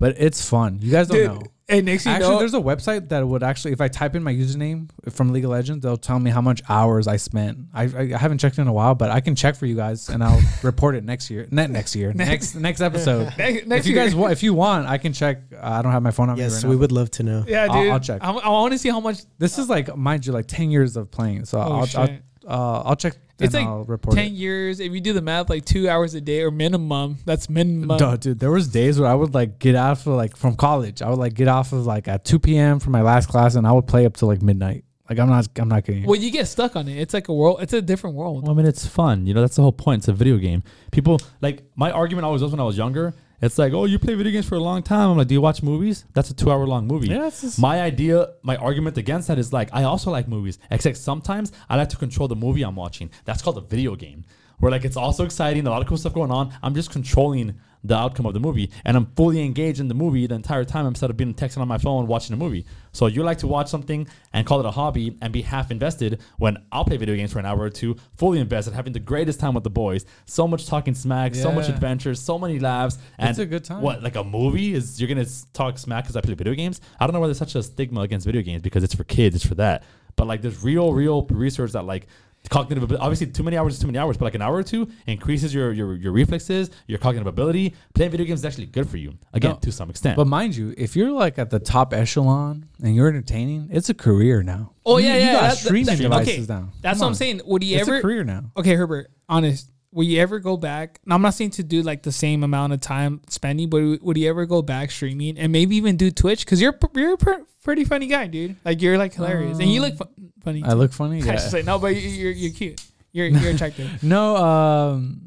But 0.00 0.16
it's 0.18 0.48
fun. 0.48 0.78
You 0.80 0.90
guys 0.92 1.08
don't 1.08 1.16
Dude, 1.18 1.26
know. 1.28 1.42
And 1.68 1.84
next 1.86 2.06
you 2.06 2.12
Actually, 2.12 2.30
know, 2.30 2.38
there's 2.38 2.54
a 2.54 2.60
website 2.60 3.10
that 3.10 3.26
would 3.26 3.42
actually, 3.42 3.72
if 3.72 3.80
I 3.80 3.88
type 3.88 4.14
in 4.14 4.22
my 4.22 4.32
username 4.32 4.88
from 5.10 5.32
League 5.32 5.44
of 5.44 5.50
Legends, 5.50 5.82
they'll 5.82 5.96
tell 5.98 6.18
me 6.18 6.30
how 6.30 6.40
much 6.40 6.62
hours 6.68 7.06
I 7.06 7.16
spent. 7.16 7.58
I, 7.74 7.82
I, 7.84 8.00
I 8.14 8.16
haven't 8.16 8.38
checked 8.38 8.58
in 8.58 8.66
a 8.68 8.72
while, 8.72 8.94
but 8.94 9.10
I 9.10 9.20
can 9.20 9.34
check 9.34 9.54
for 9.56 9.66
you 9.66 9.76
guys 9.76 10.08
and 10.08 10.24
I'll 10.24 10.40
report 10.62 10.94
it 10.94 11.04
next 11.04 11.28
year. 11.30 11.46
Not 11.50 11.70
next 11.70 11.94
year. 11.94 12.12
next 12.14 12.54
next 12.54 12.80
episode. 12.80 13.32
next, 13.38 13.66
next 13.66 13.80
if 13.84 13.90
you 13.90 13.94
year. 13.96 14.04
guys 14.04 14.14
want, 14.14 14.32
if 14.32 14.42
you 14.42 14.54
want, 14.54 14.86
I 14.88 14.98
can 14.98 15.12
check. 15.12 15.42
Uh, 15.52 15.58
I 15.60 15.82
don't 15.82 15.92
have 15.92 16.02
my 16.02 16.10
phone 16.10 16.30
on 16.30 16.36
me 16.36 16.42
Yes, 16.42 16.64
right 16.64 16.70
we 16.70 16.76
now. 16.76 16.80
would 16.80 16.92
love 16.92 17.10
to 17.12 17.22
know. 17.22 17.44
yeah, 17.46 17.66
I'll- 17.70 17.82
dude. 17.82 17.92
I'll 17.92 18.00
check. 18.00 18.24
I'm- 18.24 18.38
I 18.42 18.48
want 18.48 18.72
to 18.72 18.78
see 18.78 18.88
how 18.88 19.00
much. 19.00 19.18
This 19.38 19.58
is 19.58 19.68
like, 19.68 19.94
mind 19.96 20.24
you, 20.26 20.32
like 20.32 20.46
ten 20.46 20.70
years 20.70 20.96
of 20.96 21.10
playing. 21.10 21.44
So 21.44 21.58
Oh, 21.58 21.84
I'll, 21.84 21.88
I'll 21.96 22.18
uh, 22.46 22.82
I'll 22.86 22.96
check. 22.96 23.14
It's 23.40 23.54
like 23.54 23.66
I'll 23.66 23.84
report 23.84 24.16
Ten 24.16 24.26
it. 24.26 24.32
years. 24.32 24.80
If 24.80 24.92
you 24.92 25.00
do 25.00 25.12
the 25.12 25.22
math, 25.22 25.48
like 25.48 25.64
two 25.64 25.88
hours 25.88 26.14
a 26.14 26.20
day 26.20 26.42
or 26.42 26.50
minimum. 26.50 27.18
That's 27.24 27.48
minimum. 27.48 27.96
Duh, 27.98 28.16
dude, 28.16 28.38
there 28.40 28.50
was 28.50 28.68
days 28.68 28.98
where 28.98 29.08
I 29.08 29.14
would 29.14 29.34
like 29.34 29.58
get 29.58 29.76
off 29.76 30.06
of 30.06 30.14
like 30.14 30.36
from 30.36 30.56
college. 30.56 31.02
I 31.02 31.08
would 31.10 31.18
like 31.18 31.34
get 31.34 31.48
off 31.48 31.72
of 31.72 31.86
like 31.86 32.08
at 32.08 32.24
two 32.24 32.38
p.m. 32.38 32.80
for 32.80 32.90
my 32.90 33.02
last 33.02 33.28
class, 33.28 33.54
and 33.54 33.66
I 33.66 33.72
would 33.72 33.86
play 33.86 34.06
up 34.06 34.16
to 34.16 34.26
like 34.26 34.42
midnight. 34.42 34.84
Like 35.08 35.18
I'm 35.18 35.28
not, 35.30 35.48
I'm 35.56 35.68
not 35.68 35.84
kidding. 35.86 36.02
you. 36.02 36.08
Well, 36.08 36.20
you 36.20 36.30
get 36.30 36.46
stuck 36.48 36.76
on 36.76 36.86
it. 36.86 36.98
It's 36.98 37.14
like 37.14 37.28
a 37.28 37.32
world. 37.32 37.62
It's 37.62 37.72
a 37.72 37.80
different 37.80 38.14
world. 38.16 38.42
Well, 38.42 38.52
I 38.52 38.54
mean, 38.54 38.66
it's 38.66 38.86
fun. 38.86 39.26
You 39.26 39.32
know, 39.32 39.40
that's 39.40 39.56
the 39.56 39.62
whole 39.62 39.72
point. 39.72 40.00
It's 40.00 40.08
a 40.08 40.12
video 40.12 40.36
game. 40.36 40.62
People 40.90 41.18
like 41.40 41.62
my 41.76 41.90
argument 41.90 42.26
always 42.26 42.42
was 42.42 42.50
when 42.50 42.60
I 42.60 42.64
was 42.64 42.76
younger. 42.76 43.14
It's 43.40 43.56
like, 43.56 43.72
oh, 43.72 43.84
you 43.84 43.98
play 44.00 44.14
video 44.14 44.32
games 44.32 44.48
for 44.48 44.56
a 44.56 44.60
long 44.60 44.82
time. 44.82 45.10
I'm 45.10 45.16
like, 45.16 45.28
do 45.28 45.34
you 45.34 45.40
watch 45.40 45.62
movies? 45.62 46.04
That's 46.12 46.30
a 46.30 46.34
two-hour 46.34 46.66
long 46.66 46.86
movie. 46.88 47.08
Yeah, 47.08 47.30
just- 47.30 47.58
My 47.58 47.80
idea, 47.80 48.30
my 48.42 48.56
argument 48.56 48.98
against 48.98 49.28
that 49.28 49.38
is 49.38 49.52
like, 49.52 49.68
I 49.72 49.84
also 49.84 50.10
like 50.10 50.26
movies, 50.26 50.58
except 50.72 50.96
sometimes 50.96 51.52
I 51.68 51.76
like 51.76 51.88
to 51.90 51.96
control 51.96 52.26
the 52.26 52.34
movie 52.36 52.62
I'm 52.62 52.74
watching. 52.74 53.10
That's 53.26 53.40
called 53.40 53.56
a 53.58 53.60
video 53.60 53.94
game, 53.94 54.24
where 54.58 54.72
like 54.72 54.84
it's 54.84 54.96
also 54.96 55.24
exciting, 55.24 55.66
a 55.66 55.70
lot 55.70 55.80
of 55.82 55.86
cool 55.88 55.96
stuff 55.98 56.14
going 56.14 56.32
on. 56.32 56.52
I'm 56.64 56.74
just 56.74 56.90
controlling 56.90 57.54
the 57.84 57.94
outcome 57.94 58.26
of 58.26 58.34
the 58.34 58.40
movie, 58.40 58.70
and 58.84 58.96
I'm 58.96 59.06
fully 59.16 59.44
engaged 59.44 59.80
in 59.80 59.88
the 59.88 59.94
movie 59.94 60.26
the 60.26 60.34
entire 60.34 60.64
time 60.64 60.86
instead 60.86 61.10
of 61.10 61.16
being 61.16 61.34
texting 61.34 61.58
on 61.58 61.68
my 61.68 61.78
phone 61.78 62.06
watching 62.06 62.34
a 62.34 62.36
movie. 62.36 62.66
So 62.92 63.06
you 63.06 63.22
like 63.22 63.38
to 63.38 63.46
watch 63.46 63.68
something 63.68 64.06
and 64.32 64.46
call 64.46 64.60
it 64.60 64.66
a 64.66 64.70
hobby 64.70 65.16
and 65.22 65.32
be 65.32 65.42
half 65.42 65.70
invested 65.70 66.20
when 66.38 66.58
I'll 66.72 66.84
play 66.84 66.96
video 66.96 67.14
games 67.14 67.32
for 67.32 67.38
an 67.38 67.46
hour 67.46 67.60
or 67.60 67.70
two, 67.70 67.96
fully 68.16 68.40
invested, 68.40 68.74
having 68.74 68.92
the 68.92 69.00
greatest 69.00 69.38
time 69.40 69.54
with 69.54 69.64
the 69.64 69.70
boys. 69.70 70.04
So 70.26 70.48
much 70.48 70.66
talking 70.66 70.94
smack, 70.94 71.34
so 71.34 71.52
much 71.52 71.68
adventure, 71.68 72.14
so 72.14 72.38
many 72.38 72.58
laughs, 72.58 72.98
and 73.18 73.30
It's 73.30 73.38
a 73.38 73.46
good 73.46 73.64
time. 73.64 73.82
What 73.82 74.02
like 74.02 74.16
a 74.16 74.24
movie 74.24 74.74
is 74.74 75.00
you're 75.00 75.08
gonna 75.08 75.26
talk 75.52 75.78
smack 75.78 76.04
because 76.04 76.16
I 76.16 76.20
play 76.20 76.34
video 76.34 76.54
games? 76.54 76.80
I 76.98 77.06
don't 77.06 77.14
know 77.14 77.20
why 77.20 77.26
there's 77.26 77.38
such 77.38 77.54
a 77.54 77.62
stigma 77.62 78.00
against 78.00 78.26
video 78.26 78.42
games 78.42 78.62
because 78.62 78.82
it's 78.82 78.94
for 78.94 79.04
kids, 79.04 79.36
it's 79.36 79.46
for 79.46 79.54
that. 79.56 79.84
But 80.16 80.26
like 80.26 80.42
there's 80.42 80.64
real, 80.64 80.92
real 80.92 81.26
research 81.26 81.72
that 81.72 81.84
like 81.84 82.08
cognitive. 82.50 82.90
Obviously, 83.00 83.26
too 83.26 83.42
many 83.42 83.56
hours 83.56 83.74
is 83.74 83.80
too 83.80 83.86
many 83.86 83.98
hours, 83.98 84.16
but 84.16 84.24
like 84.24 84.34
an 84.34 84.42
hour 84.42 84.54
or 84.56 84.62
two 84.62 84.88
increases 85.06 85.52
your 85.54 85.72
your 85.72 85.94
your 85.96 86.12
reflexes, 86.12 86.70
your 86.86 86.98
cognitive 86.98 87.26
ability. 87.26 87.74
Playing 87.94 88.10
video 88.10 88.26
games 88.26 88.40
is 88.40 88.44
actually 88.44 88.66
good 88.66 88.88
for 88.88 88.96
you. 88.96 89.14
Again, 89.34 89.52
No, 89.52 89.56
to 89.58 89.72
some 89.72 89.90
extent. 89.90 90.16
But 90.16 90.26
mind 90.26 90.56
you, 90.56 90.74
if 90.76 90.96
you're 90.96 91.10
like 91.12 91.38
at 91.38 91.50
the 91.50 91.58
top 91.58 91.92
echelon 91.92 92.66
and 92.82 92.94
you're 92.94 93.08
entertaining, 93.08 93.68
it's 93.70 93.88
a 93.90 93.94
career 93.94 94.42
now. 94.42 94.72
Oh 94.86 94.98
You- 94.98 95.06
yeah, 95.06 95.14
you 95.14 95.20
yeah. 95.20 95.32
got 95.32 95.40
that- 95.42 95.56
streaming 95.58 95.86
that- 95.86 95.98
devices 95.98 96.50
okay, 96.50 96.60
now. 96.60 96.68
That's 96.80 96.98
Come 96.98 97.00
what 97.00 97.06
I'm 97.06 97.10
on. 97.10 97.14
saying. 97.16 97.40
Would 97.44 97.64
you 97.64 97.76
It's 97.78 97.88
ever? 97.88 97.98
a 97.98 98.02
career 98.02 98.24
now. 98.24 98.50
Okay, 98.56 98.74
Herbert. 98.74 99.10
Honest. 99.28 99.70
Will 99.90 100.04
you 100.04 100.20
ever 100.20 100.38
go 100.38 100.58
back? 100.58 101.00
Now, 101.06 101.14
I'm 101.14 101.22
not 101.22 101.32
saying 101.32 101.52
to 101.52 101.62
do 101.62 101.80
like 101.80 102.02
the 102.02 102.12
same 102.12 102.44
amount 102.44 102.74
of 102.74 102.80
time 102.80 103.22
spending, 103.30 103.70
but 103.70 103.82
would- 103.82 104.02
would 104.02 104.16
you 104.18 104.28
ever 104.28 104.44
go 104.44 104.60
back 104.60 104.90
streaming 104.90 105.38
and 105.38 105.50
maybe 105.50 105.76
even 105.76 105.96
do 105.96 106.10
Twitch? 106.10 106.44
Because 106.44 106.60
you're 106.60 106.78
you're 106.94 107.14
a 107.14 107.18
pretty 107.64 107.84
funny 107.84 108.06
guy, 108.06 108.26
dude. 108.26 108.56
Like 108.66 108.82
you're 108.82 108.98
like 108.98 109.14
hilarious, 109.14 109.58
and 109.58 109.72
you 109.72 109.80
look 109.80 109.96
fu- 109.96 110.04
funny. 110.42 110.62
I 110.64 110.72
look 110.74 110.92
funny. 110.92 111.22
I 111.22 111.26
Yeah. 111.26 111.36
should 111.38 111.50
say 111.50 111.62
no, 111.62 111.78
but 111.78 111.88
you- 111.96 112.08
you're 112.08 112.32
you're 112.32 112.52
cute. 112.52 112.80
You're 113.12 113.26
you're 113.28 113.50
attractive. 113.54 114.02
No, 114.02 114.36
um, 114.36 115.20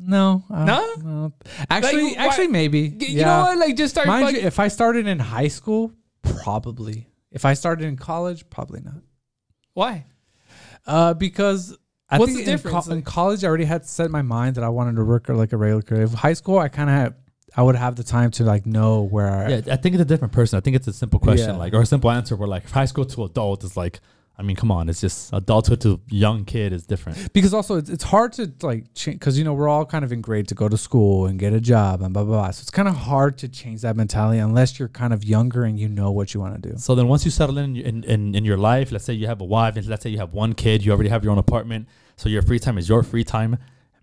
no, 0.00 0.44
No? 0.50 0.94
no. 1.02 1.32
Actually, 1.70 2.14
why- 2.14 2.26
actually, 2.26 2.48
maybe. 2.48 2.88
Y- 2.90 2.96
You 3.00 3.06
yeah. 3.18 3.24
know 3.26 3.40
what? 3.42 3.58
Like 3.58 3.76
just 3.76 3.94
start. 3.94 4.06
Mind 4.06 4.26
fuck- 4.26 4.34
you, 4.34 4.40
if 4.46 4.58
I 4.60 4.68
started 4.68 5.06
in 5.06 5.18
high 5.18 5.48
school, 5.48 5.92
probably. 6.22 7.08
If 7.30 7.44
I 7.44 7.54
started 7.54 7.84
in 7.86 7.96
college, 7.96 8.48
probably 8.50 8.80
not. 8.80 9.02
why? 9.74 10.06
Uh, 10.86 11.12
because 11.14 11.76
I 12.08 12.18
What's 12.18 12.32
think 12.32 12.46
the 12.46 12.52
in, 12.52 12.58
co- 12.58 12.62
difference? 12.70 12.86
in 12.88 13.02
college 13.02 13.42
I 13.44 13.48
already 13.48 13.64
had 13.64 13.84
set 13.84 14.10
my 14.10 14.22
mind 14.22 14.54
that 14.54 14.64
I 14.64 14.68
wanted 14.68 14.96
to 14.96 15.04
work 15.04 15.28
like 15.28 15.52
a 15.52 15.56
regular 15.56 15.82
career. 15.82 16.02
If 16.04 16.12
high 16.14 16.32
school, 16.34 16.58
I 16.58 16.68
kind 16.68 16.88
of 16.88 17.14
I 17.56 17.62
would 17.62 17.74
have 17.74 17.96
the 17.96 18.04
time 18.04 18.30
to 18.32 18.44
like 18.44 18.64
know 18.66 19.02
where. 19.02 19.28
I, 19.28 19.48
yeah, 19.48 19.60
I 19.72 19.76
think 19.76 19.94
it's 19.96 20.02
a 20.02 20.06
different 20.06 20.32
person. 20.32 20.56
I 20.56 20.60
think 20.60 20.76
it's 20.76 20.86
a 20.86 20.92
simple 20.92 21.18
question, 21.18 21.50
Yeah. 21.50 21.56
like 21.56 21.74
or 21.74 21.82
a 21.82 21.86
simple 21.86 22.10
answer. 22.10 22.36
Where 22.36 22.48
like 22.48 22.70
high 22.70 22.84
school 22.86 23.04
to 23.06 23.24
adult 23.24 23.64
is 23.64 23.76
like, 23.76 24.00
I 24.38 24.42
mean, 24.42 24.54
come 24.54 24.70
on, 24.70 24.90
it's 24.90 25.00
just 25.00 25.32
adulthood 25.32 25.80
to 25.80 25.98
young 26.10 26.44
kid 26.44 26.74
is 26.74 26.84
different. 26.84 27.32
because 27.32 27.54
also 27.54 27.76
it's, 27.76 27.88
it's 27.88 28.04
hard 28.04 28.34
to 28.34 28.52
like 28.60 28.84
change 28.94 29.18
because 29.18 29.38
you 29.38 29.44
know 29.44 29.54
we're 29.54 29.68
all 29.68 29.86
kind 29.86 30.04
of 30.04 30.12
in 30.12 30.20
grade 30.20 30.46
to 30.48 30.54
go 30.54 30.68
to 30.68 30.76
school 30.76 31.24
and 31.24 31.38
get 31.38 31.54
a 31.54 31.60
job 31.60 32.02
and 32.02 32.12
blah 32.12 32.22
blah 32.22 32.36
blah. 32.42 32.50
So 32.50 32.60
it's 32.60 32.70
kind 32.70 32.86
of 32.86 32.94
hard 32.96 33.38
to 33.38 33.48
change 33.48 33.80
that 33.80 33.96
mentality 33.96 34.38
unless 34.38 34.78
you're 34.78 34.88
kind 34.90 35.14
of 35.14 35.24
younger 35.24 35.64
and 35.64 35.80
you 35.80 35.88
know 35.88 36.10
what 36.10 36.34
you 36.34 36.40
want 36.40 36.62
to 36.62 36.70
do. 36.70 36.76
So 36.76 36.94
then 36.94 37.08
once 37.08 37.24
you 37.24 37.30
settle 37.30 37.56
in, 37.56 37.76
in 37.76 38.04
in 38.04 38.34
in 38.34 38.44
your 38.44 38.58
life, 38.58 38.92
let's 38.92 39.06
say 39.06 39.14
you 39.14 39.26
have 39.26 39.40
a 39.40 39.44
wife, 39.44 39.76
and 39.76 39.86
let's 39.86 40.02
say 40.02 40.10
you 40.10 40.18
have 40.18 40.34
one 40.34 40.52
kid, 40.52 40.84
you 40.84 40.92
already 40.92 41.08
have 41.08 41.24
your 41.24 41.32
own 41.32 41.38
apartment, 41.38 41.88
so 42.16 42.28
your 42.28 42.42
free 42.42 42.58
time 42.58 42.76
is 42.76 42.88
your 42.90 43.02
free 43.02 43.24
time. 43.24 43.56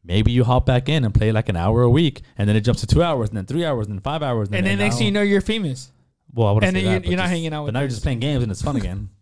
Maybe 0.04 0.32
you 0.32 0.44
hop 0.46 0.66
back 0.66 0.90
in 0.90 1.06
and 1.06 1.14
play 1.14 1.32
like 1.32 1.48
an 1.48 1.56
hour 1.56 1.84
a 1.84 1.90
week, 1.90 2.24
and 2.40 2.50
then 2.50 2.56
it 2.56 2.62
jumps 2.62 2.82
to 2.82 2.88
two 2.88 3.04
hours, 3.04 3.30
and 3.30 3.38
then 3.38 3.46
three 3.46 3.64
hours, 3.66 3.86
and 3.88 3.96
then 3.96 4.02
five 4.02 4.22
hours, 4.24 4.48
And 4.50 4.66
then 4.66 4.74
an 4.74 4.80
next 4.80 4.96
hour. 4.96 4.98
thing 4.98 5.06
you 5.06 5.12
know, 5.14 5.22
you're 5.22 5.40
famous, 5.42 5.92
well, 6.34 6.48
I 6.48 6.52
wouldn't 6.54 6.68
and 6.70 6.76
say 6.76 6.84
then 6.84 6.94
that, 6.94 7.00
you're- 7.04 7.12
you're 7.12 7.18
not 7.24 7.30
hanging 7.30 7.54
out 7.54 7.64
with 7.64 7.68
But 7.74 7.74
now 7.76 7.82
you're 7.82 7.90
just 7.90 8.02
playing 8.04 8.20
games, 8.20 8.42
and 8.44 8.52
it's 8.52 8.62
fun 8.64 8.76
again. 8.76 9.10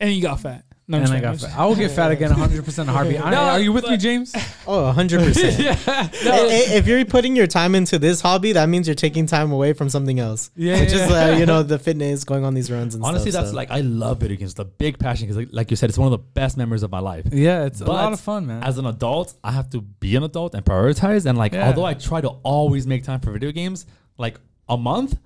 and 0.00 0.12
you 0.12 0.22
got 0.22 0.40
fat. 0.40 0.64
No, 0.90 0.96
I'm 0.96 1.02
and 1.02 1.10
just 1.10 1.12
I 1.12 1.16
kidding, 1.16 1.28
I'm 1.28 1.34
got 1.34 1.40
just- 1.40 1.52
fat. 1.54 1.60
I 1.60 1.66
will 1.66 1.76
get 1.76 1.90
fat 1.90 2.10
again 2.12 2.30
100 2.40 2.64
percent 2.64 2.88
heartbeat. 2.88 3.20
I- 3.22 3.30
No, 3.30 3.36
are 3.42 3.60
you 3.60 3.72
with 3.74 3.84
me, 3.84 3.90
but- 3.90 4.00
James? 4.00 4.34
Oh, 4.66 4.92
100%. 4.96 6.76
If 6.76 6.86
you're 6.86 7.04
putting 7.04 7.36
your 7.36 7.46
time 7.46 7.74
into 7.74 7.98
this 7.98 8.20
hobby, 8.20 8.52
that 8.52 8.68
means 8.68 8.86
you're 8.86 8.94
taking 8.94 9.26
time 9.26 9.50
away 9.52 9.72
from 9.72 9.88
something 9.88 10.18
else. 10.20 10.50
Yeah, 10.56 10.80
Which 10.80 10.92
is, 10.92 11.00
uh, 11.10 11.36
you 11.38 11.46
know, 11.46 11.62
the 11.62 11.78
fitness, 11.78 12.24
going 12.24 12.44
on 12.44 12.54
these 12.54 12.70
runs 12.70 12.94
and 12.94 13.04
Honestly, 13.04 13.30
stuff. 13.30 13.42
that's 13.42 13.50
so. 13.52 13.56
like 13.56 13.70
I 13.70 13.80
love 13.80 14.20
video 14.20 14.36
games. 14.36 14.52
It's 14.52 14.60
a 14.60 14.64
big 14.64 14.98
passion 14.98 15.26
because, 15.26 15.36
like, 15.36 15.48
like 15.52 15.70
you 15.70 15.76
said, 15.76 15.88
it's 15.90 15.98
one 15.98 16.06
of 16.06 16.12
the 16.12 16.18
best 16.34 16.56
memories 16.56 16.82
of 16.82 16.90
my 16.90 17.00
life. 17.00 17.26
Yeah, 17.32 17.64
it's 17.64 17.80
a 17.80 17.84
lot 17.86 18.12
of 18.12 18.20
fun, 18.20 18.46
man. 18.46 18.62
As 18.62 18.78
an 18.78 18.86
adult, 18.86 19.34
I 19.44 19.52
have 19.52 19.70
to 19.70 19.80
be 19.80 20.16
an 20.16 20.22
adult 20.22 20.54
and 20.54 20.64
prioritize. 20.64 21.26
And 21.26 21.36
like, 21.38 21.52
Yeah. 21.52 21.66
although 21.66 21.84
I 21.84 21.94
try 21.94 22.20
to 22.20 22.28
always 22.42 22.86
make 22.86 23.04
time 23.04 23.20
for 23.20 23.30
video 23.32 23.52
games, 23.52 23.86
like 24.16 24.38
a 24.68 24.76
month, 24.76 25.18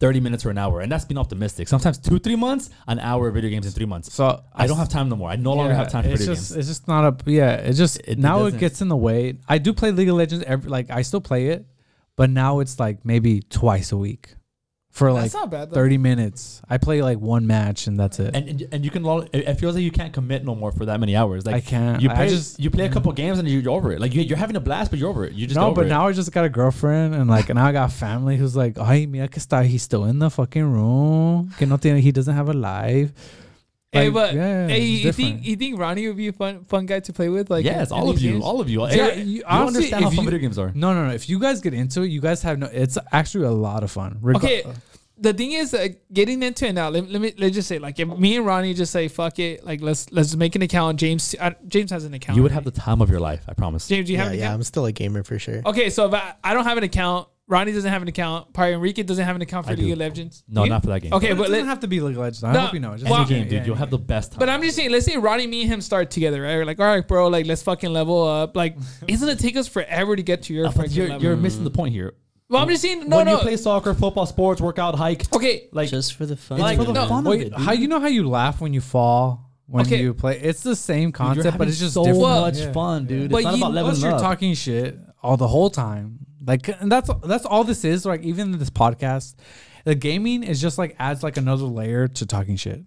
thirty 0.00 0.20
minutes 0.20 0.46
or 0.46 0.50
an 0.50 0.58
hour, 0.58 0.80
and 0.80 0.90
that's 0.92 1.04
being 1.04 1.18
optimistic. 1.18 1.66
Sometimes 1.68 1.98
two, 1.98 2.18
three 2.18 2.36
months, 2.36 2.70
an 2.86 2.98
hour 3.00 3.28
of 3.28 3.34
video 3.34 3.50
games 3.50 3.66
in 3.66 3.72
three 3.72 3.86
months. 3.86 4.12
so 4.12 4.42
I 4.54 4.66
don't 4.66 4.76
have 4.78 4.88
time 4.88 5.08
no 5.08 5.16
more. 5.16 5.28
I 5.30 5.36
no 5.36 5.52
longer 5.54 5.74
have 5.74 5.90
time 5.90 6.04
for 6.04 6.10
it's 6.10 6.20
video 6.20 6.34
just, 6.34 6.50
games. 6.50 6.58
It's 6.58 6.68
just 6.68 6.88
not 6.88 7.04
a 7.04 7.30
yeah. 7.30 7.54
It 7.56 7.72
just 7.74 7.98
It- 8.00 8.08
it 8.10 8.18
now 8.18 8.40
it 8.40 8.44
doesn't- 8.44 8.60
gets 8.60 8.80
in 8.80 8.88
the 8.88 8.96
way. 8.96 9.38
I 9.48 9.58
do 9.58 9.72
play 9.72 9.90
League 9.90 10.08
of 10.08 10.16
Legends 10.16 10.44
every 10.46 10.70
like 10.70 10.90
I 10.90 11.02
still 11.02 11.20
play 11.20 11.48
it, 11.48 11.66
but 12.16 12.30
now 12.30 12.60
it's 12.60 12.78
like 12.78 13.04
maybe 13.04 13.40
twice 13.50 13.90
a 13.92 13.96
week 13.96 14.34
for 14.90 15.12
like 15.12 15.32
not 15.32 15.50
bad. 15.50 15.70
Though. 15.70 15.74
thirty 15.74 15.98
minutes. 15.98 16.60
I 16.68 16.78
play 16.78 17.02
like 17.02 17.18
one 17.18 17.46
match 17.46 17.86
and 17.86 17.98
that's 17.98 18.18
it. 18.18 18.34
And, 18.34 18.48
and 18.48 18.68
and 18.72 18.84
you 18.84 18.90
can 18.90 19.04
lo- 19.04 19.26
it 19.32 19.48
it 19.48 19.54
feels 19.54 19.74
like 19.74 19.84
you 19.84 19.90
can't 19.90 20.12
commit 20.12 20.44
no 20.44 20.54
more 20.54 20.72
for 20.72 20.86
that 20.86 20.98
many 20.98 21.14
hours. 21.14 21.46
Like 21.46 21.54
I 21.56 21.60
can't. 21.60 22.02
You 22.02 22.10
I 22.10 22.14
play 22.14 22.28
just 22.28 22.58
you 22.58 22.70
play 22.70 22.86
a 22.86 22.88
couple 22.88 23.12
games 23.12 23.38
and 23.38 23.48
you're 23.48 23.70
over 23.70 23.92
it. 23.92 24.00
Like 24.00 24.14
you, 24.14 24.22
you're 24.22 24.38
having 24.38 24.56
a 24.56 24.60
blast, 24.60 24.90
but 24.90 24.98
you're 24.98 25.10
over 25.10 25.24
it. 25.24 25.34
You 25.34 25.46
just 25.46 25.56
no, 25.56 25.66
over 25.66 25.74
but 25.74 25.86
it. 25.86 25.90
now 25.90 26.08
I 26.08 26.12
just 26.12 26.32
got 26.32 26.44
a 26.44 26.48
girlfriend 26.48 27.14
and 27.14 27.28
like 27.30 27.48
now 27.48 27.66
I 27.66 27.72
got 27.72 27.92
family 27.92 28.36
who's 28.36 28.56
like, 28.56 28.78
ay, 28.78 29.06
mira 29.06 29.28
que 29.28 29.40
está, 29.40 29.64
he's 29.64 29.82
still 29.82 30.04
in 30.04 30.18
the 30.18 30.30
fucking 30.30 30.64
room. 30.64 31.52
Que 31.58 31.66
no 31.66 31.76
tiene, 31.76 31.98
he 31.98 32.10
doesn't 32.10 32.34
have 32.34 32.48
a 32.48 32.54
life. 32.54 33.12
Hey, 33.90 34.10
but 34.10 34.34
yeah, 34.34 34.68
hey, 34.68 34.80
you 34.84 35.02
different. 35.04 35.14
think 35.16 35.46
you 35.46 35.56
think 35.56 35.78
Ronnie 35.78 36.06
would 36.08 36.16
be 36.18 36.28
a 36.28 36.32
fun 36.32 36.64
fun 36.66 36.84
guy 36.84 37.00
to 37.00 37.12
play 37.12 37.30
with? 37.30 37.48
Like, 37.48 37.64
yes, 37.64 37.90
in 37.90 37.96
all 37.96 38.10
of 38.10 38.16
these 38.16 38.24
you, 38.24 38.32
games? 38.32 38.44
all 38.44 38.60
of 38.60 38.68
you. 38.68 38.86
Yeah, 38.86 39.14
you, 39.14 39.24
you- 39.36 39.42
honestly, 39.46 39.92
understand 39.94 40.04
how 40.04 40.10
fun 40.10 40.18
you- 40.18 40.30
video 40.30 40.40
games 40.40 40.58
are. 40.58 40.72
No, 40.74 40.92
no, 40.92 41.06
no. 41.06 41.14
If 41.14 41.28
you 41.30 41.38
guys 41.40 41.62
get 41.62 41.72
into 41.72 42.02
it, 42.02 42.08
you 42.08 42.20
guys 42.20 42.42
have 42.42 42.58
no. 42.58 42.68
It's 42.70 42.98
actually 43.12 43.46
a 43.46 43.50
lot 43.50 43.82
of 43.82 43.90
fun. 43.90 44.18
Reg- 44.20 44.36
Okay, 44.36 44.62
the 45.16 45.32
thing 45.32 45.52
is, 45.52 45.72
uh, 45.72 45.88
getting 46.12 46.42
into 46.42 46.66
it 46.66 46.74
now. 46.74 46.90
Let, 46.90 47.08
let 47.08 47.22
me 47.22 47.32
let's 47.38 47.54
just 47.54 47.66
say, 47.66 47.78
like, 47.78 47.98
if 47.98 48.06
me 48.08 48.36
and 48.36 48.44
Ronnie 48.44 48.74
just 48.74 48.92
say, 48.92 49.08
"Fuck 49.08 49.38
it," 49.38 49.64
like 49.64 49.80
let's 49.80 50.12
let's 50.12 50.36
make 50.36 50.54
an 50.54 50.60
account. 50.60 51.00
James 51.00 51.34
uh, 51.40 51.52
James 51.66 51.90
has 51.90 52.04
an 52.04 52.12
account. 52.12 52.36
You 52.36 52.42
would 52.42 52.52
have 52.52 52.64
the 52.64 52.70
time 52.70 53.00
of 53.00 53.08
your 53.08 53.20
life. 53.20 53.42
I 53.48 53.54
promise. 53.54 53.88
James. 53.88 54.06
Do 54.06 54.12
you 54.12 54.18
yeah, 54.18 54.24
have 54.24 54.32
an 54.34 54.38
yeah, 54.38 54.44
account? 54.44 54.54
I'm 54.56 54.62
still 54.64 54.84
a 54.84 54.92
gamer 54.92 55.22
for 55.22 55.38
sure. 55.38 55.62
Okay, 55.64 55.88
so 55.88 56.06
if 56.08 56.12
I, 56.12 56.34
I 56.44 56.52
don't 56.52 56.64
have 56.64 56.76
an 56.76 56.84
account, 56.84 57.28
Ronnie 57.48 57.72
doesn't 57.72 57.90
have 57.90 58.02
an 58.02 58.08
account, 58.08 58.52
probably 58.52 58.74
Enrique 58.74 59.02
doesn't 59.02 59.24
have 59.24 59.34
an 59.34 59.40
account 59.40 59.64
for 59.66 59.72
I 59.72 59.74
League 59.74 59.86
do. 59.86 59.92
of 59.94 59.98
Legends. 59.98 60.44
No, 60.46 60.64
You? 60.64 60.70
not 60.70 60.82
for 60.82 60.88
that 60.88 61.00
game. 61.00 61.12
Okay, 61.14 61.28
but, 61.30 61.38
but 61.38 61.44
it 61.46 61.48
doesn't 61.48 61.64
let, 61.66 61.70
have 61.70 61.80
to 61.80 61.88
be 61.88 62.00
League 62.00 62.14
of 62.16 62.20
Legends. 62.20 62.44
I 62.44 62.52
No, 62.52 62.60
hope 62.60 62.74
you 62.74 62.80
know. 62.80 62.92
Just 62.92 63.06
Any 63.06 63.10
well, 63.12 63.24
game, 63.24 63.44
yeah, 63.44 63.48
dude. 63.50 63.66
You'll 63.66 63.74
yeah. 63.76 63.80
have 63.80 63.90
the 63.90 63.98
best 63.98 64.32
time. 64.32 64.38
But 64.38 64.50
I'm 64.50 64.60
just 64.62 64.76
saying, 64.76 64.90
let's 64.90 65.06
say 65.06 65.16
Ronnie, 65.16 65.46
me 65.46 65.62
and 65.62 65.72
him 65.72 65.80
start 65.80 66.10
together, 66.10 66.42
right? 66.42 66.56
We're 66.56 66.66
like, 66.66 66.78
all 66.78 66.86
right, 66.86 67.06
bro, 67.08 67.28
like 67.28 67.46
let's 67.46 67.62
fucking 67.62 67.90
level 67.90 68.22
up. 68.26 68.54
Like, 68.54 68.76
isn't 69.08 69.28
it 69.28 69.38
take 69.38 69.56
us 69.56 69.66
forever 69.66 70.14
to 70.14 70.22
get 70.22 70.42
to 70.44 70.52
your 70.54 70.70
fucking 70.70 70.92
you're, 70.92 71.08
level? 71.08 71.22
you're 71.22 71.36
missing 71.36 71.64
the 71.64 71.70
point 71.70 71.94
here. 71.94 72.12
well, 72.50 72.62
I'm 72.62 72.68
just 72.68 72.82
saying, 72.82 73.08
no, 73.08 73.16
when 73.16 73.26
no. 73.26 73.32
you 73.36 73.38
play 73.38 73.56
soccer, 73.56 73.94
football, 73.94 74.26
sports, 74.26 74.60
workout, 74.60 74.94
hike, 74.94 75.32
okay, 75.34 75.68
like 75.72 75.88
just 75.88 76.14
for 76.14 76.26
the 76.26 76.36
fun. 76.36 76.58
Like, 76.58 76.78
of 76.78 76.84
for 76.86 76.92
the 76.92 77.02
it. 77.02 77.08
fun 77.08 77.26
of 77.26 77.30
Wait, 77.30 77.46
it, 77.46 77.54
how 77.54 77.72
dude. 77.72 77.80
you 77.80 77.88
know 77.88 78.00
how 78.00 78.08
you 78.08 78.28
laugh 78.28 78.60
when 78.60 78.74
you 78.74 78.80
fall 78.82 79.50
when 79.66 79.86
Okay. 79.86 80.00
you 80.02 80.12
play? 80.14 80.38
It's 80.38 80.62
the 80.62 80.76
same 80.76 81.10
Dude, 81.12 81.18
you're 81.18 81.26
concept, 81.26 81.44
but 81.44 81.52
having 81.52 81.68
it's 81.68 81.78
just 81.78 81.94
so 81.94 82.04
different. 82.04 82.22
much 82.22 82.58
Yeah. 82.58 82.72
fun, 82.72 83.06
dude. 83.06 83.30
But 83.30 83.38
it's 83.38 83.44
not 83.44 83.56
you- 83.56 83.62
about 83.64 83.72
leveling 83.74 83.94
Plus, 83.96 84.02
you're 84.02 84.12
up. 84.14 84.20
talking 84.20 84.54
shit 84.54 84.98
all 85.22 85.36
the 85.38 85.48
whole 85.48 85.70
time. 85.70 86.20
Like, 86.48 86.66
and 86.80 86.90
that's 86.90 87.10
that's 87.24 87.44
all 87.44 87.62
this 87.62 87.84
is. 87.84 88.04
Like, 88.06 88.22
even 88.22 88.58
this 88.58 88.70
podcast, 88.70 89.34
the 89.84 89.94
gaming 89.94 90.42
is 90.42 90.60
just 90.60 90.78
like 90.78 90.96
adds 90.98 91.22
like 91.22 91.36
another 91.36 91.64
layer 91.64 92.08
to 92.08 92.26
talking 92.26 92.56
shit. 92.56 92.82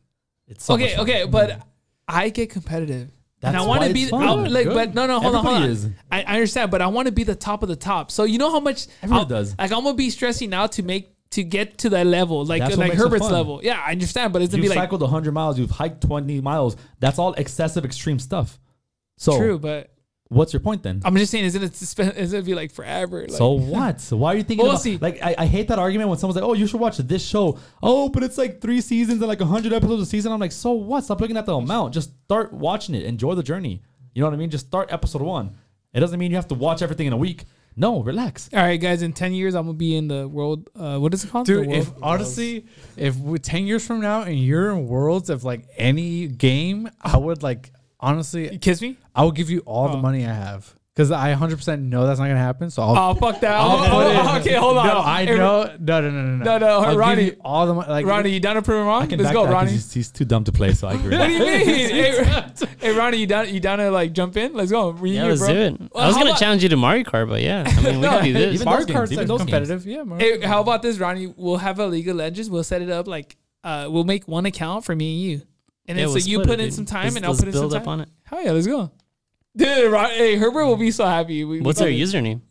It's 0.47 0.66
so 0.66 0.76
much 0.76 0.82
okay, 0.88 0.95
fun. 0.95 1.01
okay, 1.03 1.26
but 1.26 1.62
I 2.07 2.30
get 2.30 2.49
competitive. 2.49 3.09
and 3.43 3.55
I 3.55 3.59
That's 3.59 3.66
want 3.68 3.82
why 3.82 3.88
to 3.88 3.93
be 3.93 4.03
it's 4.03 4.14
I- 4.14 4.26
fun. 4.26 4.51
like, 4.51 4.66
Good. 4.66 4.74
but 4.74 4.93
no, 4.95 5.05
no, 5.07 5.20
hold 5.20 5.36
on, 5.36 5.45
hold 5.45 5.55
Everybody 5.57 5.66
on. 5.66 5.72
is. 5.72 5.89
I, 6.12 6.24
I 6.24 6.34
understand, 6.34 6.72
but 6.72 6.82
I 6.82 6.88
want 6.88 7.05
to 7.05 7.12
be 7.14 7.24
the 7.24 7.36
top 7.36 7.64
of 7.64 7.70
the 7.70 7.76
top. 7.78 8.12
So 8.12 8.24
you 8.26 8.38
know 8.39 8.51
how 8.51 8.59
much 8.59 8.88
Everybody 9.03 9.20
I'll- 9.22 9.26
does. 9.26 9.55
Like 9.57 9.72
I'm 9.72 9.84
gonna 9.84 9.93
be 9.95 10.09
stressing 10.09 10.53
out 10.53 10.74
to 10.74 10.84
make 10.84 11.14
to 11.32 11.43
get 11.43 11.78
to 11.78 11.89
that 11.91 12.05
level, 12.07 12.43
like 12.43 12.62
That's 12.62 12.76
like 12.76 12.91
Herbert's 12.93 13.30
level. 13.30 13.62
Yeah, 13.64 13.82
I 13.86 13.91
understand, 13.91 14.34
but 14.34 14.41
it's 14.41 14.51
gonna 14.51 14.64
You've 14.64 14.72
be 14.72 14.76
like 14.76 14.84
you 14.84 14.84
cycled 14.84 15.01
100 15.01 15.32
miles. 15.32 15.57
You've 15.57 15.72
hiked 15.72 16.01
20 16.01 16.41
miles. 16.41 16.76
That's 16.99 17.20
all 17.20 17.32
excessive, 17.34 17.86
extreme 17.86 18.20
stuff. 18.20 18.59
So, 19.18 19.38
true. 19.38 19.57
But 19.59 19.91
what's 20.32 20.53
your 20.53 20.59
point 20.61 20.82
then? 20.84 21.01
I'm 21.05 21.15
just 21.17 21.32
saying, 21.32 21.45
isn't 21.45 21.61
it? 21.63 21.73
suspe- 21.73 22.15
Isn't 22.15 22.39
it 22.39 22.45
be 22.45 22.55
like 22.55 22.71
forever? 22.71 23.21
Like, 23.21 23.32
so 23.32 23.51
what? 23.51 24.01
So 24.01 24.17
why 24.17 24.34
are 24.34 24.38
you 24.38 24.43
thinking 24.43 24.63
Well, 24.65 24.73
about 24.73 24.82
see- 24.82 24.97
like 24.97 25.21
I, 25.21 25.36
I 25.39 25.45
hate 25.45 25.67
that 25.67 25.77
argument 25.79 26.09
when 26.09 26.17
someone's 26.17 26.36
like, 26.39 26.45
"Oh, 26.49 26.53
you 26.53 26.67
should 26.67 26.79
watch 26.79 26.97
this 26.97 27.23
show." 27.25 27.59
Oh, 27.84 28.09
but 28.09 28.23
it's 28.23 28.38
like 28.38 28.61
3 28.61 28.82
seasons 28.82 29.19
and 29.21 29.27
like 29.27 29.39
100 29.39 29.73
episodes 29.73 30.01
a 30.01 30.05
season. 30.05 30.32
I'm 30.32 30.39
like, 30.39 30.51
"So 30.51 30.71
what? 30.71 31.03
Stop 31.03 31.21
looking 31.21 31.38
at 31.38 31.45
the 31.45 31.55
amount. 31.55 31.93
Just 31.93 32.11
start 32.25 32.53
watching 32.53 32.95
it. 32.95 33.03
Enjoy 33.05 33.36
the 33.36 33.43
journey." 33.43 33.82
You 34.13 34.21
know 34.21 34.27
what 34.27 34.34
I 34.34 34.38
mean? 34.38 34.49
Just 34.49 34.67
start 34.67 34.91
episode 34.91 35.21
1. 35.21 35.55
It 35.93 35.99
doesn't 35.99 36.19
mean 36.19 36.32
you 36.32 36.38
have 36.38 36.47
to 36.49 36.55
watch 36.55 36.82
everything 36.82 37.07
in 37.07 37.13
a 37.13 37.17
week. 37.17 37.45
No, 37.77 38.03
relax. 38.03 38.49
all 38.53 38.59
right, 38.59 38.75
guys. 38.79 39.01
In 39.01 39.13
ten 39.13 39.34
years, 39.34 39.55
I'm 39.55 39.65
gonna 39.65 39.77
be 39.77 39.95
in 39.95 40.09
the 40.09 40.27
world. 40.27 40.69
Uh, 40.75 40.97
what 40.99 41.13
is 41.13 41.23
it 41.23 41.32
called? 41.32 41.45
Dude, 41.45 41.71
if 41.71 41.89
honestly, 42.03 42.65
if 42.97 43.15
we, 43.17 43.39
ten 43.39 43.65
years 43.65 43.86
from 43.88 44.01
now 44.01 44.23
and 44.23 44.38
you're 44.38 44.71
in 44.71 44.88
worlds 44.88 45.29
of 45.29 45.45
like 45.45 45.65
any 45.77 46.27
game, 46.27 46.89
I 47.01 47.15
would 47.17 47.43
like 47.43 47.71
honestly, 48.02 48.52
you 48.54 48.60
kiss 48.60 48.82
me. 48.82 48.97
I 49.16 49.24
will 49.24 49.32
give 49.32 49.49
you 49.49 49.60
all 49.66 49.88
the 49.89 49.97
Oh. 49.97 50.02
money 50.02 50.26
I 50.26 50.34
have. 50.34 50.74
because 50.93 51.10
I 51.10 51.30
100 51.30 51.56
percent 51.56 51.82
know 51.84 52.06
that's 52.06 52.20
not 52.20 52.28
gonna 52.28 52.38
happen. 52.38 52.70
So 52.70 52.82
I'll. 52.84 53.12
Oh 53.12 53.14
fuck 53.16 53.39
that! 53.41 53.54
I'll 53.54 53.72
Oh, 53.72 53.78
put 53.78 53.93
oh, 54.26 54.38
okay, 54.39 54.56
hold 54.56 54.78
on. 54.78 54.88
No, 54.88 54.99
I 54.99 55.26
Hey, 55.26 55.38
know. 55.38 55.64
No, 55.80 56.02
no, 56.02 56.10
no, 56.12 56.22
no, 56.22 56.43
No, 56.43 56.58
no, 56.58 56.68
I'll 56.80 56.89
give 56.91 56.97
Ronnie- 56.99 57.24
you 57.26 57.36
all 57.45 57.66
the 57.66 57.74
mo- 57.76 57.86
like. 57.88 58.06
Ronnie, 58.06 58.32
you 58.32 58.39
down 58.41 58.56
to 58.56 58.62
prove 58.62 58.82
him 58.82 58.88
wrong? 58.88 59.08
Let's 59.08 59.24
back 59.24 59.34
go, 59.34 59.43
that 59.43 59.47
'cause 59.47 59.54
Ronnie. 59.54 59.72
He's, 59.72 59.93
he's 59.93 60.12
too 60.12 60.26
dumb 60.26 60.43
to 60.43 60.52
play, 60.52 60.74
so 60.74 60.88
I 60.89 60.93
agree. 60.93 61.18
What 61.18 61.28
do 61.28 61.34
you 61.34 61.39
mean? 61.45 61.68
hey, 61.68 62.26
hey, 62.80 62.91
Ronnie, 62.93 63.18
you 63.18 63.28
down? 63.28 63.54
You 63.54 63.60
down 63.62 63.78
to 63.80 63.89
like 63.89 64.12
jump 64.12 64.36
in? 64.36 64.54
Let's 64.54 64.70
go. 64.72 64.89
We 64.91 65.12
Yeah, 65.12 65.22
here, 65.22 65.30
let's 65.30 65.41
bro. 65.41 65.54
do 65.54 65.60
it. 65.60 65.80
Well, 65.80 66.04
I 66.04 66.08
was 66.08 66.16
how 66.16 66.22
gonna 66.22 66.32
about- 66.32 66.39
challenge 66.41 66.64
you 66.64 66.70
to 66.70 66.78
Mario 66.78 67.04
Kart, 67.06 67.30
but 67.30 67.41
yeah, 67.41 67.64
I 67.66 67.82
mean 67.82 68.02
we 68.02 68.08
can 68.08 68.24
do 68.26 68.34
this. 68.34 68.54
Even 68.56 68.66
Mario 68.66 68.80
those 68.80 68.86
games, 68.88 68.97
Kart's 68.97 69.12
even 69.14 69.22
like 69.22 69.28
those 69.30 69.39
competitive. 69.41 69.86
Yeah, 69.88 70.04
Mario 70.04 70.39
Hey, 70.41 70.45
how 70.45 70.60
about 70.62 70.82
this, 70.82 70.97
Ronnie? 70.99 71.34
We'll 71.38 71.58
have 71.58 71.80
a 71.80 71.88
League 71.88 72.10
of 72.10 72.18
Legends. 72.18 72.49
We'll 72.49 72.64
set 72.66 72.82
it 72.82 72.89
up 72.89 73.08
like 73.08 73.38
uh, 73.64 73.88
we'll 73.89 74.04
make 74.04 74.28
one 74.28 74.45
account 74.45 74.84
for 74.84 74.93
me 74.95 75.14
and 75.14 75.22
you, 75.22 75.41
and 75.91 75.99
Yeah, 75.99 76.05
then 76.05 76.13
we'll 76.13 76.21
so 76.21 76.29
you 76.29 76.39
put 76.39 76.49
it, 76.51 76.59
in 76.59 76.65
dude. 76.67 76.73
some 76.73 76.85
time 76.85 77.03
Let's- 77.05 77.15
and 77.17 77.25
I'll 77.25 77.31
let's 77.31 77.41
put 77.41 77.47
in 77.49 77.53
some 77.53 77.61
build 77.61 77.71
time. 77.73 77.81
up 77.81 77.87
on 77.87 78.01
it. 78.01 78.09
Hell 78.23 78.43
yeah, 78.43 78.51
let's 78.51 78.67
go. 78.67 78.91
Dude, 79.55 79.91
Ron, 79.91 80.09
hey, 80.11 80.35
Herbert 80.37 80.65
will 80.65 80.77
be 80.77 80.91
so 80.91 81.05
happy. 81.05 81.43
We, 81.43 81.57
we 81.59 81.61
What's 81.61 81.81
our 81.81 81.87
username? 81.87 82.41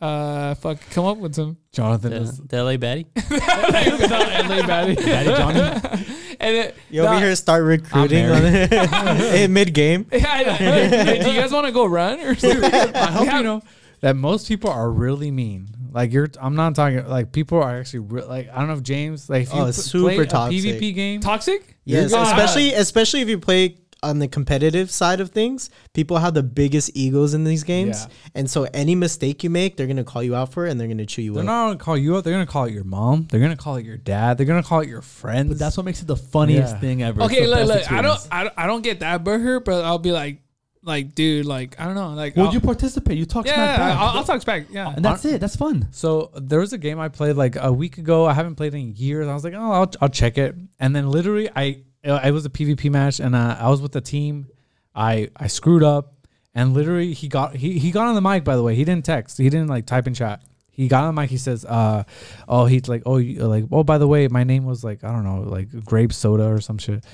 Uh, 0.00 0.54
fuck, 0.56 0.78
come 0.90 1.06
up 1.06 1.16
with 1.16 1.34
some. 1.34 1.56
Jonathan 1.72 2.10
The, 2.10 2.16
is. 2.18 2.38
the 2.38 2.62
LA 2.62 2.72
Baddie. 2.76 3.06
Daddy 4.66 4.96
Johnny. 5.26 6.04
And 6.40 6.56
it, 6.56 6.76
You 6.90 7.02
over 7.02 7.12
nah, 7.14 7.18
here 7.20 7.30
to 7.30 7.36
start 7.36 7.62
recruiting 7.64 8.26
on 8.26 8.42
it 8.44 9.48
mid 9.50 9.72
game. 9.72 10.04
Yeah, 10.12 10.24
I 10.28 10.42
know. 10.42 10.52
Hey, 10.52 11.20
do 11.22 11.30
you 11.30 11.40
guys 11.40 11.52
want 11.52 11.66
to 11.66 11.72
go 11.72 11.86
run 11.86 12.20
or 12.20 12.34
something? 12.34 12.64
I 12.64 13.10
hope 13.12 13.32
you 13.32 13.42
know 13.42 13.62
that 14.00 14.14
most 14.16 14.48
people 14.48 14.68
are 14.68 14.90
really 14.90 15.30
mean. 15.30 15.68
Like 15.92 16.12
you're, 16.12 16.28
I'm 16.40 16.54
not 16.56 16.74
talking 16.74 17.06
like 17.06 17.32
people 17.32 17.62
are 17.62 17.78
actually 17.78 18.00
re- 18.00 18.24
like 18.24 18.50
I 18.52 18.58
don't 18.58 18.66
know 18.66 18.74
if 18.74 18.82
James 18.82 19.30
like 19.30 19.44
if 19.44 19.54
you 19.54 19.60
Oh, 19.60 19.70
super 19.70 20.14
play 20.16 20.26
toxic. 20.26 20.60
PvP 20.60 20.94
game. 20.94 21.20
Toxic? 21.20 21.73
Yes, 21.84 22.10
You're- 22.10 22.22
especially 22.22 22.72
especially 22.74 23.20
if 23.20 23.28
you 23.28 23.38
play 23.38 23.76
on 24.02 24.18
the 24.18 24.28
competitive 24.28 24.90
side 24.90 25.18
of 25.20 25.30
things. 25.30 25.70
People 25.94 26.18
have 26.18 26.34
the 26.34 26.42
biggest 26.42 26.90
egos 26.94 27.32
in 27.32 27.44
these 27.44 27.64
games, 27.64 28.02
Yeah. 28.02 28.30
and 28.34 28.50
so 28.50 28.64
any 28.74 28.94
mistake 28.94 29.42
you 29.42 29.48
make, 29.48 29.78
they're 29.78 29.86
gonna 29.86 30.04
call 30.04 30.22
you 30.22 30.34
out 30.36 30.52
for 30.52 30.66
it, 30.66 30.70
and 30.70 30.78
they're 30.78 30.88
gonna 30.88 31.06
chew 31.06 31.22
you 31.22 31.30
up. 31.32 31.36
They're 31.36 31.42
up. 31.44 31.46
not 31.46 31.66
gonna 31.68 31.78
call 31.78 31.96
you 31.96 32.14
out. 32.16 32.24
They're 32.24 32.34
gonna 32.34 32.44
call 32.44 32.64
it 32.66 32.74
your 32.74 32.84
mom. 32.84 33.28
They're 33.30 33.40
gonna 33.40 33.56
call 33.56 33.76
it 33.76 33.86
your 33.86 33.96
dad. 33.96 34.36
They're 34.36 34.44
gonna 34.46 34.62
call 34.62 34.80
it 34.80 34.88
your 34.90 35.00
friends. 35.00 35.48
But 35.48 35.58
that's 35.58 35.78
what 35.78 35.86
makes 35.86 36.02
it 36.02 36.06
the 36.06 36.16
funniest 36.16 36.74
Yeah. 36.74 36.80
thing 36.80 37.02
ever. 37.02 37.22
Okay, 37.22 37.46
look, 37.46 37.60
look. 37.66 37.90
I 37.90 38.02
don't, 38.02 38.12
experience. 38.12 38.28
I 38.30 38.42
don't, 38.44 38.54
I 38.58 38.66
don't 38.66 38.82
get 38.82 39.00
that 39.00 39.24
butthurt, 39.24 39.64
but 39.64 39.82
I'll 39.84 39.98
be 39.98 40.12
like, 40.12 40.38
like, 40.84 41.14
dude, 41.14 41.46
like, 41.46 41.78
I 41.80 41.86
don't 41.86 41.94
know, 41.94 42.10
like, 42.10 42.36
Would 42.36 42.46
I'll- 42.46 42.52
you 42.54 42.60
participate? 42.60 43.18
You 43.18 43.26
talk 43.26 43.46
yeah, 43.46 43.54
smack 43.54 43.78
back. 43.78 43.98
I'll, 43.98 44.18
I'll 44.18 44.24
talk 44.24 44.44
back. 44.44 44.66
Yeah, 44.70 44.92
and 44.94 45.04
that's 45.04 45.24
it. 45.24 45.40
That's 45.40 45.56
fun. 45.56 45.88
So 45.90 46.30
there 46.36 46.60
was 46.60 46.72
a 46.72 46.78
game 46.78 47.00
I 47.00 47.08
played 47.08 47.36
like 47.36 47.56
a 47.56 47.72
week 47.72 47.98
ago. 47.98 48.26
I 48.26 48.32
haven't 48.34 48.54
played 48.56 48.74
in 48.74 48.94
years. 48.94 49.26
I 49.26 49.34
was 49.34 49.44
like, 49.44 49.54
oh, 49.54 49.72
I'll, 49.72 49.90
I'll 50.00 50.08
check 50.08 50.38
it. 50.38 50.54
And 50.78 50.94
then 50.94 51.08
literally, 51.10 51.48
I 51.54 51.82
it 52.04 52.32
was 52.32 52.44
a 52.44 52.50
PvP 52.50 52.90
match, 52.90 53.18
and 53.18 53.34
uh, 53.34 53.56
I 53.58 53.70
was 53.70 53.80
with 53.80 53.92
the 53.92 54.00
team. 54.00 54.48
I 54.94 55.30
I 55.36 55.46
screwed 55.46 55.82
up, 55.82 56.14
and 56.54 56.74
literally 56.74 57.14
he 57.14 57.28
got 57.28 57.56
he 57.56 57.78
he 57.78 57.90
got 57.90 58.06
on 58.06 58.14
the 58.14 58.20
mic. 58.20 58.44
By 58.44 58.56
the 58.56 58.62
way, 58.62 58.74
he 58.74 58.84
didn't 58.84 59.04
text. 59.06 59.38
He 59.38 59.48
didn't 59.48 59.68
like 59.68 59.86
type 59.86 60.06
in 60.06 60.12
chat. 60.14 60.42
He 60.70 60.88
got 60.88 61.04
on 61.04 61.14
the 61.14 61.20
mic. 61.20 61.30
He 61.30 61.38
says, 61.38 61.64
uh, 61.64 62.02
oh, 62.48 62.66
he's 62.66 62.88
like, 62.88 63.04
oh, 63.06 63.18
you, 63.18 63.44
like, 63.46 63.64
oh, 63.70 63.84
by 63.84 63.96
the 63.96 64.08
way, 64.08 64.26
my 64.26 64.42
name 64.42 64.64
was 64.64 64.82
like, 64.82 65.04
I 65.04 65.12
don't 65.12 65.22
know, 65.22 65.42
like 65.48 65.68
grape 65.84 66.12
soda 66.12 66.46
or 66.46 66.60
some 66.60 66.78
shit. 66.78 67.04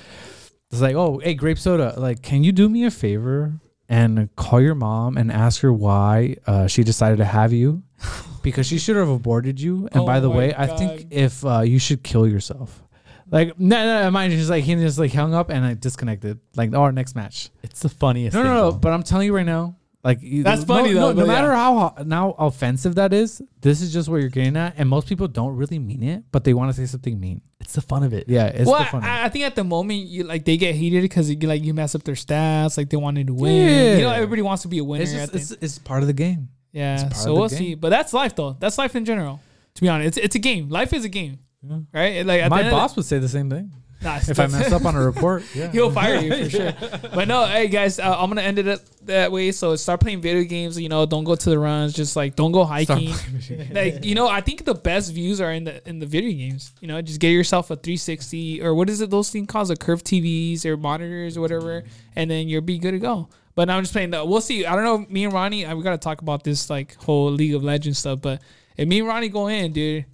It's 0.70 0.80
like, 0.80 0.94
oh, 0.94 1.18
hey, 1.18 1.34
grape 1.34 1.58
soda. 1.58 1.94
Like, 1.96 2.22
can 2.22 2.44
you 2.44 2.52
do 2.52 2.68
me 2.68 2.84
a 2.84 2.90
favor 2.90 3.54
and 3.88 4.34
call 4.36 4.60
your 4.60 4.76
mom 4.76 5.16
and 5.16 5.32
ask 5.32 5.62
her 5.62 5.72
why 5.72 6.36
uh, 6.46 6.68
she 6.68 6.84
decided 6.84 7.18
to 7.18 7.24
have 7.24 7.52
you? 7.52 7.82
Because 8.42 8.66
she 8.66 8.78
should 8.78 8.96
have 8.96 9.10
aborted 9.10 9.60
you. 9.60 9.86
And 9.92 10.00
Oh 10.00 10.06
by 10.06 10.18
the 10.18 10.30
way, 10.30 10.54
I 10.56 10.66
think 10.66 11.08
if 11.10 11.44
uh, 11.44 11.60
you 11.60 11.78
should 11.78 12.02
kill 12.02 12.26
yourself. 12.26 12.82
Like, 13.30 13.60
no, 13.60 13.76
no, 13.84 14.02
no, 14.04 14.10
mind 14.10 14.32
you, 14.32 14.38
just 14.38 14.48
like 14.48 14.64
he 14.64 14.74
just 14.76 14.98
like 14.98 15.12
hung 15.12 15.34
up 15.34 15.50
and 15.50 15.62
I 15.62 15.74
disconnected. 15.74 16.40
Like, 16.56 16.70
oh, 16.72 16.80
our 16.80 16.90
next 16.90 17.14
match. 17.14 17.50
It's 17.62 17.80
the 17.80 17.90
funniest. 17.90 18.34
No, 18.34 18.40
thing, 18.40 18.50
no, 18.50 18.54
no. 18.54 18.70
though. 18.70 18.78
But 18.78 18.94
I'm 18.94 19.02
telling 19.02 19.26
you 19.26 19.36
right 19.36 19.44
now, 19.44 19.76
like 20.02 20.20
That's 20.22 20.64
funny, 20.64 20.94
no, 20.94 21.00
though, 21.00 21.12
No, 21.12 21.14
but 21.14 21.26
matter 21.26 21.48
yeah. 21.48 21.56
how 21.56 21.94
now 22.04 22.34
offensive 22.38 22.94
that 22.94 23.12
is, 23.12 23.42
this 23.60 23.82
is 23.82 23.92
just 23.92 24.08
what 24.08 24.20
you're 24.20 24.30
getting 24.30 24.56
at, 24.56 24.74
and 24.78 24.88
most 24.88 25.06
people 25.06 25.28
don't 25.28 25.54
really 25.56 25.78
mean 25.78 26.02
it, 26.02 26.24
but 26.32 26.44
they 26.44 26.54
want 26.54 26.74
to 26.74 26.80
say 26.80 26.86
something 26.86 27.20
mean. 27.20 27.42
it's 27.60 27.74
the 27.74 27.82
fun 27.82 28.02
of 28.02 28.14
it. 28.14 28.24
Yeah, 28.26 28.46
it's 28.46 28.66
well, 28.68 28.78
the 28.78 28.86
fun. 28.86 29.04
I, 29.04 29.26
I 29.26 29.28
think 29.28 29.44
at 29.44 29.54
the 29.56 29.64
moment 29.64 30.06
you 30.06 30.24
like 30.24 30.44
they 30.46 30.56
get 30.56 30.74
heated 30.74 31.02
because 31.02 31.30
you 31.30 31.36
like 31.46 31.62
you 31.62 31.74
mess 31.74 31.94
up 31.94 32.02
their 32.04 32.14
stats, 32.14 32.78
like 32.78 32.88
they 32.88 32.96
wanted 32.96 33.26
to 33.26 33.34
win. 33.34 33.66
Yeah. 33.68 33.96
You 33.96 34.02
know, 34.04 34.12
everybody 34.12 34.40
wants 34.42 34.62
to 34.62 34.68
be 34.68 34.78
a 34.78 34.84
winner. 34.84 35.02
it's, 35.02 35.12
just, 35.12 35.34
it's, 35.34 35.50
it's 35.50 35.78
part 35.78 36.02
of 36.02 36.06
the 36.06 36.14
game. 36.14 36.48
Yeah, 36.72 37.02
part 37.02 37.16
so 37.16 37.20
of 37.20 37.24
the 37.26 37.34
we'll 37.40 37.48
game. 37.48 37.58
see. 37.58 37.74
But 37.74 37.90
that's 37.90 38.14
life, 38.14 38.34
though. 38.34 38.56
That's 38.58 38.78
life 38.78 38.96
in 38.96 39.04
general. 39.04 39.40
To 39.74 39.82
be 39.82 39.88
honest, 39.88 40.16
it's 40.16 40.26
it's 40.26 40.34
a 40.36 40.38
game. 40.38 40.68
Life 40.70 40.92
is 40.94 41.04
a 41.04 41.08
game, 41.10 41.40
Yeah. 41.62 41.78
right? 41.92 42.24
Like 42.24 42.48
My 42.48 42.70
boss 42.70 42.96
would 42.96 43.04
say 43.04 43.18
the 43.18 43.28
same 43.28 43.50
thing 43.50 43.70
the- 43.70 43.80
Nah, 44.02 44.16
if 44.16 44.38
I 44.40 44.46
mess 44.46 44.72
up 44.72 44.84
on 44.86 44.96
a 44.96 45.04
report. 45.04 45.42
Yeah. 45.54 45.70
he'll 45.72 45.90
fire 45.90 46.16
you 46.20 46.44
for 46.44 46.50
sure. 46.56 46.72
But 47.14 47.28
no, 47.28 47.44
hey 47.46 47.68
guys, 47.68 47.98
uh, 47.98 48.16
I'm 48.18 48.30
gonna 48.30 48.40
end 48.42 48.58
it 48.58 48.66
up 48.68 48.80
that 49.04 49.30
way. 49.30 49.52
So 49.52 49.76
start 49.76 50.00
playing 50.00 50.20
video 50.22 50.44
games. 50.44 50.80
You 50.80 50.88
know, 50.88 51.04
don't 51.06 51.24
go 51.24 51.34
to 51.34 51.50
the 51.50 51.58
runs. 51.58 51.92
Just 51.92 52.16
like 52.16 52.34
don't 52.36 52.52
go 52.52 52.64
hiking. 52.64 52.96
playing 52.96 53.14
video 53.14 53.56
games. 53.64 53.74
like 53.74 54.04
you 54.04 54.14
know, 54.14 54.28
I 54.28 54.40
think 54.40 54.64
the 54.64 54.74
best 54.74 55.12
views 55.12 55.40
are 55.40 55.52
in 55.52 55.64
the 55.64 55.86
in 55.88 55.98
the 55.98 56.06
video 56.06 56.30
games. 56.32 56.72
You 56.80 56.88
know, 56.88 57.02
just 57.02 57.20
get 57.20 57.30
yourself 57.30 57.70
a 57.70 57.76
360 57.76 58.62
or 58.62 58.74
what 58.74 58.88
is 58.88 59.00
it? 59.00 59.10
Those 59.10 59.28
things 59.30 59.46
called 59.48 59.70
a 59.70 59.76
curved 59.76 60.06
TVs 60.06 60.64
or 60.64 60.76
monitors 60.76 61.36
or 61.36 61.40
whatever, 61.42 61.84
and 62.16 62.30
then 62.30 62.48
you'll 62.48 62.62
be 62.62 62.78
good 62.78 62.92
to 62.92 62.98
go. 62.98 63.28
But 63.54 63.66
now 63.68 63.76
I'm 63.76 63.82
just 63.82 63.92
playing 63.92 64.10
the. 64.12 64.24
We'll 64.24 64.40
see. 64.40 64.64
I 64.64 64.74
don't 64.74 64.84
know. 64.84 65.06
Me 65.12 65.24
and 65.24 65.32
Ronnie, 65.32 65.66
uh, 65.66 65.76
we 65.76 65.82
gotta 65.82 65.98
talk 65.98 66.22
about 66.22 66.42
this 66.44 66.70
like 66.70 66.94
whole 66.94 67.30
League 67.30 67.54
of 67.54 67.62
Legends 67.64 67.98
stuff. 67.98 68.20
But 68.22 68.40
if 68.76 68.88
me 68.88 69.00
and 69.00 69.08
Ronnie 69.08 69.28
go 69.28 69.48
in, 69.48 69.72
dude, 69.72 70.06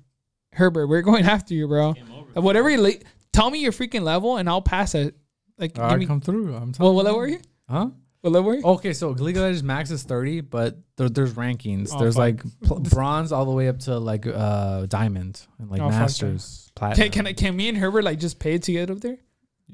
Herbert, 0.53 0.87
we're 0.89 1.03
going 1.03 1.24
after 1.37 1.55
you, 1.55 1.68
bro. 1.68 1.95
Whatever 2.34 2.68
you 2.68 2.80
le- 2.82 2.93
tell 3.37 3.51
me 3.51 3.61
your 3.61 3.72
freaking 3.72 4.03
level, 4.03 4.37
and 4.39 4.49
I'll 4.49 4.62
pass 4.62 4.95
it. 4.95 5.14
Like, 5.59 5.78
All 5.78 5.91
give 5.91 5.99
me. 6.01 6.07
come 6.07 6.20
through. 6.20 6.55
I'm 6.55 6.72
Well, 6.78 6.93
telling 6.93 6.95
what 6.97 7.01
you. 7.03 7.05
level 7.07 7.20
are 7.20 7.28
you? 7.28 7.39
Huh? 7.68 7.91
What 8.22 8.32
level 8.32 8.51
are 8.51 8.55
you? 8.57 8.62
Okay, 8.64 8.93
so 8.93 9.11
League 9.11 9.37
of 9.37 9.43
Legends 9.43 9.62
max 9.62 9.91
is 9.91 10.03
30, 10.03 10.41
but 10.41 10.76
there, 10.97 11.09
there's 11.09 11.34
rankings. 11.34 11.91
Oh, 11.95 11.99
there's 12.01 12.14
fuck. 12.16 12.20
like 12.20 12.43
pl- 12.62 12.80
bronze 12.91 13.30
all 13.32 13.45
the 13.45 13.53
way 13.53 13.68
up 13.68 13.78
to 13.80 13.99
like 13.99 14.26
uh 14.26 14.87
diamond 14.87 15.41
and 15.59 15.70
like 15.70 15.80
Oh, 15.80 15.89
masters, 15.91 16.70
platinum. 16.74 17.05
Can, 17.11 17.12
can 17.12 17.26
I- 17.28 17.32
can 17.34 17.57
me 17.57 17.68
and 17.68 17.78
Herbert 17.78 18.03
like 18.05 18.18
just 18.18 18.39
pay 18.41 18.59
to 18.59 18.72
get 18.72 18.91
up 18.91 19.01
there? 19.01 19.18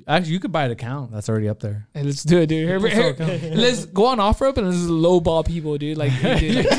Actually, 0.09 0.33
you 0.33 0.41
could 0.41 0.51
buy 0.53 0.65
an 0.65 0.71
account. 0.71 1.13
That's 1.13 1.29
already 1.29 1.49
up 1.49 1.61
there. 1.61 1.87
Hey, 1.95 2.03
let's 2.03 2.23
do 2.23 2.39
it, 2.41 2.47
dude. 2.47 2.69
Herbert, 2.69 2.93
So, 2.93 3.13
Her- 3.25 3.55
let's 3.55 3.85
go 3.85 4.07
on 4.07 4.19
OfferUp 4.19 4.57
and 4.57 4.67
let's 4.69 4.83
low 4.85 5.21
ball 5.21 5.45
people, 5.45 5.77
dude. 5.79 5.99
Like, 5.99 6.13
dude, 6.21 6.65
like 6.65 6.65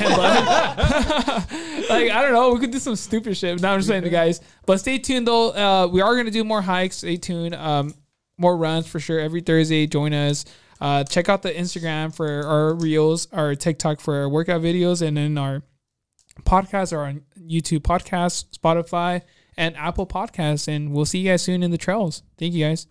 like 1.90 2.10
I 2.12 2.22
don't 2.22 2.34
know, 2.34 2.52
we 2.54 2.60
could 2.60 2.72
do 2.72 2.80
some 2.80 2.96
stupid 2.96 3.38
shit. 3.38 3.62
Now 3.62 3.74
I'm 3.74 3.80
just 3.80 3.88
saying, 3.88 4.04
the 4.04 4.10
guys. 4.10 4.42
But 4.66 4.80
stay 4.80 4.98
tuned 4.98 5.28
though. 5.28 5.52
Uh, 5.52 5.88
we 5.88 6.02
are 6.02 6.16
gonna 6.16 6.32
do 6.32 6.44
more 6.44 6.62
hikes. 6.62 6.98
Stay 6.98 7.18
tuned. 7.18 7.56
Um, 7.56 7.94
more 8.38 8.58
runs 8.58 8.88
for 8.88 9.00
sure 9.00 9.20
every 9.20 9.42
Thursday. 9.42 9.86
Join 9.88 10.12
us. 10.14 10.46
Uh, 10.82 11.04
check 11.04 11.30
out 11.30 11.44
the 11.44 11.52
Instagram 11.52 12.14
for 12.14 12.46
our 12.46 12.74
reels, 12.74 13.28
our 13.32 13.56
TikTok 13.56 14.02
for 14.02 14.16
our 14.16 14.28
workout 14.30 14.62
videos, 14.62 15.02
and 15.06 15.16
then 15.16 15.38
our 15.38 15.62
podcasts 16.42 16.92
are 16.92 17.06
on 17.06 17.22
YouTube 17.40 17.82
Podcasts, 17.82 18.46
Spotify, 18.58 19.22
and 19.56 19.78
Apple 19.78 20.08
Podcasts. 20.08 20.68
And 20.68 20.92
we'll 20.92 21.06
see 21.06 21.20
you 21.20 21.30
guys 21.30 21.44
soon 21.44 21.64
in 21.64 21.72
the 21.72 21.78
trails. 21.78 22.24
Thank 22.38 22.54
you 22.54 22.66
guys. 22.66 22.88